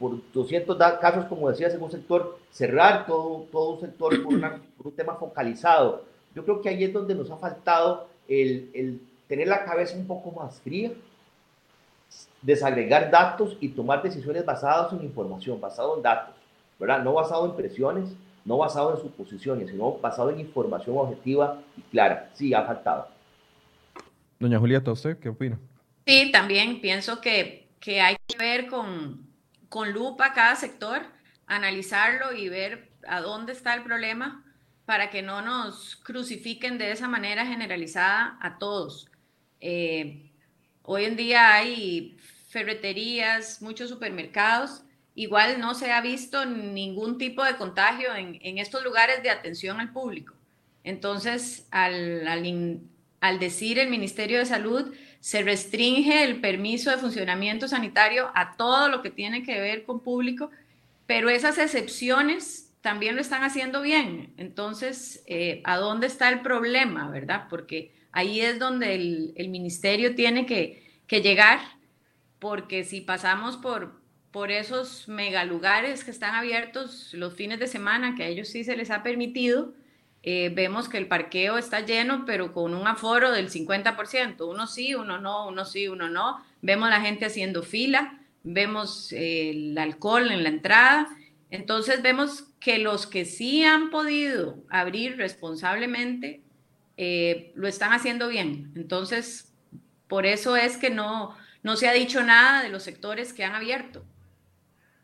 por 0.00 0.18
200 0.32 0.76
casos, 1.00 1.26
como 1.26 1.48
decías, 1.48 1.72
en 1.72 1.82
un 1.82 1.90
sector, 1.90 2.38
cerrar 2.50 3.06
todo, 3.06 3.46
todo 3.52 3.74
un 3.74 3.80
sector 3.80 4.22
por, 4.22 4.40
por, 4.40 4.86
un 4.86 4.92
tema 4.92 5.14
focalizado. 5.14 6.02
Yo 6.34 6.44
creo 6.44 6.60
que 6.60 6.68
ahí 6.68 6.82
es 6.82 6.92
donde 6.92 7.14
nos 7.14 7.30
ha 7.30 7.36
faltado 7.36 8.08
el, 8.26 8.70
el 8.74 9.00
tener 9.28 9.46
la 9.46 9.64
cabeza 9.64 9.96
un 9.96 10.08
poco 10.08 10.32
más 10.32 10.60
fría, 10.60 10.90
desagregar 12.42 13.10
datos 13.10 13.56
y 13.60 13.68
tomar 13.68 14.02
decisiones 14.02 14.44
basadas 14.44 14.92
en 14.92 15.04
información, 15.04 15.60
basado 15.60 15.96
en 15.96 16.02
datos, 16.02 16.34
¿verdad? 16.78 17.04
No 17.04 17.12
basado 17.12 17.46
en 17.46 17.54
presiones, 17.54 18.10
no 18.44 18.58
basado 18.58 18.94
en 18.94 19.00
suposiciones, 19.00 19.70
sino 19.70 19.92
basado 19.98 20.30
en 20.30 20.40
información 20.40 20.96
objetiva 20.98 21.62
y 21.76 21.82
clara. 21.82 22.30
Sí, 22.34 22.54
ha 22.54 22.64
faltado. 22.64 23.08
Doña 24.38 24.58
Julieta, 24.58 24.92
¿usted 24.92 25.18
qué 25.18 25.28
opina? 25.28 25.58
Sí, 26.06 26.30
también 26.32 26.80
pienso 26.80 27.20
que, 27.20 27.68
que 27.78 28.00
hay 28.00 28.16
que 28.26 28.38
ver 28.38 28.66
con, 28.66 29.26
con 29.68 29.92
lupa 29.92 30.32
cada 30.32 30.56
sector, 30.56 31.02
analizarlo 31.46 32.32
y 32.32 32.48
ver 32.48 32.88
a 33.06 33.20
dónde 33.20 33.52
está 33.52 33.74
el 33.74 33.82
problema 33.82 34.44
para 34.86 35.10
que 35.10 35.22
no 35.22 35.42
nos 35.42 35.96
crucifiquen 35.96 36.78
de 36.78 36.92
esa 36.92 37.08
manera 37.08 37.46
generalizada 37.46 38.38
a 38.40 38.58
todos. 38.58 39.08
Eh, 39.60 40.30
Hoy 40.82 41.04
en 41.04 41.14
día 41.14 41.54
hay 41.54 42.16
ferreterías, 42.48 43.62
muchos 43.62 43.90
supermercados. 43.90 44.82
Igual 45.20 45.60
no 45.60 45.74
se 45.74 45.92
ha 45.92 46.00
visto 46.00 46.44
ningún 46.44 47.18
tipo 47.18 47.44
de 47.44 47.56
contagio 47.56 48.14
en, 48.14 48.58
estos 48.58 48.82
lugares 48.84 49.22
de 49.22 49.30
atención 49.30 49.80
al 49.80 49.92
público. 49.92 50.34
Entonces, 50.84 51.66
al, 51.70 52.26
al, 53.20 53.38
decir 53.38 53.78
el 53.78 53.90
Ministerio 53.90 54.38
de 54.38 54.46
Salud, 54.46 54.94
se 55.20 55.42
restringe 55.42 56.24
el 56.24 56.40
permiso 56.40 56.90
de 56.90 56.98
funcionamiento 56.98 57.68
sanitario 57.68 58.30
a 58.34 58.56
todo 58.56 58.88
lo 58.88 59.02
que 59.02 59.10
tiene 59.10 59.42
que 59.42 59.60
ver 59.60 59.84
con 59.84 60.00
público, 60.00 60.50
pero 61.06 61.28
esas 61.28 61.58
excepciones 61.58 62.72
también 62.80 63.14
lo 63.14 63.20
están 63.20 63.42
haciendo 63.42 63.82
bien. 63.82 64.32
Entonces, 64.38 65.22
eh, 65.26 65.60
¿a 65.64 65.76
dónde 65.76 66.06
está 66.06 66.28
el 66.30 66.40
problema, 66.40 67.10
verdad? 67.10 67.46
Porque 67.50 67.92
Ahí 68.12 68.40
es 68.40 68.58
donde 68.58 68.94
el, 68.94 69.48
ministerio 69.48 70.14
tiene 70.14 70.46
que, 70.46 70.82
llegar, 71.08 71.60
porque 72.38 72.84
si 72.84 73.00
pasamos 73.00 73.56
por, 73.56 73.99
por 74.30 74.50
esos 74.50 75.08
megalugares 75.08 76.04
que 76.04 76.10
están 76.10 76.34
abiertos 76.34 77.12
los 77.14 77.34
fines 77.34 77.58
de 77.58 77.66
semana, 77.66 78.14
que 78.14 78.22
a 78.22 78.28
ellos 78.28 78.48
sí 78.48 78.64
se 78.64 78.76
les 78.76 78.90
ha 78.90 79.02
permitido, 79.02 79.74
eh, 80.22 80.50
vemos 80.54 80.88
que 80.88 80.98
el 80.98 81.08
parqueo 81.08 81.56
está 81.56 81.80
lleno, 81.80 82.24
pero 82.26 82.52
con 82.52 82.74
un 82.74 82.86
aforo 82.86 83.30
del 83.32 83.50
50%. 83.50 84.48
Uno 84.48 84.66
sí, 84.66 84.94
uno 84.94 85.18
no, 85.18 85.48
uno 85.48 85.64
sí, 85.64 85.88
uno 85.88 86.10
no. 86.10 86.44
Vemos 86.60 86.90
la 86.90 87.00
gente 87.00 87.24
haciendo 87.24 87.62
fila, 87.62 88.20
vemos 88.42 89.12
eh, 89.12 89.50
el 89.50 89.78
alcohol 89.78 90.30
en 90.30 90.42
la 90.42 90.50
entrada. 90.50 91.08
Entonces 91.50 92.02
vemos 92.02 92.44
que 92.60 92.78
los 92.78 93.06
que 93.06 93.24
sí 93.24 93.64
han 93.64 93.90
podido 93.90 94.62
abrir 94.68 95.16
responsablemente 95.16 96.42
eh, 96.98 97.52
lo 97.54 97.66
están 97.66 97.92
haciendo 97.92 98.28
bien. 98.28 98.72
Entonces, 98.76 99.54
por 100.06 100.26
eso 100.26 100.56
es 100.56 100.76
que 100.76 100.90
no, 100.90 101.34
no 101.62 101.76
se 101.76 101.88
ha 101.88 101.92
dicho 101.92 102.22
nada 102.22 102.62
de 102.62 102.68
los 102.68 102.82
sectores 102.82 103.32
que 103.32 103.42
han 103.42 103.54
abierto. 103.54 104.04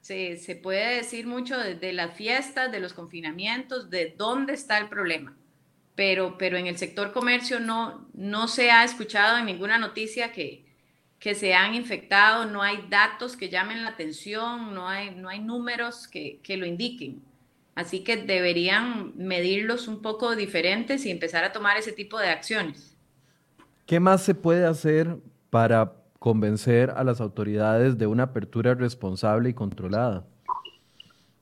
Se, 0.07 0.37
se 0.37 0.55
puede 0.55 0.99
decir 0.99 1.27
mucho 1.27 1.59
de, 1.59 1.93
las 1.93 2.15
fiestas, 2.15 2.71
de 2.71 2.79
los 2.79 2.93
confinamientos, 2.93 3.91
de 3.91 4.15
dónde 4.17 4.53
está 4.53 4.79
el 4.79 4.89
problema. 4.89 5.37
Pero, 5.97 6.39
pero 6.39 6.57
en 6.57 6.69
el 6.69 6.79
sector 6.79 7.13
comercio 7.13 7.59
no, 7.59 8.07
no 8.15 8.47
se 8.47 8.71
ha 8.71 8.85
escuchado 8.85 9.37
en 9.37 9.47
ninguna 9.47 9.79
noticia 9.79 10.31
que, 10.31 10.65
que 11.19 11.35
se 11.35 11.55
han 11.55 11.75
infectado, 11.75 12.45
no 12.45 12.63
hay 12.63 12.87
datos 12.89 13.37
que 13.37 13.49
llamen 13.49 13.83
la 13.83 13.89
atención, 13.89 14.73
no 14.75 14.89
hay, 14.89 15.13
no 15.13 15.29
hay 15.29 15.41
números 15.41 16.07
que, 16.07 16.39
que 16.41 16.57
lo 16.57 16.67
indiquen. 16.67 17.21
Así 17.75 18.05
que 18.05 18.17
deberían 18.17 19.13
medirlos 19.17 19.89
un 19.89 20.03
poco 20.03 20.37
diferentes 20.37 21.05
y 21.05 21.11
empezar 21.11 21.43
a 21.43 21.51
tomar 21.51 21.79
ese 21.79 21.91
tipo 21.91 22.17
de 22.21 22.29
acciones. 22.29 22.95
¿Qué 23.87 23.99
más 23.99 24.23
se 24.23 24.37
puede 24.37 24.67
hacer 24.67 25.17
para 25.51 25.95
convencer 26.19 26.91
a 26.97 27.05
las 27.05 27.21
autoridades 27.21 27.99
de 27.99 28.07
una 28.07 28.25
apertura 28.25 28.75
responsable 28.75 29.51
y 29.51 29.55
controlada? 29.55 30.25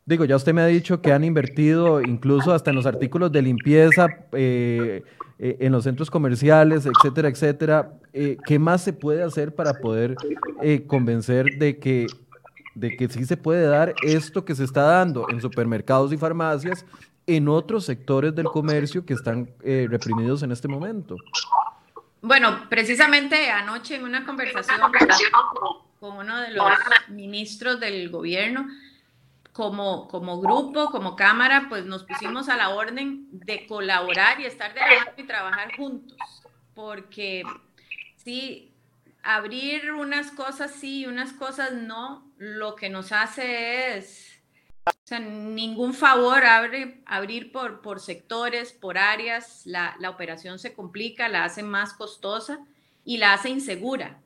Digo, 0.07 0.25
ya 0.25 0.37
usted 0.37 0.53
me 0.53 0.61
ha 0.61 0.66
dicho 0.66 1.01
que 1.01 1.12
han 1.12 1.25
invertido 1.25 2.03
incluso 2.03 2.53
hasta 2.53 2.70
en 2.70 2.77
los 2.77 2.85
artículos 2.85 3.33
de 3.33 3.41
limpieza, 3.41 4.07
eh, 4.33 5.03
eh, 5.39 5.57
en 5.61 5.72
los 5.72 5.85
centros 5.85 6.11
comerciales, 6.11 6.87
etcétera, 6.87 7.29
etcétera. 7.29 7.93
Eh, 8.12 8.37
¿Qué 8.47 8.59
más 8.59 8.83
se 8.83 8.93
puede 8.93 9.22
hacer 9.22 9.55
para 9.55 9.75
poder 9.75 10.16
convencer 10.87 11.59
de 11.59 11.79
que 11.79 12.07
de 12.75 12.97
que 12.97 13.09
sí 13.09 13.25
se 13.25 13.37
puede 13.37 13.66
dar 13.66 13.95
esto 14.03 14.45
que 14.45 14.55
se 14.55 14.64
está 14.64 14.83
dando 14.83 15.27
en 15.31 15.41
supermercados 15.41 16.12
y 16.12 16.16
farmacias 16.16 16.85
en 17.27 17.49
otros 17.49 17.85
sectores 17.85 18.35
del 18.35 18.47
comercio 18.47 19.05
que 19.05 19.14
están 19.14 19.51
eh, 19.62 19.87
reprimidos 19.89 20.43
en 20.43 20.53
este 20.53 20.68
momento. 20.68 21.16
Bueno, 22.25 22.70
precisamente 22.70 23.51
anoche 23.51 23.97
en 23.97 24.05
una 24.05 24.25
conversación 24.25 24.81
con 26.01 26.16
uno 26.16 26.41
de 26.41 26.53
los 26.53 26.66
ministros 27.09 27.79
del 27.81 28.09
gobierno, 28.09 28.66
como, 29.53 30.09
como 30.09 30.41
grupo, 30.41 30.87
como 30.87 31.16
cámara, 31.16 31.66
pues 31.68 31.85
nos 31.85 32.05
pusimos 32.05 32.49
a 32.49 32.57
la 32.57 32.70
orden 32.70 33.27
de 33.31 33.66
colaborar 33.66 34.41
y 34.41 34.47
estar 34.47 34.72
de 34.72 34.81
acuerdo 34.81 35.12
y 35.18 35.27
trabajar 35.27 35.77
juntos, 35.77 36.16
porque 36.75 37.43
sí, 38.16 38.72
abrir 39.22 39.93
unas 39.93 40.31
cosas 40.31 40.70
sí 40.72 41.01
y 41.01 41.07
unas 41.07 41.35
cosas 41.35 41.75
no, 41.75 42.33
lo 42.39 42.75
que 42.75 42.89
nos 42.89 43.12
hace 43.12 43.99
es, 43.99 44.34
o 45.05 45.07
sea, 45.07 45.20
ningún 45.20 45.92
favor 45.92 46.44
abre, 46.46 47.02
abrir 47.05 47.52
por, 47.52 47.82
por 47.82 48.00
sectores, 48.00 48.72
por 48.72 48.96
áreas, 48.96 49.61
la, 49.66 49.96
la 50.00 50.09
operación 50.09 50.59
se 50.59 50.72
complica, 50.72 51.28
la 51.28 51.44
hace 51.44 51.62
más 51.62 51.92
costosa 51.92 52.61
y 53.05 53.18
la 53.18 53.34
hace 53.34 53.50
insegura, 53.50 54.22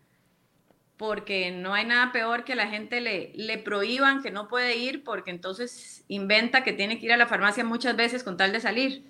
porque 0.96 1.50
no 1.50 1.74
hay 1.74 1.84
nada 1.84 2.12
peor 2.12 2.44
que 2.44 2.54
la 2.54 2.68
gente 2.68 3.00
le, 3.00 3.32
le 3.34 3.58
prohíban 3.58 4.22
que 4.22 4.30
no 4.30 4.46
puede 4.46 4.76
ir, 4.76 5.02
porque 5.02 5.32
entonces 5.32 6.04
inventa 6.06 6.62
que 6.62 6.72
tiene 6.72 7.00
que 7.00 7.06
ir 7.06 7.12
a 7.12 7.16
la 7.16 7.26
farmacia 7.26 7.64
muchas 7.64 7.96
veces 7.96 8.22
con 8.22 8.36
tal 8.36 8.52
de 8.52 8.60
salir, 8.60 9.04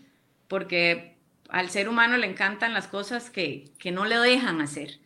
porque 0.49 1.19
al 1.51 1.69
ser 1.69 1.91
humano 1.91 2.17
le 2.17 2.27
encantan 2.27 2.73
las 2.73 2.89
cosas 2.89 3.29
que, 3.29 3.73
que 3.79 3.93
no 3.93 4.07
le 4.07 4.17
dejan 4.17 4.63
hacer. 4.63 5.01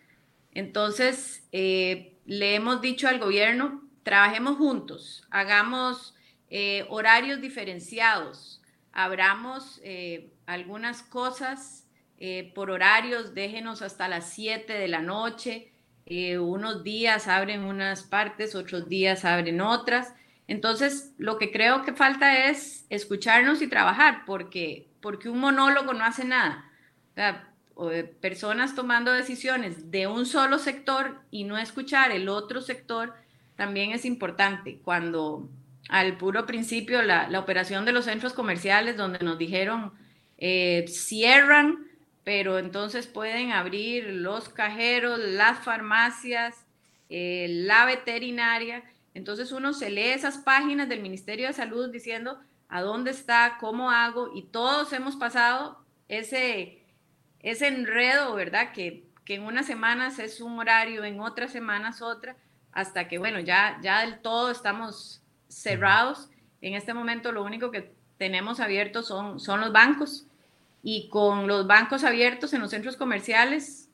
Entonces, 0.52 1.44
eh, 1.50 2.14
le 2.24 2.54
hemos 2.54 2.80
dicho 2.80 3.08
al 3.08 3.18
gobierno, 3.18 3.82
trabajemos 4.04 4.58
juntos, 4.58 5.26
hagamos 5.30 6.14
eh, 6.55 6.84
horarios 6.90 7.40
diferenciados, 7.40 8.61
abramos 8.92 9.80
eh, 9.82 10.30
algunas 10.46 11.03
cosas 11.03 11.78
por 12.55 12.70
horarios, 12.70 13.34
déjenos 13.34 13.82
hasta 13.82 14.07
las 14.07 14.30
7 14.30 14.72
de 14.72 14.86
la 14.86 15.03
noche, 15.03 15.72
unos 16.38 16.84
días 16.84 17.26
abren 17.26 17.64
unas 17.64 18.05
partes, 18.05 18.55
otros 18.55 18.88
días 18.88 19.24
abren 19.24 19.61
otras. 19.61 20.14
Entonces, 20.46 21.14
lo 21.18 21.36
que 21.36 21.50
creo 21.50 21.82
que 21.82 21.92
falta 21.92 22.46
es 22.46 22.86
escucharnos 22.90 23.61
y 23.61 23.66
trabajar, 23.66 24.22
porque, 24.24 24.88
porque 25.00 25.28
un 25.28 25.40
monólogo 25.40 25.94
no 25.94 26.05
hace 26.05 26.24
nada 26.24 26.70
personas 28.20 28.74
tomando 28.74 29.12
decisiones 29.12 29.90
de 29.90 30.07
un 30.07 30.26
solo 30.26 30.59
sector 30.59 31.20
y 31.30 31.44
no 31.44 31.59
escuchar 31.59 32.12
el 32.12 32.28
otro 32.28 32.61
sector 32.61 33.14
también 33.57 33.92
es 33.92 34.05
importante. 34.05 34.78
Cuando 34.82 35.48
al 35.89 36.16
puro 36.16 36.47
principio 36.47 37.03
la, 37.03 37.28
operación 37.39 37.85
de 37.85 37.93
los 37.93 38.05
centros 38.05 38.33
comerciales 38.33 38.97
donde 38.97 39.18
nos 39.20 39.39
dijeron 39.39 39.93
eh, 40.39 40.85
cierran, 40.89 41.87
pero 42.24 42.59
entonces 42.59 43.07
pueden 43.07 43.53
abrir 43.53 44.07
los 44.07 44.49
cajeros, 44.49 45.18
las 45.18 45.59
farmacias, 45.59 46.66
eh, 47.09 47.47
la 47.49 47.85
veterinaria. 47.85 48.85
Entonces 49.14 49.53
uno 49.53 49.72
se 49.72 49.91
lee 49.91 50.11
esas 50.11 50.39
páginas 50.39 50.89
del 50.89 51.01
Ministerio 51.01 51.49
de 51.49 51.53
Salud 51.53 51.91
diciendo 51.91 52.41
a 52.72 52.80
dónde 52.80 53.11
está, 53.11 53.59
cómo 53.61 53.91
hago, 53.91 54.30
y 54.35 54.45
todos 54.45 54.95
hemos 54.95 55.16
pasado 55.16 55.85
ese, 56.09 56.83
ese 57.41 57.68
enredo, 57.68 58.35
¿verdad? 58.35 58.72
Que, 58.72 59.11
en 59.26 59.45
unas 59.45 59.64
semanas 59.64 60.18
es 60.18 60.43
un 60.43 60.59
horario, 60.59 61.05
en 61.05 61.18
otras 61.18 61.53
semanas 61.53 62.03
otra, 62.03 62.37
hasta 62.70 63.09
que, 63.09 63.16
bueno, 63.16 63.41
ya, 63.41 63.78
ya 63.83 64.03
del 64.03 64.20
todo 64.20 64.51
estamos 64.51 65.22
cerrados. 65.55 66.28
En 66.61 66.74
este 66.74 66.94
momento 66.94 67.32
lo 67.32 67.44
único 67.44 67.70
que 67.70 67.92
tenemos 68.18 68.61
abiertos 68.61 69.07
son, 69.07 69.40
son 69.40 69.61
los 69.61 69.72
bancos 69.72 70.26
y 70.82 71.09
con 71.09 71.46
los 71.46 71.66
bancos 71.66 72.05
abiertos 72.05 72.53
en 72.53 72.61
los 72.61 72.70
centros 72.70 72.96
comerciales 72.96 73.88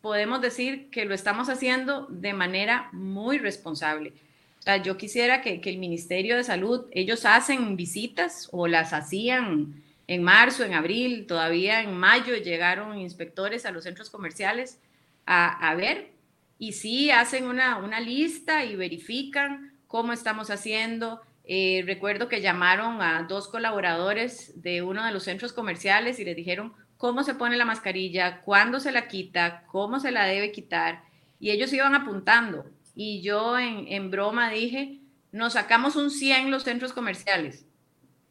podemos 0.00 0.40
decir 0.40 0.88
que 0.90 1.04
lo 1.04 1.14
estamos 1.14 1.48
haciendo 1.48 2.06
de 2.08 2.32
manera 2.32 2.88
muy 2.92 3.38
responsable. 3.38 4.14
O 4.58 4.62
sea, 4.62 4.76
yo 4.78 4.96
quisiera 4.96 5.42
que, 5.42 5.60
que 5.60 5.70
el 5.70 5.78
Ministerio 5.78 6.36
de 6.36 6.44
Salud, 6.44 6.86
ellos 6.90 7.24
hacen 7.24 7.76
visitas 7.76 8.48
o 8.52 8.66
las 8.66 8.92
hacían 8.92 9.82
en 10.06 10.22
marzo, 10.22 10.64
en 10.64 10.74
abril, 10.74 11.26
todavía 11.26 11.82
en 11.82 11.96
mayo 11.96 12.34
llegaron 12.36 12.98
inspectores 12.98 13.64
a 13.64 13.70
los 13.70 13.84
centros 13.84 14.10
comerciales 14.10 14.78
a, 15.24 15.68
a 15.68 15.74
ver 15.74 16.10
y 16.58 16.72
sí 16.72 17.10
hacen 17.10 17.46
una, 17.46 17.78
una, 17.78 18.00
lista 18.00 18.64
y 18.64 18.76
verifican 18.76 19.69
cómo 19.90 20.12
estamos 20.12 20.50
haciendo. 20.50 21.20
Eh, 21.44 21.82
recuerdo 21.84 22.28
que 22.28 22.40
llamaron 22.40 23.02
a 23.02 23.24
dos 23.24 23.48
colaboradores 23.48 24.62
de 24.62 24.82
uno 24.82 25.04
de 25.04 25.10
los 25.10 25.24
centros 25.24 25.52
comerciales 25.52 26.20
y 26.20 26.24
les 26.24 26.36
dijeron 26.36 26.74
cómo 26.96 27.24
se 27.24 27.34
pone 27.34 27.56
la 27.56 27.64
mascarilla, 27.64 28.40
cuándo 28.42 28.78
se 28.78 28.92
la 28.92 29.08
quita, 29.08 29.64
cómo 29.66 29.98
se 29.98 30.12
la 30.12 30.26
debe 30.26 30.52
quitar. 30.52 31.02
Y 31.40 31.50
ellos 31.50 31.72
iban 31.72 31.96
apuntando. 31.96 32.70
Y 32.94 33.20
yo 33.22 33.58
en, 33.58 33.88
en 33.88 34.12
broma 34.12 34.48
dije, 34.48 35.00
nos 35.32 35.54
sacamos 35.54 35.96
un 35.96 36.12
100 36.12 36.52
los 36.52 36.62
centros 36.62 36.92
comerciales. 36.92 37.66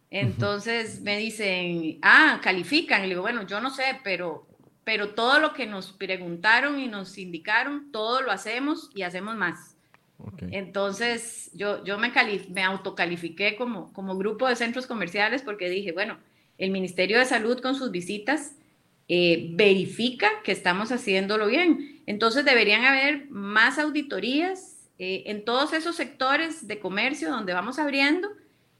Entonces 0.10 1.02
me 1.02 1.18
dicen, 1.18 2.00
ah, 2.02 2.40
califican. 2.42 3.02
Y 3.02 3.04
le 3.04 3.10
digo, 3.10 3.22
bueno, 3.22 3.46
yo 3.46 3.60
no 3.60 3.70
sé, 3.70 4.00
pero, 4.06 4.48
pero 4.86 5.10
todo 5.10 5.42
lo 5.42 5.54
que 5.54 5.68
nos 5.68 5.92
preguntaron 5.92 6.80
y 6.80 6.88
nos 6.88 7.18
indicaron, 7.18 7.92
todo 7.92 8.22
lo 8.22 8.32
hacemos 8.32 8.92
y 8.96 9.02
hacemos 9.02 9.36
más. 9.36 9.76
Entonces 10.52 11.50
yo, 11.54 11.84
yo 11.86 11.98
me, 11.98 12.12
me 12.50 12.64
autocalifiqué 12.64 13.56
como, 13.56 13.94
como 13.94 14.18
grupo 14.18 14.48
de 14.48 14.56
centros 14.56 14.86
comerciales 14.86 15.42
porque 15.42 15.70
dije, 15.70 15.92
bueno, 15.92 16.18
el 16.58 16.72
Ministerio 16.72 17.20
de 17.20 17.26
Salud 17.26 17.60
con 17.62 17.76
sus 17.76 17.92
visitas 17.92 18.56
eh, 19.08 19.50
verifica 19.54 20.30
que 20.44 20.52
estamos 20.52 20.92
haciéndolo 20.92 21.48
bien. 21.48 22.02
Entonces 22.06 22.46
deberían 22.46 22.86
haber 22.86 23.30
más 23.30 23.80
auditorías 23.80 24.90
eh, 25.00 25.24
en 25.28 25.46
todos 25.46 25.74
esos 25.74 25.96
sectores 25.96 26.68
de 26.68 26.80
comercio 26.80 27.30
donde 27.30 27.54
vamos 27.54 27.80
abriendo, 27.80 28.30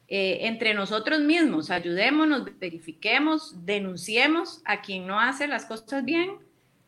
eh, 0.10 0.48
entre 0.48 0.74
nosotros 0.74 1.22
mismos, 1.22 1.70
ayudémonos, 1.70 2.60
verifiquemos, 2.60 3.64
denunciemos 3.66 4.62
a 4.66 4.82
quien 4.82 5.06
no 5.06 5.20
hace 5.20 5.48
las 5.48 5.66
cosas 5.66 6.04
bien, 6.04 6.32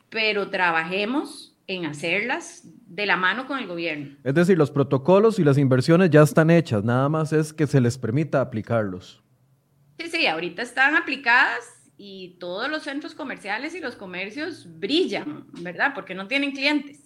pero 0.10 0.50
trabajemos 0.50 1.51
en 1.72 1.86
hacerlas 1.86 2.64
de 2.86 3.06
la 3.06 3.18
mano 3.18 3.48
con 3.48 3.60
el 3.60 3.68
gobierno. 3.68 4.18
Es 4.24 4.34
decir, 4.34 4.58
los 4.58 4.72
protocolos 4.72 5.40
y 5.40 5.44
las 5.44 5.58
inversiones 5.58 6.10
ya 6.10 6.22
están 6.22 6.50
hechas, 6.50 6.84
nada 6.84 7.10
más 7.10 7.34
es 7.34 7.54
que 7.54 7.68
se 7.68 7.82
les 7.82 7.98
permita 7.98 8.42
aplicarlos. 8.42 9.24
Sí, 9.98 10.10
sí, 10.10 10.28
ahorita 10.28 10.62
están 10.62 10.96
aplicadas 10.96 11.92
y 11.98 12.38
todos 12.40 12.70
los 12.70 12.84
centros 12.84 13.14
comerciales 13.14 13.76
y 13.76 13.80
los 13.80 13.96
comercios 13.96 14.68
brillan, 14.80 15.46
¿verdad? 15.62 15.94
Porque 15.94 16.16
no 16.16 16.28
tienen 16.28 16.52
clientes. 16.52 17.00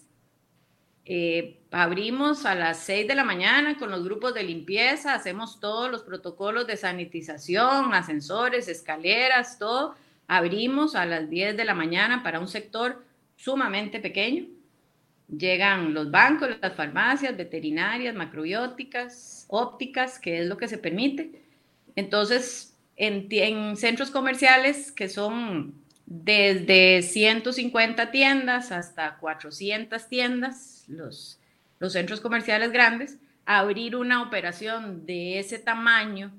Eh, 1.08 1.62
abrimos 1.70 2.46
a 2.46 2.56
las 2.56 2.80
6 2.80 3.08
de 3.08 3.14
la 3.14 3.24
mañana 3.24 3.78
con 3.78 3.92
los 3.92 4.04
grupos 4.04 4.34
de 4.34 4.44
limpieza, 4.44 5.14
hacemos 5.14 5.60
todos 5.60 5.92
los 5.92 6.02
protocolos 6.02 6.66
de 6.66 6.78
sanitización, 6.78 7.94
ascensores, 7.94 8.68
escaleras, 8.68 9.60
todo. 9.60 9.96
Abrimos 10.28 10.96
a 10.96 11.06
las 11.06 11.30
10 11.30 11.58
de 11.58 11.66
la 11.66 11.76
mañana 11.76 12.24
para 12.24 12.40
un 12.40 12.48
sector 12.48 13.04
sumamente 13.36 14.00
pequeño. 14.00 14.48
Llegan 15.28 15.94
los 15.94 16.12
bancos, 16.12 16.50
las 16.62 16.76
farmacias, 16.76 17.36
veterinarias, 17.36 18.14
macrobióticas, 18.16 19.46
ópticas, 19.50 20.20
que 20.20 20.40
es 20.40 20.46
lo 20.48 20.58
que 20.58 20.68
se 20.68 20.78
permite. 20.78 21.42
Entonces, 21.96 22.78
en, 22.96 23.76
centros 23.76 24.12
comerciales 24.12 24.92
que 24.92 25.10
son 25.10 25.74
desde 26.06 27.02
150 27.02 28.12
tiendas 28.12 28.72
hasta 28.72 29.18
400 29.18 30.08
tiendas, 30.08 30.86
los, 30.88 31.40
los 31.80 31.94
centros 31.94 32.22
comerciales 32.22 32.72
grandes, 32.72 33.18
abrir 33.46 33.96
una 33.96 34.22
operación 34.22 35.06
de 35.08 35.40
ese 35.40 35.58
tamaño, 35.58 36.32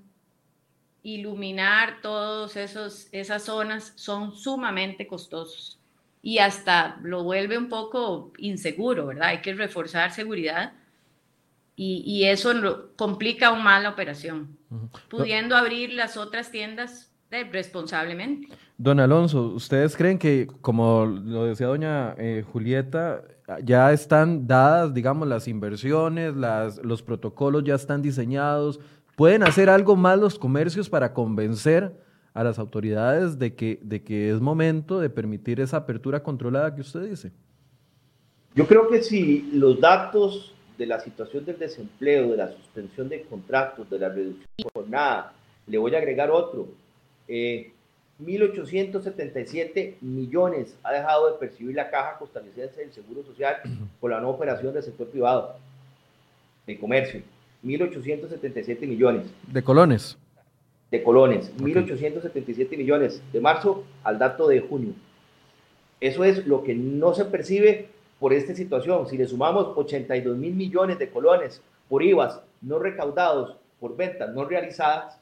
iluminar 1.02 2.00
todas 2.02 2.56
esas 2.56 3.42
zonas 3.42 3.92
son 3.96 4.32
sumamente 4.32 5.06
costosos 5.06 5.80
y 6.26 6.40
hasta 6.40 6.98
lo 7.04 7.22
vuelve 7.22 7.56
un 7.56 7.68
poco 7.68 8.32
inseguro, 8.38 9.06
¿verdad? 9.06 9.28
Hay 9.28 9.42
que 9.42 9.54
reforzar 9.54 10.10
seguridad 10.10 10.72
y, 11.76 12.24
eso 12.24 12.50
complica 12.96 13.46
aún 13.46 13.62
más 13.62 13.80
la 13.80 13.90
operación, 13.90 14.58
pudiendo 15.08 15.54
abrir 15.56 15.92
las 15.92 16.16
otras 16.16 16.50
tiendas 16.50 17.12
responsablemente. 17.52 18.48
Don 18.76 18.98
Alonso, 18.98 19.52
¿ustedes 19.54 19.96
creen 19.96 20.18
que, 20.18 20.48
como 20.62 21.06
lo 21.06 21.44
decía 21.44 21.68
doña 21.68 22.16
eh, 22.18 22.44
Julieta, 22.52 23.22
ya 23.62 23.92
están 23.92 24.48
dadas, 24.48 24.92
digamos, 24.92 25.28
las 25.28 25.46
inversiones, 25.46 26.34
las, 26.34 26.78
los 26.78 27.02
protocolos 27.02 27.62
ya 27.62 27.76
están 27.76 28.02
diseñados? 28.02 28.80
¿Pueden 29.14 29.44
hacer 29.44 29.70
algo 29.70 29.94
más 29.94 30.18
los 30.18 30.40
comercios 30.40 30.90
para 30.90 31.12
convencer 31.12 31.94
a 32.36 32.44
las 32.44 32.58
autoridades 32.58 33.38
de 33.38 33.54
que, 33.54 33.80
de 33.82 34.04
que 34.04 34.30
es 34.30 34.40
momento 34.40 35.00
de 35.00 35.10
permitir 35.10 35.60
esa 35.60 35.78
apertura 35.78 36.22
controlada 36.22 36.74
que 36.74 36.82
usted 36.82 37.08
dice? 37.08 37.32
Yo 38.54 38.66
creo 38.66 38.88
que 38.88 39.02
si 39.02 39.50
los 39.52 39.80
datos 39.80 40.54
de 40.78 40.86
la 40.86 41.00
situación 41.00 41.44
del 41.44 41.58
desempleo, 41.58 42.30
de 42.30 42.36
la 42.36 42.52
suspensión 42.52 43.08
de 43.08 43.22
contratos, 43.22 43.90
de 43.90 43.98
la 43.98 44.08
reducción 44.08 44.46
de 44.58 44.68
jornada. 44.72 45.32
Le 45.66 45.78
voy 45.78 45.92
a 45.94 45.98
agregar 45.98 46.30
otro. 46.30 46.68
1.877 47.28 49.72
eh, 49.74 49.96
millones 50.00 50.76
ha 50.82 50.92
dejado 50.92 51.32
de 51.32 51.38
percibir 51.38 51.74
la 51.74 51.90
caja 51.90 52.18
costarricense 52.18 52.80
del 52.80 52.92
Seguro 52.92 53.24
Social 53.24 53.56
por 54.00 54.10
la 54.10 54.20
no 54.20 54.30
operación 54.30 54.74
del 54.74 54.82
sector 54.82 55.06
privado, 55.08 55.56
de 56.66 56.78
comercio. 56.78 57.22
1.877 57.64 58.86
millones. 58.86 59.26
¿De 59.50 59.62
colones? 59.62 60.18
De 60.90 61.02
colones. 61.02 61.52
1.877 61.58 62.76
millones 62.76 63.22
de 63.32 63.40
marzo 63.40 63.84
al 64.04 64.18
dato 64.18 64.48
de 64.48 64.60
junio. 64.60 64.92
Eso 66.00 66.24
es 66.24 66.46
lo 66.46 66.62
que 66.62 66.74
no 66.74 67.14
se 67.14 67.24
percibe 67.24 67.88
por 68.20 68.32
esta 68.32 68.54
situación. 68.54 69.06
Si 69.08 69.16
le 69.16 69.26
sumamos 69.26 69.76
82 69.76 70.36
mil 70.36 70.54
millones 70.54 70.98
de 70.98 71.10
colones 71.10 71.60
por 71.88 72.02
IVAs 72.02 72.40
no 72.62 72.78
recaudados 72.78 73.56
por 73.80 73.96
ventas 73.96 74.32
no 74.32 74.44
realizadas, 74.44 75.18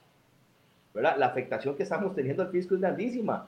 ¿verdad? 0.92 1.16
la 1.18 1.26
afectación 1.26 1.76
que 1.76 1.82
estamos 1.82 2.14
teniendo 2.14 2.42
al 2.42 2.50
fisco 2.50 2.74
es 2.74 2.80
grandísima. 2.80 3.46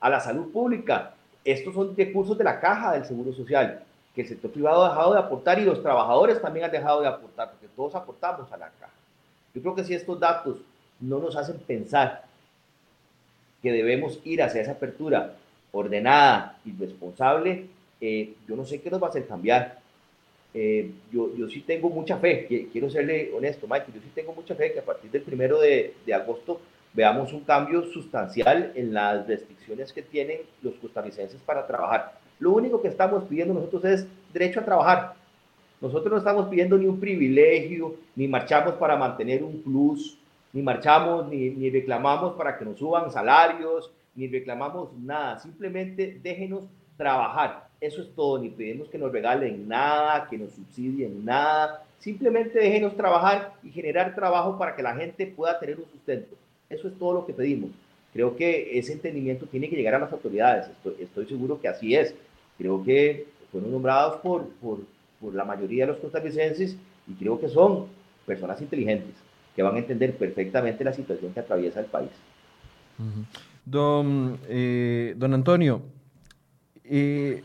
A 0.00 0.10
la 0.10 0.20
salud 0.20 0.52
pública, 0.52 1.14
estos 1.44 1.74
son 1.74 1.96
recursos 1.96 2.36
de 2.36 2.44
la 2.44 2.60
caja 2.60 2.92
del 2.92 3.04
Seguro 3.04 3.32
Social, 3.32 3.82
que 4.14 4.22
el 4.22 4.28
sector 4.28 4.50
privado 4.50 4.84
ha 4.84 4.88
dejado 4.90 5.12
de 5.12 5.18
aportar 5.18 5.58
y 5.58 5.64
los 5.64 5.82
trabajadores 5.82 6.40
también 6.40 6.66
han 6.66 6.72
dejado 6.72 7.00
de 7.00 7.08
aportar, 7.08 7.50
porque 7.52 7.68
todos 7.74 7.94
aportamos 7.94 8.50
a 8.52 8.56
la 8.56 8.70
caja. 8.80 8.92
Yo 9.54 9.62
creo 9.62 9.74
que 9.74 9.84
si 9.84 9.94
estos 9.94 10.18
datos 10.18 10.58
no 11.00 11.18
nos 11.18 11.36
hacen 11.36 11.58
pensar 11.58 12.24
que 13.62 13.72
debemos 13.72 14.20
ir 14.24 14.42
hacia 14.42 14.60
esa 14.60 14.72
apertura 14.72 15.34
ordenada 15.72 16.58
y 16.64 16.72
responsable, 16.72 17.66
eh, 18.00 18.34
yo 18.46 18.56
no 18.56 18.64
sé 18.64 18.80
qué 18.80 18.90
nos 18.90 19.02
va 19.02 19.06
a 19.06 19.10
hacer 19.10 19.26
cambiar. 19.26 19.78
Eh, 20.52 20.90
yo, 21.12 21.34
yo 21.36 21.48
sí 21.48 21.62
tengo 21.62 21.90
mucha 21.90 22.16
fe, 22.18 22.68
quiero 22.70 22.88
serle 22.88 23.32
honesto, 23.34 23.66
Mike, 23.68 23.86
yo 23.92 24.00
sí 24.00 24.10
tengo 24.14 24.32
mucha 24.32 24.54
fe 24.54 24.72
que 24.72 24.78
a 24.78 24.84
partir 24.84 25.10
del 25.10 25.22
primero 25.22 25.58
de, 25.58 25.94
de 26.06 26.14
agosto 26.14 26.60
veamos 26.92 27.32
un 27.32 27.40
cambio 27.40 27.82
sustancial 27.86 28.70
en 28.76 28.94
las 28.94 29.26
restricciones 29.26 29.92
que 29.92 30.02
tienen 30.02 30.38
los 30.62 30.74
costarricenses 30.74 31.40
para 31.40 31.66
trabajar. 31.66 32.20
Lo 32.38 32.52
único 32.52 32.80
que 32.80 32.88
estamos 32.88 33.24
pidiendo 33.24 33.54
nosotros 33.54 33.84
es 33.84 34.06
derecho 34.32 34.60
a 34.60 34.64
trabajar. 34.64 35.14
Nosotros 35.80 36.12
no 36.12 36.18
estamos 36.18 36.48
pidiendo 36.48 36.78
ni 36.78 36.86
un 36.86 37.00
privilegio, 37.00 37.96
ni 38.14 38.28
marchamos 38.28 38.74
para 38.74 38.96
mantener 38.96 39.42
un 39.42 39.60
plus, 39.62 40.16
ni 40.54 40.62
marchamos, 40.62 41.28
ni, 41.28 41.50
ni 41.50 41.68
reclamamos 41.68 42.34
para 42.34 42.56
que 42.56 42.64
nos 42.64 42.78
suban 42.78 43.10
salarios, 43.10 43.90
ni 44.14 44.28
reclamamos 44.28 44.96
nada. 44.96 45.40
Simplemente 45.40 46.20
déjenos 46.22 46.62
trabajar. 46.96 47.68
Eso 47.80 48.00
es 48.00 48.14
todo, 48.14 48.38
ni 48.38 48.50
pedimos 48.50 48.88
que 48.88 48.96
nos 48.96 49.10
regalen 49.10 49.66
nada, 49.66 50.28
que 50.30 50.38
nos 50.38 50.52
subsidien 50.52 51.24
nada. 51.24 51.84
Simplemente 51.98 52.60
déjenos 52.60 52.96
trabajar 52.96 53.54
y 53.64 53.70
generar 53.70 54.14
trabajo 54.14 54.56
para 54.56 54.76
que 54.76 54.82
la 54.82 54.94
gente 54.94 55.26
pueda 55.26 55.58
tener 55.58 55.76
un 55.76 55.90
sustento. 55.90 56.36
Eso 56.70 56.86
es 56.86 56.96
todo 57.00 57.14
lo 57.14 57.26
que 57.26 57.32
pedimos. 57.32 57.70
Creo 58.12 58.36
que 58.36 58.78
ese 58.78 58.92
entendimiento 58.92 59.46
tiene 59.46 59.68
que 59.68 59.74
llegar 59.74 59.96
a 59.96 59.98
las 59.98 60.12
autoridades. 60.12 60.70
Estoy, 61.00 61.26
seguro 61.26 61.60
que 61.60 61.66
así 61.66 61.96
es. 61.96 62.14
Creo 62.56 62.84
que 62.84 63.26
fueron 63.50 63.72
nombrados 63.72 64.20
por, 64.20 64.48
por, 64.60 64.78
por 65.20 65.34
la 65.34 65.44
mayoría 65.44 65.84
de 65.84 65.92
los 65.92 66.00
costarricenses 66.00 66.76
y 67.08 67.14
creo 67.14 67.40
que 67.40 67.48
son 67.48 67.88
personas 68.24 68.62
inteligentes 68.62 69.23
que 69.54 69.62
van 69.62 69.76
a 69.76 69.78
entender 69.78 70.16
perfectamente 70.16 70.84
la 70.84 70.92
situación 70.92 71.32
que 71.32 71.40
atraviesa 71.40 71.80
el 71.80 71.86
país. 71.86 72.10
Don, 73.64 74.38
eh, 74.48 75.14
don 75.16 75.34
Antonio, 75.34 75.82
eh, 76.84 77.42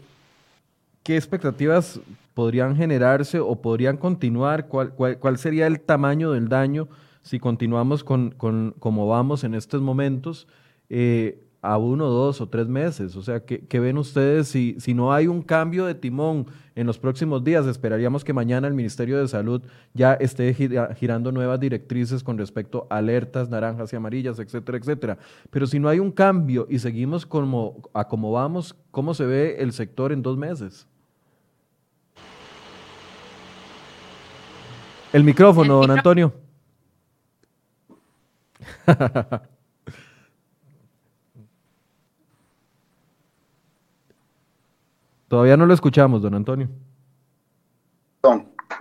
¿qué 1.03 1.16
expectativas 1.16 1.99
podrían 2.34 2.76
generarse 2.76 3.39
o 3.39 3.55
podrían 3.55 3.97
continuar? 3.97 4.68
¿Cuál, 4.68 4.93
cuál, 4.93 5.38
sería 5.38 5.68
el 5.68 5.80
tamaño 5.80 6.32
del 6.32 6.49
daño 6.49 6.88
si 7.22 7.39
continuamos 7.39 8.03
con, 8.03 8.32
con 8.32 8.76
como 8.80 9.07
vamos 9.07 9.43
en 9.43 9.53
estos 9.53 9.82
momentos? 9.82 10.47
Eh, 10.89 11.43
a 11.62 11.78
uno, 11.78 12.05
dos 12.05 12.39
o 12.41 12.47
tres 12.47 12.68
meses. 12.68 13.16
O 13.16 13.22
sea, 13.22 13.41
¿qué, 13.41 13.80
ven 13.80 13.97
ustedes 13.97 14.47
si, 14.47 14.76
si 14.80 14.93
no 14.93 15.14
hay 15.14 15.28
un 15.28 15.41
cambio 15.41 15.86
de 15.86 15.95
timón 15.95 16.47
en 16.76 16.88
los 16.88 16.97
próximos 16.97 17.43
días? 17.43 17.66
Esperaríamos 17.66 18.24
que 18.24 18.32
mañana 18.32 18.68
el 18.68 18.74
Ministerio 18.74 19.20
de 19.20 19.28
Salud 19.28 19.62
ya 19.93 20.14
esté 20.14 20.53
girando 20.95 21.32
nuevas 21.32 21.60
directrices 21.60 22.24
con 22.24 22.38
respecto 22.38 22.88
a 22.89 22.97
alertas 22.97 23.49
naranjas 23.49 23.91
y 23.91 23.95
amarillas, 23.97 24.39
etcétera, 24.39 24.78
etcétera. 24.78 25.18
Pero 25.49 25.68
si 25.68 25.80
no 25.80 25.89
hay 25.89 25.99
un 25.99 26.12
cambio 26.12 26.66
y 26.70 26.80
seguimos 26.80 27.26
como, 27.26 27.82
a 27.93 28.07
como 28.07 28.32
vamos, 28.32 28.76
¿cómo 28.91 29.14
se 29.14 29.26
ve 29.26 29.57
el 29.60 29.74
sector 29.74 30.12
en 30.12 30.22
dos 30.22 30.38
meses? 30.38 30.88
El 35.12 35.24
micrófono, 35.24 35.78
don 35.78 35.91
Antonio. 35.91 36.34
Todavía 45.30 45.56
no 45.56 45.68
lo 45.68 45.76
escuchamos, 45.76 46.24
don 46.24 46.34
Antonio. 46.34 46.68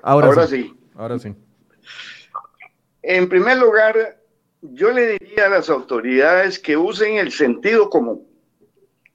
Ahora, 0.03 0.47
sí. 0.47 0.75
Ahora 0.95 1.19
sí. 1.19 1.35
En 3.03 3.29
primer 3.29 3.59
lugar, 3.59 4.19
yo 4.63 4.91
le 4.91 5.19
diría 5.19 5.47
a 5.47 5.51
las 5.51 5.69
autoridades 5.69 6.59
que 6.59 6.77
usen 6.77 7.19
el 7.19 7.33
sentido 7.33 7.91
común 7.91 8.27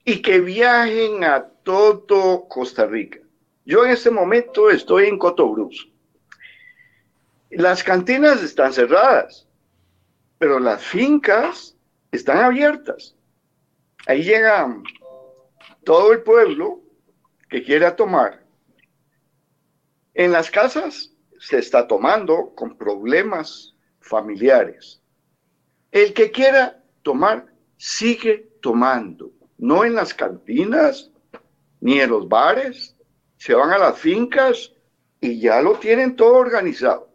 y 0.04 0.22
que 0.22 0.40
viajen 0.40 1.24
a 1.24 1.44
todo 1.64 2.46
Costa 2.48 2.86
Rica. 2.86 3.18
Yo 3.64 3.84
en 3.84 3.90
este 3.90 4.10
momento 4.10 4.70
estoy 4.70 5.06
en 5.06 5.18
Cotobruz. 5.18 5.90
Las 7.50 7.82
cantinas 7.82 8.42
están 8.42 8.72
cerradas, 8.72 9.48
pero 10.38 10.60
las 10.60 10.82
fincas 10.82 11.76
están 12.12 12.38
abiertas. 12.38 13.16
Ahí 14.06 14.22
llega 14.22 14.76
todo 15.82 16.12
el 16.12 16.22
pueblo 16.22 16.83
que 17.54 17.62
quiera 17.62 17.94
tomar. 17.94 18.44
En 20.12 20.32
las 20.32 20.50
casas 20.50 21.12
se 21.38 21.58
está 21.58 21.86
tomando 21.86 22.52
con 22.56 22.76
problemas 22.76 23.76
familiares. 24.00 25.00
El 25.92 26.12
que 26.14 26.32
quiera 26.32 26.82
tomar, 27.02 27.46
sigue 27.76 28.50
tomando. 28.60 29.30
No 29.56 29.84
en 29.84 29.94
las 29.94 30.12
cantinas, 30.12 31.12
ni 31.80 32.00
en 32.00 32.10
los 32.10 32.28
bares. 32.28 32.96
Se 33.36 33.54
van 33.54 33.70
a 33.70 33.78
las 33.78 34.00
fincas 34.00 34.72
y 35.20 35.38
ya 35.38 35.62
lo 35.62 35.78
tienen 35.78 36.16
todo 36.16 36.34
organizado. 36.34 37.08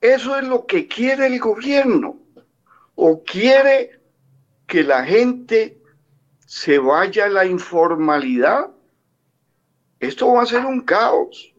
Eso 0.00 0.38
es 0.38 0.48
lo 0.48 0.64
que 0.64 0.88
quiere 0.88 1.26
el 1.26 1.38
gobierno. 1.38 2.22
O 2.94 3.22
quiere 3.22 4.00
que 4.66 4.82
la 4.82 5.04
gente 5.04 5.83
se 6.54 6.78
vaya 6.78 7.28
la 7.28 7.44
informalidad, 7.44 8.70
esto 9.98 10.34
va 10.34 10.42
a 10.42 10.46
ser 10.46 10.64
un 10.64 10.82
caos. 10.82 11.52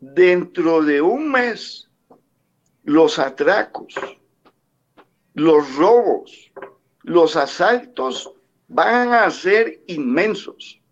Dentro 0.00 0.82
de 0.82 1.00
un 1.00 1.30
mes, 1.30 1.88
los 2.82 3.20
atracos, 3.20 3.94
los 5.34 5.76
robos, 5.76 6.50
los 7.04 7.36
asaltos 7.36 8.32
van 8.66 9.14
a 9.14 9.30
ser 9.30 9.80
inmensos. 9.86 10.82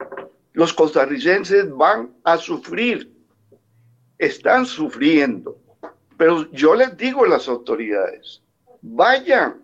Los 0.52 0.72
costarricenses 0.72 1.68
van 1.76 2.14
a 2.22 2.36
sufrir, 2.36 3.12
están 4.16 4.64
sufriendo. 4.64 5.58
Pero 6.16 6.48
yo 6.52 6.76
les 6.76 6.96
digo 6.96 7.24
a 7.24 7.28
las 7.30 7.48
autoridades, 7.48 8.44
vayan, 8.80 9.60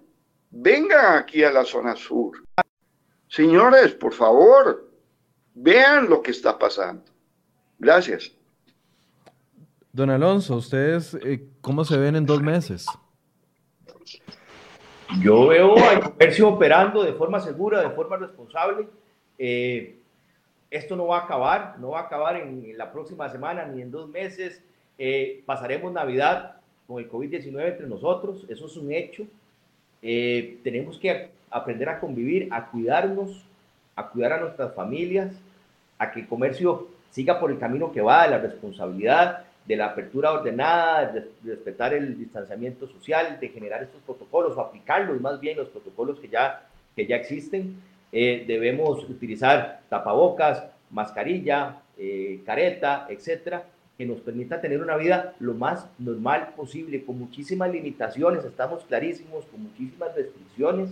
vengan 0.50 1.18
aquí 1.18 1.44
a 1.44 1.52
la 1.52 1.64
zona 1.64 1.94
sur, 1.94 2.42
Señores, 3.32 3.94
por 3.94 4.12
favor, 4.12 4.90
vean 5.54 6.10
lo 6.10 6.20
que 6.20 6.32
está 6.32 6.58
pasando. 6.58 7.04
Gracias. 7.78 8.30
Don 9.90 10.10
Alonso, 10.10 10.56
¿ustedes 10.56 11.14
eh, 11.14 11.42
cómo 11.62 11.82
se 11.86 11.96
ven 11.96 12.14
en 12.14 12.26
dos 12.26 12.42
meses? 12.42 12.84
Yo 15.22 15.46
veo 15.46 15.78
al 15.78 16.00
comercio 16.00 16.46
operando 16.46 17.02
de 17.02 17.14
forma 17.14 17.40
segura, 17.40 17.80
de 17.80 17.88
forma 17.94 18.18
responsable. 18.18 18.86
Eh, 19.38 19.96
esto 20.70 20.94
no 20.94 21.06
va 21.06 21.20
a 21.20 21.24
acabar, 21.24 21.76
no 21.78 21.92
va 21.92 22.00
a 22.00 22.02
acabar 22.02 22.36
en, 22.36 22.76
la 22.76 22.92
próxima 22.92 23.30
semana 23.30 23.64
ni 23.64 23.80
en 23.80 23.90
dos 23.90 24.10
meses. 24.10 24.62
Eh, 24.98 25.42
pasaremos 25.46 25.90
Navidad 25.90 26.56
con 26.86 27.02
el 27.02 27.10
COVID-19 27.10 27.66
entre 27.66 27.86
nosotros, 27.86 28.44
eso 28.50 28.66
es 28.66 28.76
un 28.76 28.92
hecho. 28.92 29.24
tenemos 30.02 30.98
que 30.98 31.30
aprender 31.52 31.88
a 31.88 32.00
convivir, 32.00 32.48
a 32.50 32.66
cuidarnos, 32.66 33.44
a 33.94 34.08
cuidar 34.08 34.32
a 34.32 34.40
nuestras 34.40 34.74
familias, 34.74 35.32
a 35.98 36.10
que 36.10 36.20
el 36.20 36.26
comercio 36.26 36.88
siga 37.10 37.38
por 37.38 37.50
el 37.50 37.58
camino 37.58 37.92
que 37.92 38.00
va 38.00 38.24
de 38.24 38.30
la 38.30 38.38
responsabilidad, 38.38 39.44
de 39.64 39.76
la 39.76 39.86
apertura 39.86 40.32
ordenada, 40.32 41.06
de, 41.06 41.28
respetar 41.44 41.94
el 41.94 42.18
distanciamiento 42.18 42.86
social, 42.88 43.38
de 43.40 43.48
generar 43.48 43.82
estos 43.82 44.00
protocolos 44.02 44.56
o 44.56 44.60
aplicarlos 44.60 45.20
más 45.20 45.38
bien 45.38 45.58
los 45.58 45.68
protocolos 45.68 46.18
que 46.18 46.28
ya, 46.28 46.66
que 46.96 47.06
ya 47.06 47.16
existen. 47.16 47.76
Eh, 48.10 48.44
debemos 48.46 49.04
utilizar 49.08 49.82
tapabocas, 49.88 50.64
mascarilla, 50.90 51.76
eh, 51.96 52.40
careta, 52.44 53.06
etcétera, 53.08 53.64
que 53.96 54.06
nos 54.06 54.20
permita 54.20 54.60
tener 54.60 54.82
una 54.82 54.96
vida 54.96 55.34
lo 55.38 55.54
más 55.54 55.86
normal 55.98 56.54
posible, 56.56 57.04
con 57.04 57.18
muchísimas 57.18 57.70
limitaciones, 57.70 58.44
estamos 58.44 58.84
clarísimos, 58.84 59.44
con 59.46 59.62
muchísimas 59.62 60.14
restricciones, 60.14 60.90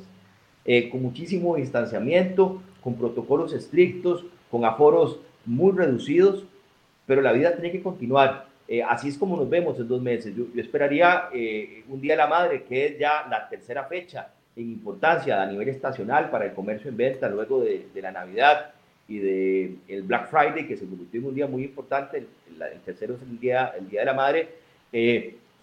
eh, 0.65 0.91
con 0.91 1.03
muchísimo 1.03 1.57
distanciamiento, 1.57 2.63
con 2.83 2.95
protocolos 2.95 3.53
estrictos, 3.53 4.25
con 4.51 4.65
aforos 4.65 5.19
muy 5.47 5.73
reducidos, 5.73 6.45
pero 7.07 7.23
la 7.23 7.33
vida 7.33 7.55
tiene 7.55 7.73
que 7.73 7.83
continuar. 7.83 8.47
Eh, 8.69 8.83
así 8.83 9.09
es 9.09 9.17
como 9.17 9.37
nos 9.37 9.49
vemos 9.49 9.79
en 9.79 9.89
dos 9.89 10.03
meses. 10.03 10.35
Yo, 10.37 10.45
esperaría 10.61 11.29
eh, 11.33 11.83
un 11.89 12.01
Día 12.01 12.13
de 12.13 12.19
la 12.19 12.27
Madre, 12.27 12.65
que 12.65 12.87
es 12.87 12.99
ya 12.99 13.27
la 13.29 13.49
tercera 13.49 13.85
fecha 13.85 14.33
en 14.55 14.71
importancia 14.71 15.43
a 15.43 15.47
nivel 15.47 15.69
estacional 15.69 16.31
para 16.31 16.45
el 16.45 16.53
comercio 16.53 16.91
en 16.91 16.97
venta 16.97 17.29
luego 17.29 17.61
de, 17.63 17.89
la 17.95 18.13
Navidad 18.13 18.73
y 19.09 19.19
del 19.19 19.79
el 19.89 20.03
Black 20.03 20.29
Friday, 20.31 20.69
que 20.69 20.77
se 20.77 20.87
convirtió 20.87 21.21
en 21.21 21.27
un 21.27 21.35
día 21.35 21.47
muy 21.47 21.65
importante. 21.65 22.19
El, 22.19 22.81
tercero 22.85 23.15
es 23.15 23.23
el 23.23 23.41
Día, 23.41 23.73
el 23.79 23.89
día 23.89 24.01
de 24.01 24.07
la 24.07 24.15
Madre. 24.15 24.49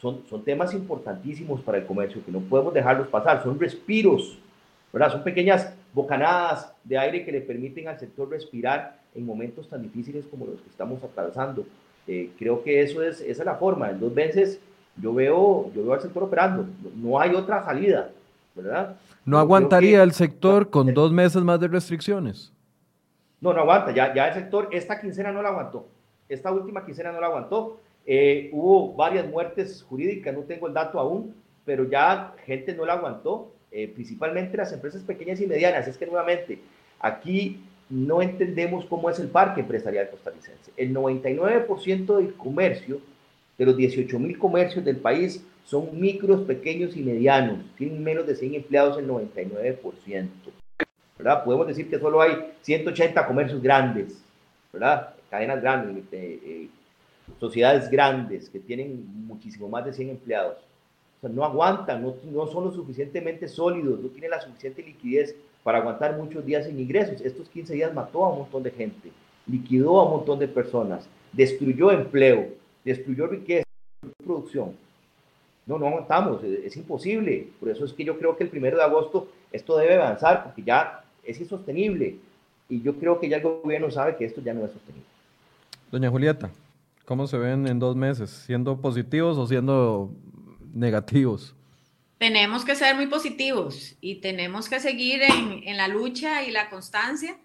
son, 0.02 0.26
son 0.28 0.44
temas 0.44 0.74
importantísimos 0.74 1.62
para 1.62 1.78
el 1.78 1.86
comercio 1.86 2.26
que 2.26 2.32
no 2.32 2.40
podemos 2.40 2.74
dejarlos 2.74 3.08
pasar. 3.10 3.44
Son 3.44 3.60
respiros 3.60 4.40
son 5.12 5.24
pequeñas 5.24 5.74
bocanadas 5.94 6.74
de 6.84 6.98
aire 6.98 7.26
que 7.26 7.32
le 7.32 7.42
permiten 7.42 7.88
al 7.88 8.00
sector 8.00 8.30
respirar 8.30 9.00
en 9.16 9.26
momentos 9.26 9.68
tan 9.68 9.82
difíciles 9.82 10.26
como 10.26 10.46
los 10.46 10.62
que 10.62 10.70
estamos 10.70 11.04
atravesando. 11.04 11.66
Eh, 12.08 12.32
creo 12.38 12.64
que 12.64 12.82
eso 12.82 13.02
es, 13.02 13.22
esa 13.22 13.42
es 13.42 13.46
la 13.46 13.56
forma. 13.56 13.90
En 13.90 14.00
dos 14.00 14.14
veces 14.14 14.60
yo 15.02 15.14
veo, 15.14 15.72
yo 15.74 15.84
veo 15.84 15.94
al 15.94 16.02
sector 16.02 16.24
operando. 16.24 16.66
No 16.96 17.20
hay 17.20 17.36
otra 17.36 17.64
salida, 17.64 18.10
¿verdad? 18.56 18.96
¿No 19.26 19.38
aguantaría 19.38 20.04
el 20.04 20.14
sector 20.14 20.70
con 20.70 20.94
dos 20.94 21.12
meses 21.12 21.44
más 21.44 21.60
de 21.60 21.68
restricciones? 21.68 22.52
No, 23.42 23.54
no 23.54 23.62
aguanta. 23.62 23.92
Ya, 23.92 24.14
ya 24.14 24.28
el 24.30 24.34
sector, 24.34 24.70
esta 24.72 25.00
quincena 25.00 25.32
no 25.32 25.42
la 25.42 25.50
aguantó. 25.50 25.86
Esta 26.30 26.52
última 26.52 26.86
quincena 26.86 27.12
no 27.12 27.22
la 27.22 27.28
aguantó. 27.28 27.80
Eh, 28.06 28.50
hubo 28.54 28.94
varias 28.96 29.28
muertes 29.28 29.84
jurídicas, 29.84 30.34
no 30.34 30.42
tengo 30.42 30.68
el 30.68 30.74
dato 30.74 30.98
aún, 31.00 31.36
pero 31.66 31.84
ya 31.90 32.34
gente 32.46 32.74
no 32.74 32.86
la 32.86 32.94
aguantó. 32.94 33.52
Eh, 33.78 33.88
principalmente 33.94 34.58
las 34.58 34.74
empresas 34.74 35.04
pequeñas 35.04 35.40
y 35.40 35.46
medianas. 35.46 35.88
Es 35.88 36.00
que 36.00 36.08
nuevamente, 36.08 36.58
aquí 37.00 37.62
no 37.92 38.24
entendemos 38.24 38.86
cómo 38.86 39.08
es 39.08 39.20
el 39.20 39.28
parque 39.28 39.62
empresarial 39.62 40.10
costarricense. 40.10 40.72
El 40.76 40.96
99% 40.96 42.18
del 42.18 42.34
comercio, 42.34 43.00
de 43.56 43.66
los 43.68 43.78
18 43.78 44.18
mil 44.18 44.40
comercios 44.40 44.84
del 44.84 44.98
país, 44.98 45.46
son 45.64 45.90
micros, 46.00 46.42
pequeños 46.48 46.98
y 46.98 47.04
medianos. 47.04 47.60
Tienen 47.78 48.04
menos 48.04 48.26
de 48.26 48.36
100 48.36 48.56
empleados 48.56 48.98
el 48.98 49.08
99%. 49.08 50.28
¿verdad? 51.16 51.44
Podemos 51.44 51.68
decir 51.68 51.88
que 51.88 52.00
solo 52.00 52.20
hay 52.20 52.32
180 52.64 53.28
comercios 53.28 53.62
grandes, 53.62 54.20
¿verdad? 54.74 55.14
cadenas 55.30 55.62
grandes, 55.62 56.04
eh, 56.14 56.40
eh, 56.44 56.68
sociedades 57.40 57.92
grandes 57.92 58.50
que 58.50 58.60
tienen 58.60 59.06
muchísimo 59.28 59.70
más 59.70 59.86
de 59.86 59.94
100 59.94 60.10
empleados. 60.10 60.67
O 61.18 61.22
sea, 61.22 61.30
no 61.30 61.44
aguantan, 61.44 62.04
no, 62.04 62.16
no 62.32 62.48
son 62.48 62.66
lo 62.66 62.72
suficientemente 62.72 63.48
sólidos, 63.48 64.00
no 64.00 64.10
tienen 64.10 64.32
la 64.32 64.42
suficiente 64.42 64.84
liquidez 64.84 65.36
para 65.64 65.80
aguantar 65.80 66.16
muchos 66.18 66.46
días 66.46 66.66
sin 66.66 66.80
ingresos. 66.80 67.20
Estos 67.22 67.50
15 67.50 67.74
días 67.74 67.94
mató 67.94 68.24
a 68.24 68.30
un 68.30 68.40
montón 68.40 68.64
de 68.64 68.72
gente, 68.72 69.12
liquidó 69.48 70.00
a 70.00 70.06
un 70.06 70.12
montón 70.12 70.40
de 70.40 70.48
personas, 70.48 71.10
destruyó 71.34 71.92
empleo, 71.92 72.50
destruyó 72.86 73.28
riqueza, 73.28 73.66
producción. 74.24 74.74
No, 75.66 75.78
no 75.78 75.88
aguantamos, 75.88 76.44
es, 76.44 76.78
imposible. 76.78 77.50
Por 77.60 77.70
eso 77.70 77.84
es 77.84 77.92
que 77.92 78.06
yo 78.06 78.18
creo 78.18 78.38
que 78.38 78.46
el 78.46 78.50
primero 78.50 78.78
de 78.78 78.84
agosto 78.84 79.28
esto 79.52 79.78
debe 79.78 79.96
avanzar 79.96 80.46
porque 80.46 80.64
ya 80.64 81.04
es 81.24 81.40
insostenible. 81.40 82.16
Y 82.70 82.82
yo 82.82 82.96
creo 82.96 83.20
que 83.20 83.28
ya 83.28 83.38
el 83.38 83.44
gobierno 83.44 83.92
sabe 83.92 84.16
que 84.16 84.26
esto 84.26 84.42
ya 84.42 84.54
no 84.54 84.64
es 84.64 84.72
sostenible. 84.72 85.08
Doña 85.92 86.10
Julieta, 86.10 86.50
¿cómo 87.06 87.28
se 87.28 87.38
ven 87.38 87.68
en 87.68 87.80
dos 87.80 87.96
meses? 87.96 88.30
¿Siendo 88.30 88.78
positivos 88.78 89.38
o 89.38 89.48
siendo 89.48 90.12
negativos? 90.74 91.56
tenemos 92.18 92.66
que 92.66 92.76
ser 92.76 92.96
muy 92.96 93.08
positivos 93.08 93.96
y 94.02 94.16
tenemos 94.16 94.70
que 94.70 94.80
seguir 94.80 95.22
en, 95.22 95.62
en, 95.64 95.78
la 95.78 95.88
lucha 95.88 96.44
y 96.44 96.52
la 96.52 96.70
constancia 96.70 97.38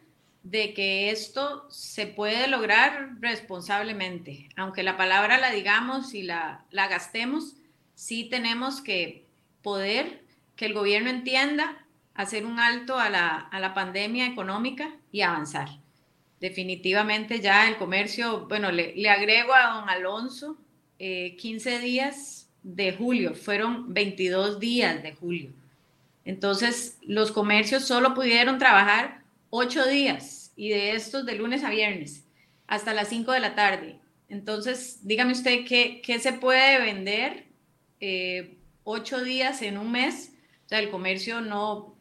de 0.42 0.74
que 0.74 1.10
esto 1.10 1.66
se 1.70 2.06
puede 2.06 2.48
lograr 2.48 3.16
responsablemente. 3.20 4.48
Aunque 4.56 4.82
la 4.82 4.96
palabra 4.96 5.38
la 5.38 5.50
digamos 5.50 6.14
y 6.14 6.22
la, 6.22 6.64
la 6.70 6.88
gastemos, 6.88 7.54
sí 7.94 8.24
tenemos 8.24 8.80
que 8.80 9.26
poder 9.62 10.22
que 10.56 10.66
el 10.66 10.74
gobierno 10.74 11.10
entienda 11.10 11.86
hacer 12.14 12.44
un 12.44 12.58
alto 12.58 12.98
a 12.98 13.08
la, 13.08 13.36
a 13.36 13.60
la 13.60 13.74
pandemia 13.74 14.26
económica 14.26 14.90
y 15.12 15.20
avanzar. 15.20 15.68
Definitivamente 16.40 17.40
ya 17.40 17.68
el 17.68 17.76
comercio, 17.76 18.46
bueno, 18.48 18.72
le, 18.72 18.94
le 18.96 19.08
agrego 19.10 19.54
a 19.54 19.74
don 19.74 19.88
Alonso, 19.88 20.56
eh, 20.98 21.36
15 21.36 21.78
días 21.78 22.41
de 22.62 22.92
julio, 22.92 23.34
fueron 23.34 23.92
22 23.92 24.60
días 24.60 25.02
de 25.02 25.14
julio. 25.14 25.50
Entonces, 26.24 26.98
los 27.02 27.32
comercios 27.32 27.84
solo 27.84 28.14
pudieron 28.14 28.58
trabajar 28.58 29.22
8 29.50 29.86
días 29.86 30.52
y 30.56 30.70
de 30.70 30.92
estos 30.92 31.26
de 31.26 31.34
lunes 31.34 31.64
a 31.64 31.70
viernes 31.70 32.24
hasta 32.66 32.94
las 32.94 33.08
5 33.08 33.32
de 33.32 33.40
la 33.40 33.54
tarde. 33.54 33.98
Entonces, 34.28 35.00
dígame 35.02 35.32
usted 35.32 35.64
qué, 35.66 36.00
qué 36.02 36.18
se 36.18 36.32
puede 36.32 36.80
vender 36.80 37.46
eh, 38.00 38.56
8 38.84 39.24
días 39.24 39.62
en 39.62 39.76
un 39.76 39.90
mes. 39.90 40.32
O 40.64 40.68
sea, 40.68 40.78
el 40.78 40.90
comercio 40.90 41.40
no, 41.40 41.96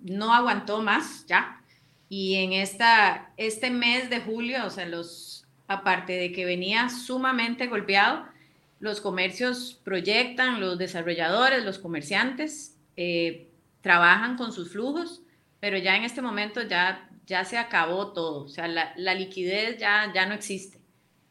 no 0.00 0.34
aguantó 0.34 0.82
más 0.82 1.24
ya. 1.26 1.62
Y 2.08 2.34
en 2.34 2.52
esta, 2.52 3.32
este 3.38 3.70
mes 3.70 4.10
de 4.10 4.20
julio, 4.20 4.66
o 4.66 4.70
sea, 4.70 4.84
los, 4.84 5.46
aparte 5.66 6.12
de 6.12 6.32
que 6.32 6.44
venía 6.44 6.90
sumamente 6.90 7.68
golpeado, 7.68 8.26
los 8.82 9.00
comercios 9.00 9.80
proyectan, 9.84 10.60
los 10.60 10.76
desarrolladores, 10.76 11.64
los 11.64 11.78
comerciantes 11.78 12.76
eh, 12.96 13.48
trabajan 13.80 14.36
con 14.36 14.52
sus 14.52 14.72
flujos, 14.72 15.22
pero 15.60 15.78
ya 15.78 15.96
en 15.96 16.02
este 16.02 16.20
momento 16.20 16.62
ya, 16.62 17.08
ya 17.24 17.44
se 17.44 17.58
acabó 17.58 18.12
todo, 18.12 18.42
o 18.42 18.48
sea, 18.48 18.66
la, 18.66 19.14
liquidez 19.14 19.78
ya, 19.78 20.10
ya 20.12 20.26
no 20.26 20.34
existe. 20.34 20.80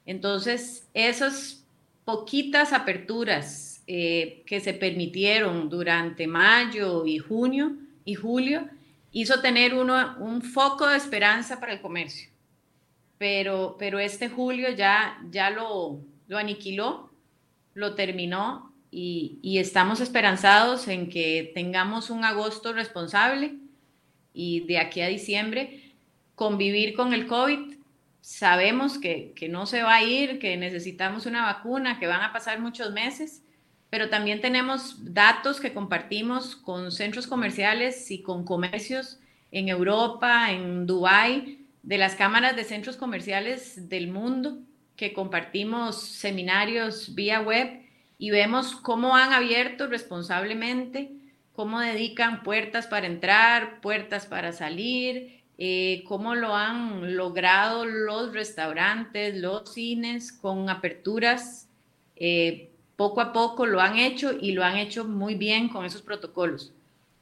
Entonces, 0.06 0.88
esas 0.94 1.66
poquitas 2.06 2.72
aperturas 2.72 3.84
eh, 3.86 4.44
que 4.46 4.62
se 4.62 4.74
permitieron 4.74 5.70
durante 5.70 6.28
mayo 6.28 7.06
y 7.06 7.18
junio 7.18 7.76
y 8.06 8.16
julio 8.16 8.70
hizo 9.12 9.42
tener 9.42 9.74
uno 9.74 10.16
un 10.20 10.42
foco 10.42 10.88
de 10.88 10.96
esperanza 10.96 11.60
para 11.60 11.74
el 11.74 11.82
comercio. 11.82 12.30
Pero, 13.18 13.76
pero 13.78 14.00
este 14.00 14.30
julio 14.30 14.70
ya, 14.70 15.22
ya 15.30 15.50
lo 15.50 16.00
aniquiló 16.30 17.11
lo 17.74 17.96
terminó 17.96 18.74
y, 18.92 19.58
estamos 19.58 20.02
esperanzados 20.02 20.88
en 20.88 21.10
que 21.10 21.52
tengamos 21.54 22.10
un 22.10 22.26
agosto 22.26 22.74
responsable 22.74 23.56
y 24.34 24.62
de 24.62 24.80
aquí 24.80 25.02
a 25.02 25.08
diciembre 25.08 25.94
convivir 26.36 26.94
con 26.94 27.14
el 27.14 27.28
COVID. 27.28 27.78
Sabemos 28.20 28.98
que, 28.98 29.34
que 29.36 29.48
no 29.50 29.66
se 29.66 29.82
va 29.82 29.96
a 29.96 30.04
ir, 30.04 30.40
que 30.40 30.58
necesitamos 30.58 31.26
una 31.26 31.46
vacuna, 31.46 32.00
que 32.00 32.08
van 32.08 32.22
a 32.22 32.34
pasar 32.34 32.60
muchos 32.60 32.92
meses, 32.92 33.44
pero 33.90 34.10
también 34.10 34.42
tenemos 34.42 35.14
datos 35.14 35.60
que 35.60 35.74
compartimos 35.74 36.56
con 36.56 36.92
centros 36.92 37.28
comerciales 37.28 38.12
y 38.12 38.22
con 38.22 38.44
comercios 38.44 39.20
en 39.52 39.70
Europa, 39.70 40.52
en 40.52 40.86
Dubái, 40.86 41.66
de 41.84 41.98
las 41.98 42.16
cámaras 42.16 42.56
de 42.56 42.64
centros 42.64 42.96
comerciales 42.96 43.90
del 43.90 44.10
mundo 44.10 44.60
que 45.02 45.14
compartimos 45.14 46.00
seminarios 46.00 47.16
vía 47.16 47.42
web 47.42 47.82
y 48.20 48.30
vemos 48.30 48.76
cómo 48.76 49.16
han 49.16 49.34
abierto 49.34 49.88
responsablemente, 49.88 51.10
cómo 51.54 51.80
dedican 51.80 52.44
puertas 52.44 52.86
para 52.86 53.08
entrar, 53.08 53.82
puertas 53.82 54.28
para 54.28 54.54
salir, 54.54 55.42
eh, 55.58 56.04
cómo 56.08 56.36
lo 56.36 56.56
han 56.56 57.16
logrado 57.16 57.84
los 57.84 58.32
restaurantes, 58.32 59.36
los 59.38 59.74
cines 59.74 60.32
con 60.32 60.70
aperturas. 60.70 61.68
Eh, 62.16 62.70
poco 62.96 63.22
a 63.22 63.34
poco 63.34 63.66
lo 63.66 63.82
han 63.82 63.98
hecho 63.98 64.32
y 64.40 64.52
lo 64.52 64.64
han 64.64 64.78
hecho 64.78 65.06
muy 65.06 65.34
bien 65.34 65.68
con 65.68 65.84
esos 65.84 66.04
protocolos. 66.04 66.74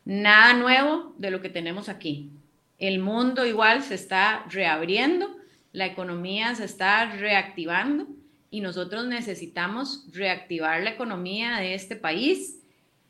Nada 0.03 0.51
nuevo 0.51 1.13
de 1.17 1.31
lo 1.31 1.39
que 1.39 1.47
tenemos 1.47 1.87
aquí. 1.87 2.29
El 2.77 2.99
mundo 2.99 3.45
igual 3.45 3.83
se 3.83 3.95
está 3.95 4.45
reabriendo 4.49 5.38
la 5.71 5.85
economía 5.85 6.55
se 6.55 6.65
está 6.65 7.05
reactivando 7.05 8.07
y 8.51 8.61
nosotros 8.61 9.05
necesitamos 9.05 10.07
reactivar 10.11 10.81
la 10.81 10.91
economía 10.91 11.57
de 11.57 11.75
este 11.75 11.95
país 11.95 12.59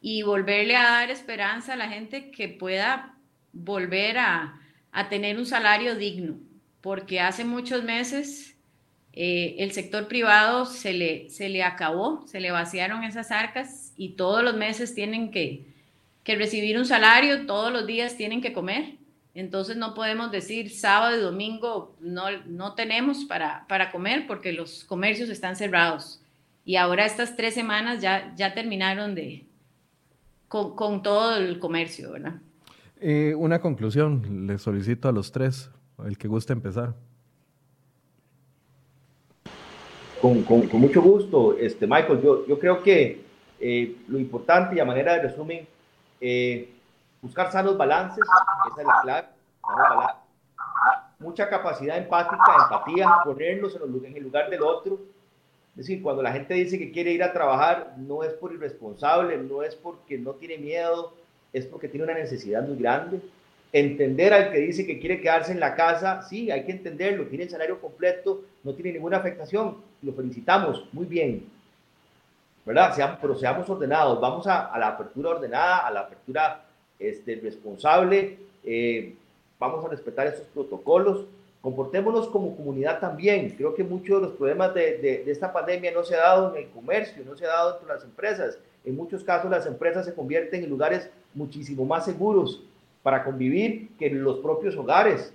y 0.01 0.23
volverle 0.23 0.75
a 0.75 0.83
dar 0.83 1.11
esperanza 1.11 1.73
a 1.73 1.77
la 1.77 1.89
gente 1.89 2.31
que 2.31 2.49
pueda 2.49 3.15
volver 3.53 4.17
a, 4.17 4.55
tener 5.09 5.37
un 5.37 5.45
salario 5.45 5.95
digno, 5.95 6.37
porque 6.81 7.21
hace 7.21 7.45
muchos 7.45 7.83
meses 7.83 8.57
eh, 9.13 9.55
el 9.59 9.71
sector 9.71 10.07
privado 10.07 10.65
se 10.65 10.93
le, 10.93 11.29
se 11.29 11.47
le 11.47 11.63
acabó, 11.63 12.27
se 12.27 12.41
le 12.41 12.51
vaciaron 12.51 13.03
esas 13.03 13.31
arcas 13.31 13.93
y 13.95 14.09
todos 14.09 14.43
los 14.43 14.55
meses 14.55 14.93
tienen 14.93 15.31
que, 15.31 15.65
que 16.23 16.35
recibir 16.35 16.77
un 16.77 16.85
salario, 16.85 17.45
todos 17.45 17.71
los 17.71 17.87
días 17.87 18.17
tienen 18.17 18.41
que 18.41 18.51
comer 18.51 18.98
entonces 19.39 19.77
no 19.77 19.93
podemos 19.93 20.31
decir 20.31 20.69
sábado 20.69 21.17
y 21.17 21.21
domingo 21.21 21.95
no, 22.01 22.25
no 22.45 22.75
tenemos 22.75 23.25
para, 23.25 23.65
para 23.67 23.91
comer 23.91 24.25
porque 24.27 24.51
los 24.51 24.83
comercios 24.83 25.29
están 25.29 25.55
cerrados. 25.55 26.21
Y 26.65 26.75
ahora 26.75 27.05
estas 27.05 27.35
tres 27.35 27.53
semanas 27.53 28.01
ya, 28.01 28.33
ya 28.35 28.53
terminaron 28.53 29.15
de, 29.15 29.45
con, 30.47 30.75
con 30.75 31.01
todo 31.01 31.37
el 31.37 31.57
comercio, 31.57 32.11
¿verdad? 32.11 32.35
Eh, 32.99 33.33
una 33.35 33.61
conclusión, 33.61 34.45
le 34.45 34.57
solicito 34.57 35.07
a 35.07 35.13
los 35.13 35.31
tres, 35.31 35.69
el 36.05 36.17
que 36.17 36.27
guste 36.27 36.51
empezar. 36.51 36.93
Con, 40.21 40.43
con, 40.43 40.67
con, 40.67 40.81
mucho 40.81 41.01
gusto, 41.01 41.57
este, 41.57 41.87
Michael. 41.87 42.21
Yo, 42.21 42.45
yo 42.45 42.59
creo 42.59 42.83
que 42.83 43.21
eh, 43.61 43.95
lo 44.09 44.19
importante 44.19 44.75
y 44.75 44.79
a 44.79 44.85
manera 44.85 45.13
de 45.13 45.21
resumen, 45.21 45.65
eh, 46.19 46.69
buscar 47.21 47.51
sanos 47.51 47.77
balances, 47.77 48.23
esa 48.71 48.81
es 48.81 48.87
la 48.87 49.01
clave, 49.01 49.27
mucha 51.19 51.49
capacidad 51.49 51.97
empática, 51.97 52.43
empatía, 52.63 53.09
ponernos 53.23 53.75
en, 53.75 54.15
el 54.15 54.23
lugar 54.23 54.49
del 54.49 54.63
otro. 54.63 54.99
Es 55.71 55.85
decir, 55.85 56.01
cuando 56.01 56.23
la 56.23 56.31
gente 56.31 56.53
dice 56.53 56.77
que 56.77 56.91
quiere 56.91 57.11
ir 57.11 57.23
a 57.23 57.33
trabajar, 57.33 57.93
no 57.97 58.23
es 58.23 58.33
por 58.33 58.53
irresponsable, 58.53 59.37
no 59.37 59.63
es 59.63 59.75
porque 59.75 60.17
no 60.17 60.33
tiene 60.33 60.57
miedo, 60.57 61.13
es 61.53 61.65
porque 61.65 61.87
tiene 61.87 62.05
una 62.05 62.13
necesidad 62.13 62.65
muy 62.65 62.77
grande. 62.77 63.21
Entender 63.71 64.33
al 64.33 64.51
que 64.51 64.57
dice 64.59 64.85
que 64.85 64.99
quiere 64.99 65.21
quedarse 65.21 65.51
en 65.51 65.59
la 65.59 65.75
casa, 65.75 66.23
sí, 66.23 66.49
hay 66.49 66.65
que 66.65 66.71
entenderlo, 66.71 67.27
tiene 67.27 67.43
el 67.43 67.49
salario 67.49 67.79
completo, 67.79 68.41
no 68.63 68.73
tiene 68.73 68.93
ninguna 68.93 69.17
afectación, 69.17 69.77
lo 70.01 70.13
felicitamos, 70.13 70.85
muy 70.91 71.05
bien. 71.05 71.47
¿Verdad? 72.65 73.17
pero 73.21 73.35
seamos 73.35 73.67
ordenados, 73.69 74.19
vamos 74.19 74.45
a, 74.45 74.67
a 74.67 74.77
la 74.77 74.89
apertura 74.89 75.31
ordenada, 75.31 75.87
a 75.87 75.91
la 75.91 76.01
apertura 76.01 76.65
este, 76.99 77.35
responsable, 77.35 78.37
eh, 78.63 79.15
vamos 79.57 79.83
a 79.85 79.87
respetar 79.89 80.27
esos 80.27 80.47
protocolos, 80.47 81.25
comportémonos 81.61 82.27
como 82.27 82.55
comunidad 82.55 82.99
también. 82.99 83.49
Creo 83.57 83.73
que 83.73 83.83
muchos 83.83 84.21
de 84.21 84.27
los 84.27 84.37
problemas 84.37 84.73
de, 84.73 84.97
de, 84.97 85.31
esta 85.31 85.51
pandemia 85.51 85.91
no 85.91 86.03
se 86.03 86.15
ha 86.15 86.19
dado 86.19 86.55
en 86.55 86.63
el 86.63 86.69
comercio, 86.69 87.23
no 87.25 87.35
se 87.35 87.45
ha 87.45 87.49
dado 87.49 87.73
entre 87.73 87.93
las 87.93 88.03
empresas. 88.03 88.57
En 88.85 88.95
muchos 88.95 89.23
casos 89.23 89.49
las 89.49 89.65
empresas 89.65 90.05
se 90.05 90.13
convierten 90.13 90.63
en 90.63 90.69
lugares 90.69 91.09
muchísimo 91.33 91.85
más 91.85 92.05
seguros 92.05 92.63
para 93.03 93.23
convivir 93.23 93.89
que 93.97 94.07
en 94.07 94.23
los 94.23 94.39
propios 94.39 94.75
hogares. 94.75 95.33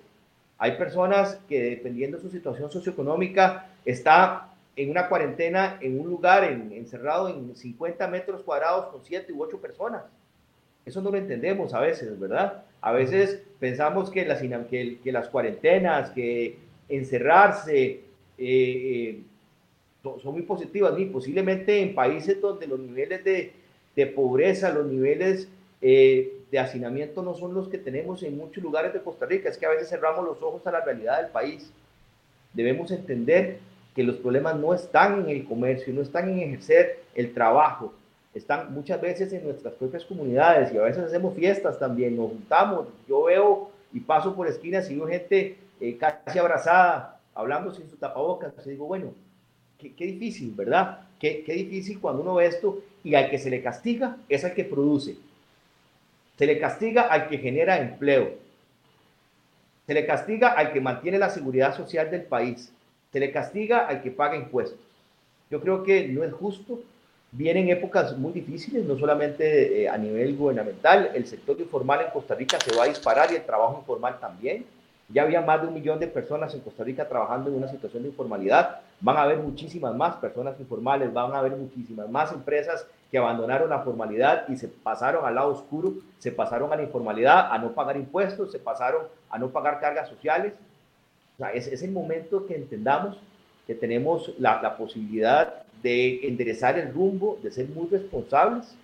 Hay 0.59 0.79
personas 0.79 1.39
que 1.49 1.62
dependiendo 1.62 2.17
de 2.17 2.23
su 2.23 2.31
situación 2.31 2.71
socioeconómica 2.71 3.69
está 3.85 4.55
en 4.77 4.91
una 4.91 5.09
cuarentena 5.09 5.79
en 5.81 6.01
un 6.01 6.09
lugar 6.09 6.45
encerrado 6.45 7.29
en 7.29 7.55
50 7.55 8.07
metros 8.09 8.43
cuadrados 8.43 8.87
con 8.87 9.05
7 9.05 9.33
u 9.33 9.43
8 9.43 9.59
personas. 9.61 10.05
Eso 10.87 11.01
no 11.01 11.11
lo 11.11 11.16
entendemos 11.16 11.72
a 11.74 11.80
veces, 11.80 12.18
¿verdad? 12.18 12.64
A 12.80 12.93
veces 12.93 13.43
pensamos 13.59 14.11
que 14.11 14.24
las, 14.26 14.41
que, 14.41 14.99
las 15.12 15.28
cuarentenas, 15.28 16.11
que 16.11 16.59
encerrarse, 16.89 17.85
eh, 17.87 18.03
eh, 18.39 19.22
son 20.03 20.32
muy 20.32 20.43
positivas. 20.43 20.99
Y 20.99 21.07
posiblemente 21.07 21.80
en 21.80 21.95
países 21.95 22.41
donde 22.41 22.66
los 22.66 22.78
niveles 22.78 23.24
de, 23.24 23.53
de 23.97 24.07
pobreza, 24.07 24.70
los 24.70 24.87
niveles 24.87 25.49
eh, 25.80 26.41
de 26.51 26.59
hacinamiento 26.59 27.22
no 27.22 27.35
son 27.35 27.55
los 27.55 27.68
que 27.68 27.78
tenemos 27.78 28.22
en 28.22 28.37
muchos 28.37 28.62
lugares 28.62 28.93
de 28.93 29.01
Costa 29.01 29.26
Rica. 29.26 29.49
Es 29.49 29.59
que 29.59 29.66
a 29.66 29.70
veces 29.70 29.89
cerramos 29.89 30.24
los 30.24 30.43
ojos 30.43 30.66
a 30.66 30.72
la 30.72 30.85
realidad 30.85 31.22
del 31.22 31.30
país. 31.30 31.72
Debemos 32.53 32.91
entender 32.91 33.59
que 33.95 34.03
los 34.03 34.16
problemas 34.16 34.57
no 34.57 34.74
están 34.74 35.22
en 35.22 35.30
el 35.30 35.45
comercio, 35.45 35.93
no 35.95 36.03
están 36.03 36.28
en 36.30 36.41
ejercer 36.41 37.01
el 37.14 37.32
trabajo, 37.32 37.95
están 38.35 38.74
muchas 38.74 39.01
veces 39.01 39.32
en 39.32 39.45
nuestras 39.45 39.74
propias 39.74 40.05
comunidades 40.05 40.72
y 40.72 40.78
a 40.78 40.82
veces 40.82 41.05
hacemos 41.05 41.35
fiestas 41.35 41.78
también, 41.78 42.16
nos 42.16 42.30
juntamos. 42.30 42.89
Yo 43.09 43.24
veo 43.24 43.70
y 43.93 44.01
paso 44.01 44.35
por 44.35 44.49
esquinas 44.49 44.91
y 44.91 44.97
veo 44.97 45.07
gente 45.07 45.57
eh, 45.80 45.97
casi 45.97 46.39
abrazada, 46.39 47.20
hablando 47.35 47.72
sin 47.72 47.89
su 47.89 47.97
tapabocas. 47.97 48.53
Y 48.66 48.70
digo, 48.70 48.87
bueno, 48.87 49.12
qué, 49.78 49.95
qué, 49.95 50.07
difícil, 50.07 50.53
¿verdad? 50.55 51.01
qué, 51.18 51.45
qué 51.45 51.55
difícil 51.55 52.01
cuando 52.01 52.22
uno 52.22 52.35
ve 52.35 52.47
esto 52.47 52.80
y 53.03 53.14
al 53.14 53.30
que 53.30 53.39
se 53.39 53.51
le 53.51 53.62
castiga 53.62 54.16
es 54.28 54.45
al 54.45 54.55
que 54.55 54.64
produce. 54.64 55.16
Se 56.37 56.47
le 56.47 56.59
castiga 56.59 57.03
al 57.03 57.28
que 57.28 57.39
genera 57.39 57.78
empleo. 57.78 58.32
Se 59.87 59.95
le 59.95 60.07
castiga 60.07 60.49
al 60.49 60.72
que 60.72 60.80
mantiene 60.80 61.18
la 61.18 61.30
seguridad 61.30 61.76
social 61.76 62.11
del 62.11 62.22
país. 62.22 62.72
Se 63.12 63.20
le 63.20 63.30
castiga 63.30 63.87
al 63.87 64.03
que 64.03 64.11
paga 64.11 64.37
impuestos. 64.37 64.80
Yo 65.51 65.61
creo 65.61 65.85
que 65.85 66.09
no 66.09 66.24
es 66.24 66.32
justo. 66.32 66.80
Vienen 67.37 67.68
épocas 67.68 68.16
muy 68.16 68.30
difíciles, 68.30 68.85
no 68.85 68.97
solamente 68.97 69.82
eh, 69.82 69.89
a 69.89 69.99
nivel 69.99 70.37
gubernamental. 70.37 71.11
El 71.14 71.26
sector 71.26 71.61
informal 71.61 72.03
en 72.03 72.12
Costa 72.12 72.37
Rica 72.37 72.61
se 72.61 72.72
va 72.76 72.85
a 72.85 72.87
disparar 72.87 73.32
y 73.32 73.35
el 73.35 73.43
trabajo 73.43 73.76
informal 73.80 74.20
también. 74.20 74.64
Ya 75.09 75.22
había 75.22 75.41
más 75.41 75.61
de 75.61 75.66
un 75.66 75.74
millón 75.74 75.99
de 75.99 76.07
personas 76.07 76.55
en 76.55 76.61
Costa 76.61 76.85
Rica 76.85 77.09
trabajando 77.09 77.51
en 77.51 77.57
una 77.57 77.66
situación 77.66 78.05
de 78.05 78.11
informalidad. 78.11 78.82
Van 79.01 79.16
a 79.16 79.22
haber 79.22 79.39
muchísimas 79.39 79.97
más 79.97 80.14
personas 80.14 80.61
informales, 80.61 81.12
van 81.12 81.32
a 81.32 81.41
haber 81.41 81.57
muchísimas 81.57 82.09
más 82.09 82.30
empresas 82.30 82.87
que 83.11 83.18
abandonaron 83.18 83.68
la 83.68 83.80
formalidad 83.80 84.45
y 84.49 84.57
se 84.57 84.68
pasaron 84.68 85.26
al 85.26 85.35
lado 85.35 85.49
oscuro, 85.49 85.95
se 86.20 86.30
pasaron 86.30 86.72
a 86.72 86.76
la 86.76 86.85
informalidad, 86.85 87.51
a 87.51 87.59
no 87.59 87.72
pagar 87.72 87.97
impuestos, 87.97 88.53
se 88.53 88.61
pasaron 88.61 89.09
a 89.28 89.39
no 89.39 89.49
pagar 89.49 89.80
cargas 89.80 90.09
sociales. 90.09 90.53
O 91.35 91.39
sea, 91.39 91.53
es, 91.53 91.66
es 91.66 91.82
el 91.82 91.91
momento 91.91 92.47
que 92.47 92.55
entendamos 92.55 93.16
que 93.66 93.74
tenemos 93.74 94.32
la, 94.39 94.62
la 94.62 94.76
posibilidad 94.76 95.64
de 95.85 96.26
enderezar 96.26 96.78
el 96.78 96.95
rumbo, 96.95 97.39
de 97.43 97.53
ser 97.53 97.68
muy 97.68 97.87
responsables 97.89 98.74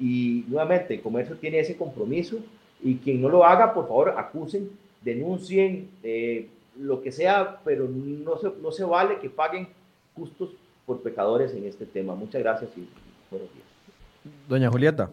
y 0.00 0.46
nuevamente 0.48 0.94
el 0.94 1.02
comercio 1.02 1.36
tiene 1.36 1.60
ese 1.60 1.76
compromiso 1.76 2.38
y 2.82 2.96
quien 2.96 3.20
no 3.20 3.28
lo 3.28 3.44
haga, 3.44 3.74
por 3.74 3.86
favor, 3.86 4.14
acusen 4.16 4.70
denuncien, 5.02 5.90
eh, 6.02 6.48
lo 6.80 7.02
que 7.02 7.12
sea, 7.12 7.60
pero 7.64 7.86
no 7.86 8.38
se, 8.38 8.50
no 8.62 8.72
se 8.72 8.84
vale 8.84 9.18
que 9.18 9.28
paguen 9.28 9.68
justos 10.14 10.50
por 10.86 11.02
pecadores 11.02 11.52
en 11.52 11.66
este 11.66 11.84
tema. 11.84 12.14
Muchas 12.14 12.40
gracias 12.40 12.70
y 12.78 12.88
buenos 13.30 13.52
días. 13.52 13.66
Doña 14.48 14.70
Julieta. 14.70 15.10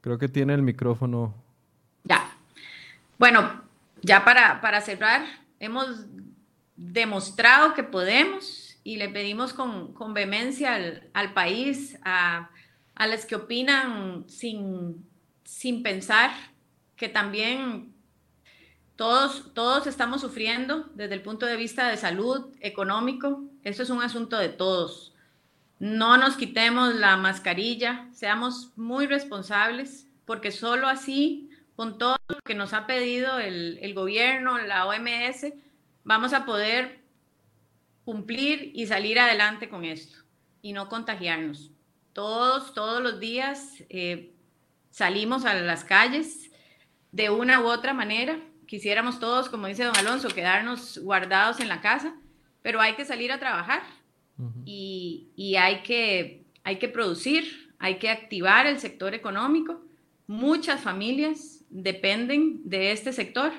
Creo 0.00 0.16
que 0.16 0.28
tiene 0.28 0.54
el 0.54 0.62
micrófono. 0.62 1.34
Ya. 2.04 2.38
Bueno, 3.18 3.60
ya 4.00 4.24
para, 4.24 4.62
para 4.62 4.80
cerrar, 4.80 5.26
hemos 5.58 6.06
demostrado 6.80 7.74
que 7.74 7.82
podemos 7.82 8.78
y 8.82 8.96
le 8.96 9.10
pedimos 9.10 9.52
con, 9.52 9.92
con 9.92 10.14
vehemencia 10.14 10.74
al, 10.74 11.10
al 11.12 11.34
país, 11.34 11.98
a, 12.02 12.50
a 12.94 13.06
las 13.06 13.26
que 13.26 13.36
opinan 13.36 14.24
sin, 14.28 15.06
sin 15.44 15.82
pensar 15.82 16.30
que 16.96 17.10
también 17.10 17.92
todos, 18.96 19.52
todos 19.52 19.86
estamos 19.86 20.22
sufriendo 20.22 20.88
desde 20.94 21.14
el 21.14 21.22
punto 21.22 21.44
de 21.44 21.56
vista 21.56 21.86
de 21.88 21.98
salud, 21.98 22.46
económico. 22.60 23.44
Eso 23.62 23.82
es 23.82 23.90
un 23.90 24.02
asunto 24.02 24.38
de 24.38 24.48
todos. 24.48 25.14
No 25.78 26.16
nos 26.16 26.36
quitemos 26.36 26.94
la 26.94 27.18
mascarilla, 27.18 28.08
seamos 28.12 28.72
muy 28.76 29.06
responsables, 29.06 30.06
porque 30.24 30.50
solo 30.50 30.88
así, 30.88 31.50
con 31.76 31.98
todo 31.98 32.16
lo 32.28 32.38
que 32.42 32.54
nos 32.54 32.72
ha 32.72 32.86
pedido 32.86 33.38
el, 33.38 33.78
el 33.82 33.92
gobierno, 33.92 34.56
la 34.58 34.86
OMS, 34.86 35.52
vamos 36.10 36.32
a 36.32 36.44
poder 36.44 36.98
cumplir 38.04 38.72
y 38.74 38.88
salir 38.88 39.20
adelante 39.20 39.68
con 39.68 39.84
esto 39.84 40.18
y 40.60 40.72
no 40.72 40.88
contagiarnos. 40.88 41.70
Todos, 42.12 42.74
todos 42.74 43.00
los 43.00 43.20
días 43.20 43.84
eh, 43.88 44.32
salimos 44.90 45.44
a 45.44 45.54
las 45.54 45.84
calles 45.84 46.50
de 47.12 47.30
una 47.30 47.60
u 47.60 47.66
otra 47.66 47.94
manera. 47.94 48.40
Quisiéramos 48.66 49.20
todos, 49.20 49.48
como 49.48 49.68
dice 49.68 49.84
don 49.84 49.96
Alonso, 49.96 50.30
quedarnos 50.30 50.98
guardados 50.98 51.60
en 51.60 51.68
la 51.68 51.80
casa, 51.80 52.16
pero 52.60 52.80
hay 52.80 52.96
que 52.96 53.04
salir 53.04 53.30
a 53.30 53.38
trabajar 53.38 53.82
y, 54.64 55.28
y, 55.36 55.54
hay, 55.54 55.84
que, 55.84 56.44
hay 56.64 56.80
que 56.80 56.88
producir, 56.88 57.72
hay 57.78 58.00
que 58.00 58.10
activar 58.10 58.66
el 58.66 58.80
sector 58.80 59.14
económico. 59.14 59.80
Muchas 60.26 60.80
familias 60.80 61.64
dependen 61.70 62.68
de 62.68 62.90
este 62.90 63.12
sector 63.12 63.52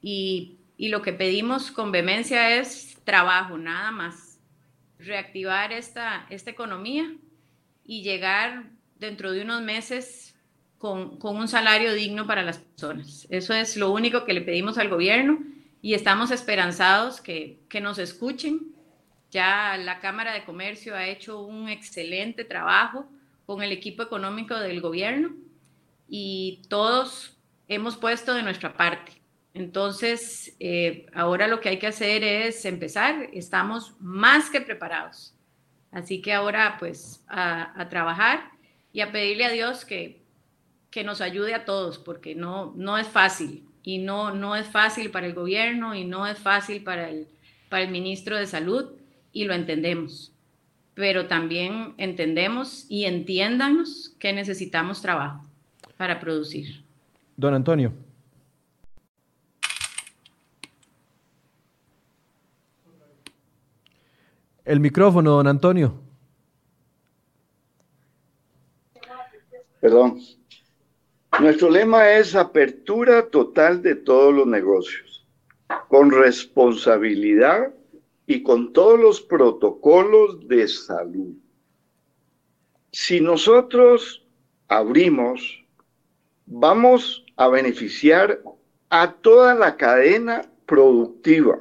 y, 0.00 0.57
y 0.78 0.88
lo 0.88 1.02
que 1.02 1.12
pedimos 1.12 1.72
con 1.72 1.90
vehemencia 1.90 2.56
es 2.56 2.96
trabajo, 3.04 3.58
nada 3.58 3.90
más. 3.90 4.38
Reactivar 4.98 5.72
esta, 5.72 6.24
esta 6.30 6.50
economía 6.50 7.12
y 7.84 8.02
llegar 8.02 8.70
dentro 8.94 9.32
de 9.32 9.42
unos 9.42 9.60
meses 9.60 10.36
con, 10.78 11.18
con, 11.18 11.36
un 11.36 11.48
salario 11.48 11.92
digno 11.94 12.28
para 12.28 12.42
las 12.42 12.58
personas. 12.58 13.26
Eso 13.28 13.52
es 13.54 13.76
lo 13.76 13.90
único 13.90 14.24
que 14.24 14.32
le 14.32 14.40
pedimos 14.40 14.78
al 14.78 14.88
gobierno 14.88 15.40
y 15.82 15.94
estamos 15.94 16.30
esperanzados 16.30 17.20
que, 17.20 17.58
que 17.68 17.80
nos 17.80 17.98
escuchen. 17.98 18.72
Ya 19.32 19.76
la 19.78 19.98
Cámara 19.98 20.32
de 20.32 20.44
Comercio 20.44 20.94
ha 20.94 21.06
hecho 21.06 21.42
un 21.42 21.68
excelente 21.68 22.44
trabajo 22.44 23.10
con 23.46 23.62
el 23.62 23.72
equipo 23.72 24.04
económico 24.04 24.54
del 24.56 24.80
gobierno 24.80 25.34
y 26.08 26.62
todos 26.68 27.36
hemos 27.66 27.96
puesto 27.96 28.32
de 28.32 28.44
nuestra 28.44 28.76
parte. 28.76 29.17
Entonces, 29.54 30.54
eh, 30.60 31.06
ahora 31.14 31.48
lo 31.48 31.60
que 31.60 31.70
hay 31.70 31.78
que 31.78 31.86
hacer 31.86 32.22
es 32.22 32.64
empezar. 32.64 33.28
Estamos 33.32 33.94
más 34.00 34.50
que 34.50 34.60
preparados. 34.60 35.34
Así 35.90 36.20
que 36.20 36.32
ahora, 36.32 36.76
pues, 36.78 37.24
a, 37.28 37.86
trabajar 37.90 38.50
y 38.92 39.00
a 39.00 39.10
pedirle 39.10 39.46
a 39.46 39.50
Dios 39.50 39.84
que, 39.84 40.22
que 40.90 41.02
nos 41.02 41.20
ayude 41.20 41.54
a 41.54 41.64
todos, 41.64 41.98
porque 41.98 42.34
no, 42.34 42.72
no 42.76 42.98
es 42.98 43.08
fácil 43.08 43.64
y 43.82 43.98
no, 43.98 44.34
no 44.34 44.54
es 44.54 44.66
fácil 44.66 45.10
para 45.10 45.26
el 45.26 45.34
gobierno 45.34 45.94
y 45.94 46.04
no 46.04 46.26
es 46.26 46.38
fácil 46.38 46.82
para 46.82 47.08
el, 47.08 47.26
para 47.70 47.84
el 47.84 47.90
ministro 47.90 48.36
de 48.36 48.46
Salud 48.46 48.90
y 49.32 49.44
lo 49.44 49.54
entendemos. 49.54 50.32
Pero 50.94 51.26
también 51.26 51.94
entendemos 51.96 52.84
y 52.88 53.04
entiéndanos 53.04 54.14
que 54.18 54.32
necesitamos 54.32 55.00
trabajo 55.00 55.46
para 55.96 56.20
producir. 56.20 56.82
Don 57.36 57.54
Antonio. 57.54 57.92
El 64.68 64.80
micrófono, 64.80 65.30
don 65.30 65.46
Antonio. 65.46 65.94
Perdón. 69.80 70.20
Nuestro 71.40 71.70
lema 71.70 72.10
es 72.10 72.34
apertura 72.34 73.30
total 73.30 73.80
de 73.80 73.94
todos 73.94 74.34
los 74.34 74.46
negocios, 74.46 75.26
con 75.88 76.10
responsabilidad 76.10 77.72
y 78.26 78.42
con 78.42 78.74
todos 78.74 79.00
los 79.00 79.22
protocolos 79.22 80.46
de 80.46 80.68
salud. 80.68 81.32
Si 82.92 83.22
nosotros 83.22 84.26
abrimos, 84.68 85.64
vamos 86.44 87.24
a 87.36 87.48
beneficiar 87.48 88.42
a 88.90 89.12
toda 89.12 89.54
la 89.54 89.78
cadena 89.78 90.42
productiva, 90.66 91.58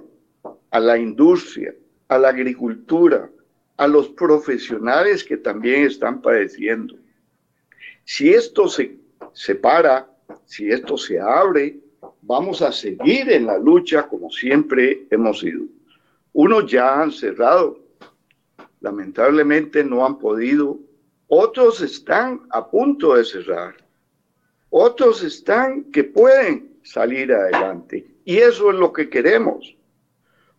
a 0.71 0.79
la 0.81 0.97
industria, 0.97 1.73
a 2.07 2.17
la 2.17 2.29
agricultura, 2.29 3.29
a 3.77 3.87
los 3.87 4.09
profesionales 4.09 5.23
que 5.23 5.37
también 5.37 5.83
están 5.83 6.21
padeciendo. 6.21 6.95
Si 8.03 8.29
esto 8.29 8.67
se 8.67 8.97
separa, 9.33 10.09
si 10.45 10.69
esto 10.69 10.97
se 10.97 11.19
abre, 11.19 11.77
vamos 12.21 12.61
a 12.61 12.71
seguir 12.71 13.31
en 13.31 13.45
la 13.45 13.57
lucha 13.57 14.07
como 14.07 14.29
siempre 14.29 15.05
hemos 15.09 15.43
ido. 15.43 15.65
Unos 16.33 16.71
ya 16.71 17.01
han 17.01 17.11
cerrado, 17.11 17.79
lamentablemente 18.81 19.83
no 19.83 20.05
han 20.05 20.17
podido, 20.17 20.79
otros 21.27 21.81
están 21.81 22.41
a 22.49 22.69
punto 22.69 23.15
de 23.15 23.25
cerrar, 23.25 23.75
otros 24.69 25.23
están 25.23 25.85
que 25.91 26.03
pueden 26.03 26.77
salir 26.83 27.33
adelante. 27.33 28.05
Y 28.25 28.37
eso 28.37 28.71
es 28.71 28.77
lo 28.77 28.91
que 28.91 29.09
queremos, 29.09 29.76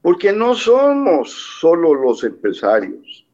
porque 0.02 0.32
no 0.32 0.54
somos 0.54 1.32
solo 1.60 1.94
los 1.94 2.22
empresarios, 2.24 3.26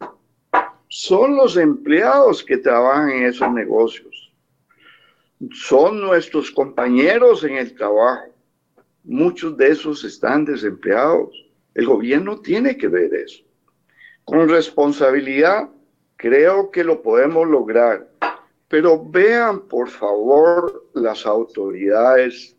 son 0.88 1.36
los 1.36 1.56
empleados 1.56 2.44
que 2.44 2.56
trabajan 2.56 3.10
en 3.10 3.24
esos 3.24 3.52
negocios. 3.52 4.32
Son 5.52 6.00
nuestros 6.00 6.50
compañeros 6.50 7.42
en 7.44 7.56
el 7.56 7.74
trabajo. 7.74 8.32
Muchos 9.02 9.56
de 9.56 9.68
esos 9.68 10.04
están 10.04 10.44
desempleados. 10.44 11.34
El 11.74 11.86
gobierno 11.86 12.40
tiene 12.40 12.76
que 12.76 12.88
ver 12.88 13.12
eso. 13.12 13.42
Con 14.24 14.48
responsabilidad, 14.48 15.68
creo 16.16 16.70
que 16.70 16.84
lo 16.84 17.02
podemos 17.02 17.48
lograr. 17.48 18.08
Pero 18.68 19.04
vean, 19.04 19.60
por 19.62 19.88
favor, 19.88 20.88
las 20.94 21.26
autoridades, 21.26 22.56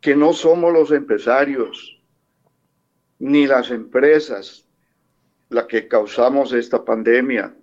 que 0.00 0.14
no 0.14 0.32
somos 0.32 0.72
los 0.72 0.92
empresarios, 0.92 1.95
ni 3.18 3.46
las 3.46 3.70
empresas, 3.70 4.66
la 5.48 5.66
que 5.66 5.88
causamos 5.88 6.52
esta 6.52 6.84
pandemia. 6.84 7.54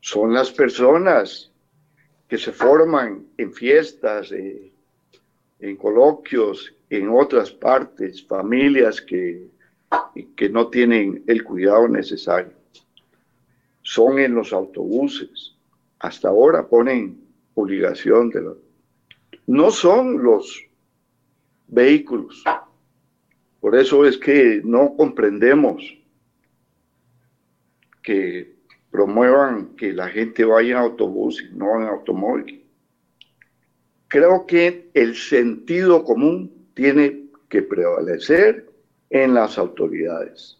Son 0.00 0.32
las 0.32 0.50
personas 0.50 1.50
que 2.28 2.38
se 2.38 2.52
forman 2.52 3.26
en 3.36 3.52
fiestas, 3.52 4.32
en 4.32 5.76
coloquios, 5.76 6.74
en 6.88 7.08
otras 7.10 7.50
partes, 7.50 8.26
familias 8.26 9.00
que 9.00 9.50
que 10.36 10.48
no 10.48 10.68
tienen 10.68 11.24
el 11.26 11.42
cuidado 11.44 11.88
necesario 11.88 12.52
son 13.82 14.18
en 14.18 14.34
los 14.34 14.52
autobuses. 14.52 15.56
Hasta 15.98 16.28
ahora 16.28 16.68
ponen 16.68 17.20
obligación 17.54 18.30
de 18.30 18.40
los... 18.42 18.58
No 19.46 19.70
son 19.70 20.22
los 20.22 20.64
vehículos. 21.66 22.44
Por 23.60 23.76
eso 23.76 24.06
es 24.06 24.16
que 24.16 24.62
no 24.64 24.96
comprendemos 24.96 25.96
que 28.02 28.56
promuevan 28.90 29.76
que 29.76 29.92
la 29.92 30.08
gente 30.08 30.44
vaya 30.44 30.72
en 30.72 30.76
autobús 30.78 31.42
y 31.42 31.54
no 31.54 31.80
en 31.80 31.88
automóvil. 31.88 32.64
Creo 34.08 34.46
que 34.46 34.90
el 34.94 35.14
sentido 35.14 36.02
común 36.04 36.68
tiene 36.74 37.26
que 37.48 37.62
prevalecer 37.62 38.68
en 39.10 39.34
las 39.34 39.58
autoridades, 39.58 40.58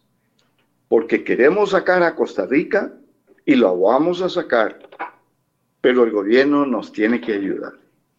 porque 0.87 1.23
queremos 1.23 1.71
sacar 1.71 2.03
a 2.03 2.15
Costa 2.15 2.45
Rica 2.45 2.93
y 3.45 3.55
lo 3.55 3.77
vamos 3.79 4.21
a 4.21 4.29
sacar, 4.29 4.79
pero 5.81 6.03
el 6.03 6.11
gobierno 6.11 6.65
nos 6.65 6.91
tiene 6.91 7.19
que 7.19 7.33
ayudar. 7.33 7.73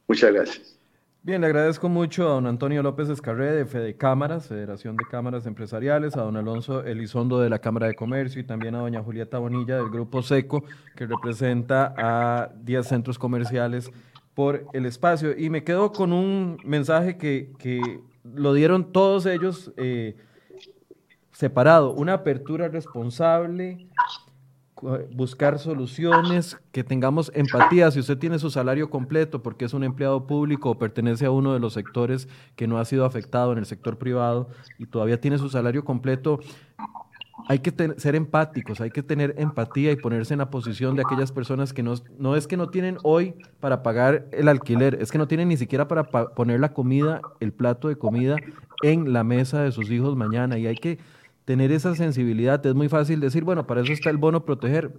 Muchas 0.09 0.33
gracias. 0.33 0.79
Bien, 1.25 1.41
le 1.41 1.47
agradezco 1.47 1.89
mucho 1.89 2.27
a 2.27 2.33
don 2.33 2.49
Antonio 2.49 2.83
López 2.83 3.09
Escarré 3.09 3.53
de 3.53 3.65
Fede 3.65 3.97
Cámaras, 3.97 4.49
Federación 4.49 4.97
de 4.97 5.05
Cámaras 5.09 5.47
Empresariales, 5.47 6.17
a 6.17 6.23
don 6.23 6.37
Alonso 6.37 6.83
Elizondo 6.83 7.39
de 7.39 7.49
la 7.49 7.61
Cámara 7.61 7.87
de 7.87 7.95
Comercio 7.95 8.41
y 8.41 8.45
también 8.45 8.75
a 8.75 8.81
doña 8.81 9.05
Julieta 9.05 9.39
Bonilla 9.39 9.77
del 9.77 9.89
Grupo 9.89 10.21
SECO, 10.21 10.65
que 10.97 11.07
representa 11.07 11.95
a 11.97 12.51
10 12.65 12.85
centros 12.89 13.21
comerciales 13.21 13.89
por 14.35 14.67
el 14.73 14.85
espacio. 14.85 15.39
Y 15.39 15.49
me 15.49 15.63
quedo 15.63 15.93
con 15.93 16.13
un 16.13 16.59
mensaje 16.65 17.17
que, 17.17 17.53
que 17.57 18.01
lo 18.25 18.53
dieron 18.53 18.91
todos 18.91 19.25
ellos 19.27 19.73
eh, 19.77 20.17
separado, 21.31 21.93
una 21.93 22.15
apertura 22.15 22.67
responsable, 22.67 23.87
buscar 25.13 25.59
soluciones, 25.59 26.59
que 26.73 26.83
tengamos 26.83 27.31
empatía. 27.35 27.91
Si 27.91 28.01
usted 28.01 28.19
tiene 28.19 28.39
su 28.39 28.51
salario 28.51 28.91
completo 28.91 29.43
porque 29.43 29.65
es 29.65 29.75
un 29.75 29.85
empleado 29.85 30.27
público 30.27 30.71
o 30.71 30.79
pertenece 30.79 31.27
a 31.27 31.31
uno 31.31 31.55
de 31.55 31.61
los 31.61 31.75
sectores 31.75 32.29
que 32.57 32.67
no 32.67 32.79
ha 32.79 32.85
sido 32.85 33.05
afectado 33.05 33.53
en 33.53 33.59
el 33.59 33.67
sector 33.67 33.97
privado 33.97 34.49
y 34.79 34.87
todavía 34.87 35.21
tiene 35.21 35.39
su 35.39 35.49
salario 35.49 35.85
completo, 35.85 36.41
hay 37.49 37.61
que 37.61 37.73
ser 37.97 38.15
empáticos, 38.15 38.81
hay 38.81 38.91
que 38.91 39.03
tener 39.03 39.35
empatía 39.39 39.91
y 39.91 39.97
ponerse 39.97 40.35
en 40.35 40.39
la 40.39 40.51
posición 40.51 40.97
de 40.97 41.03
aquellas 41.03 41.33
personas 41.33 41.73
que 41.73 41.83
no, 41.83 41.95
no 42.19 42.37
es 42.37 42.47
que 42.47 42.57
no 42.57 42.69
tienen 42.69 42.99
hoy 43.03 43.35
para 43.61 43.83
pagar 43.83 44.27
el 44.33 44.49
alquiler, 44.49 44.99
es 45.01 45.11
que 45.11 45.19
no 45.19 45.29
tienen 45.29 45.49
ni 45.49 45.57
siquiera 45.57 45.89
para 45.89 46.05
poner 46.05 46.61
la 46.61 46.73
comida, 46.73 47.21
el 47.41 47.53
plato 47.53 47.89
de 47.89 47.97
comida 47.97 48.37
en 48.83 49.13
la 49.13 49.25
mesa 49.25 49.63
de 49.63 49.73
sus 49.73 49.91
hijos 49.91 50.17
mañana 50.17 50.59
y 50.59 50.67
hay 50.67 50.77
que 50.77 50.99
tener 51.45 51.73
esa 51.73 51.95
sensibilidad. 51.95 52.65
Es 52.65 52.75
muy 52.75 52.89
fácil 52.89 53.21
decir, 53.21 53.45
bueno, 53.45 53.67
para 53.67 53.83
eso 53.83 53.93
está 53.93 54.11
el 54.11 54.17
bono 54.17 54.45
proteger. 54.45 54.93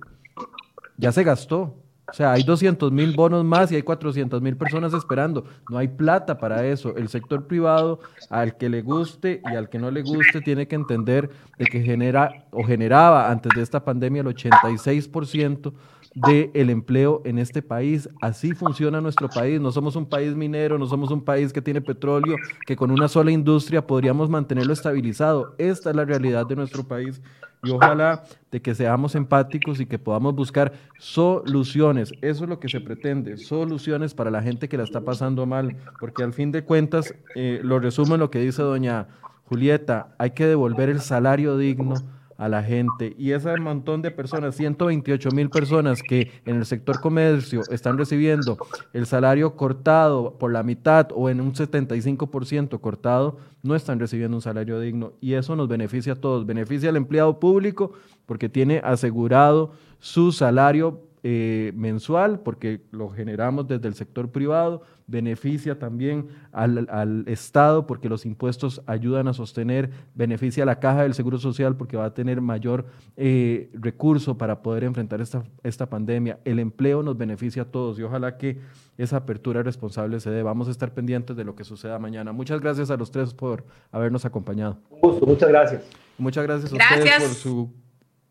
Ya 0.97 1.11
se 1.11 1.23
gastó. 1.23 1.75
O 2.09 2.13
sea, 2.13 2.33
hay 2.33 2.43
200 2.43 2.91
mil 2.91 3.15
bonos 3.15 3.45
más 3.45 3.71
y 3.71 3.75
hay 3.75 3.81
400 3.81 4.41
mil 4.41 4.57
personas 4.57 4.93
esperando. 4.93 5.45
No 5.69 5.77
hay 5.77 5.87
plata 5.87 6.37
para 6.37 6.65
eso. 6.65 6.95
El 6.97 7.07
sector 7.07 7.47
privado, 7.47 8.01
al 8.29 8.57
que 8.57 8.69
le 8.69 8.81
guste 8.81 9.41
y 9.51 9.55
al 9.55 9.69
que 9.69 9.79
no 9.79 9.89
le 9.89 10.01
guste, 10.01 10.41
tiene 10.41 10.67
que 10.67 10.75
entender 10.75 11.29
de 11.57 11.65
que 11.65 11.81
genera 11.81 12.45
o 12.51 12.63
generaba 12.63 13.31
antes 13.31 13.53
de 13.55 13.61
esta 13.61 13.83
pandemia 13.83 14.21
el 14.21 14.27
86% 14.27 15.73
del 16.15 16.69
empleo 16.69 17.21
en 17.25 17.39
este 17.39 17.61
país. 17.61 18.09
Así 18.21 18.53
funciona 18.53 19.01
nuestro 19.01 19.29
país. 19.29 19.59
No 19.59 19.71
somos 19.71 19.95
un 19.95 20.05
país 20.05 20.35
minero, 20.35 20.77
no 20.77 20.85
somos 20.85 21.11
un 21.11 21.23
país 21.23 21.51
que 21.51 21.61
tiene 21.61 21.81
petróleo, 21.81 22.35
que 22.65 22.75
con 22.75 22.91
una 22.91 23.07
sola 23.07 23.31
industria 23.31 23.85
podríamos 23.85 24.29
mantenerlo 24.29 24.73
estabilizado. 24.73 25.55
Esta 25.57 25.89
es 25.89 25.95
la 25.95 26.05
realidad 26.05 26.45
de 26.45 26.55
nuestro 26.55 26.83
país 26.83 27.21
y 27.63 27.71
ojalá 27.71 28.23
de 28.51 28.61
que 28.61 28.75
seamos 28.75 29.15
empáticos 29.15 29.79
y 29.79 29.85
que 29.85 29.97
podamos 29.97 30.35
buscar 30.35 30.73
soluciones. 30.99 32.11
Eso 32.21 32.43
es 32.43 32.49
lo 32.49 32.59
que 32.59 32.67
se 32.67 32.81
pretende, 32.81 33.37
soluciones 33.37 34.13
para 34.13 34.29
la 34.29 34.41
gente 34.41 34.67
que 34.67 34.77
la 34.77 34.83
está 34.83 35.01
pasando 35.01 35.45
mal, 35.45 35.77
porque 35.99 36.23
al 36.23 36.33
fin 36.33 36.51
de 36.51 36.63
cuentas, 36.63 37.15
eh, 37.35 37.61
lo 37.63 37.79
resumo 37.79 38.15
en 38.15 38.19
lo 38.19 38.29
que 38.29 38.39
dice 38.39 38.61
doña 38.61 39.07
Julieta, 39.45 40.13
hay 40.17 40.31
que 40.31 40.45
devolver 40.45 40.89
el 40.89 40.99
salario 40.99 41.57
digno 41.57 41.95
a 42.37 42.49
la 42.49 42.63
gente. 42.63 43.15
Y 43.17 43.31
ese 43.31 43.55
montón 43.57 44.01
de 44.01 44.11
personas, 44.11 44.55
128 44.55 45.29
mil 45.31 45.49
personas 45.49 46.01
que 46.01 46.31
en 46.45 46.57
el 46.57 46.65
sector 46.65 46.99
comercio 46.99 47.61
están 47.71 47.97
recibiendo 47.97 48.57
el 48.93 49.05
salario 49.05 49.55
cortado 49.55 50.37
por 50.37 50.51
la 50.51 50.63
mitad 50.63 51.09
o 51.13 51.29
en 51.29 51.41
un 51.41 51.53
75% 51.53 52.79
cortado, 52.79 53.37
no 53.61 53.75
están 53.75 53.99
recibiendo 53.99 54.37
un 54.37 54.41
salario 54.41 54.79
digno. 54.79 55.13
Y 55.21 55.33
eso 55.33 55.55
nos 55.55 55.67
beneficia 55.67 56.13
a 56.13 56.15
todos. 56.17 56.45
Beneficia 56.45 56.89
al 56.89 56.97
empleado 56.97 57.39
público 57.39 57.93
porque 58.25 58.49
tiene 58.49 58.81
asegurado 58.83 59.71
su 59.99 60.31
salario 60.31 61.01
eh, 61.25 61.71
mensual, 61.73 62.41
porque 62.41 62.81
lo 62.91 63.07
generamos 63.07 63.65
desde 63.65 63.87
el 63.87 63.93
sector 63.93 64.29
privado, 64.29 64.81
beneficia 65.07 65.79
también 65.79 66.27
al, 66.51 67.23
Estado, 67.27 67.87
porque 67.87 68.09
los 68.09 68.25
impuestos 68.25 68.81
ayudan 68.87 69.29
a 69.29 69.33
sostener, 69.33 69.89
beneficia 70.15 70.63
a 70.63 70.65
la 70.65 70.81
caja 70.81 71.03
del 71.03 71.13
Seguro 71.13 71.37
Social, 71.37 71.77
porque 71.77 71.95
va 71.95 72.05
a 72.05 72.13
tener 72.13 72.41
mayor 72.41 72.87
eh, 73.15 73.69
recurso 73.73 74.37
para 74.37 74.61
poder 74.61 74.83
enfrentar 74.83 75.21
esta, 75.21 75.45
esta 75.63 75.89
pandemia. 75.89 76.39
El 76.43 76.59
empleo 76.59 77.01
nos 77.03 77.17
beneficia 77.17 77.61
a 77.61 77.65
todos 77.71 77.97
y 77.99 78.03
ojalá 78.03 78.37
que 78.37 78.59
esa 78.97 79.15
apertura 79.15 79.63
responsable 79.63 80.19
se 80.19 80.29
dé. 80.29 80.43
Vamos 80.43 80.67
a 80.67 80.71
estar 80.71 80.93
pendientes 80.93 81.37
de 81.37 81.45
lo 81.45 81.55
que 81.55 81.63
suceda 81.63 81.99
mañana. 81.99 82.33
Muchas 82.33 82.59
gracias 82.59 82.91
a 82.91 82.97
los 82.97 83.11
tres 83.11 83.33
por 83.33 83.63
habernos 83.93 84.25
acompañado. 84.25 84.77
muchas 85.25 85.47
gracias. 85.47 85.83
Muchas 86.17 86.43
gracias 86.43 86.73
a 86.73 86.75
ustedes 86.75 87.23
por 87.23 87.33
su 87.33 87.82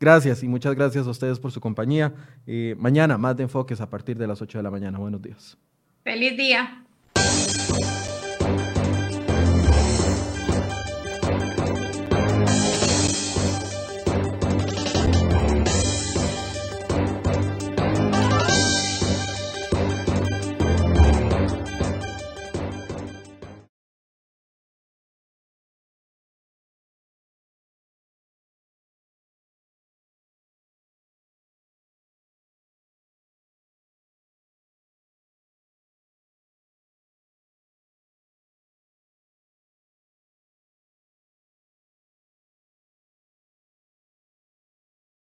Gracias 0.03 0.43
y 0.43 0.49
muchas 0.49 0.75
gracias 0.75 1.07
a 1.07 1.11
ustedes 1.11 1.39
por 1.39 1.53
su 1.53 1.61
compañía. 1.61 2.13
Eh, 2.45 2.75
mañana 2.77 3.19
más 3.19 3.37
de 3.37 3.45
enfoques 3.45 3.81
a 3.81 3.89
partir 3.89 4.19
de 4.19 4.27
las 4.27 4.43
8 4.43 4.59
de 4.59 4.65
la 4.65 4.71
mañana. 4.73 4.99
Buenos 4.99 5.23
días. 5.23 5.57
Feliz 6.03 6.37
día. 6.37 6.83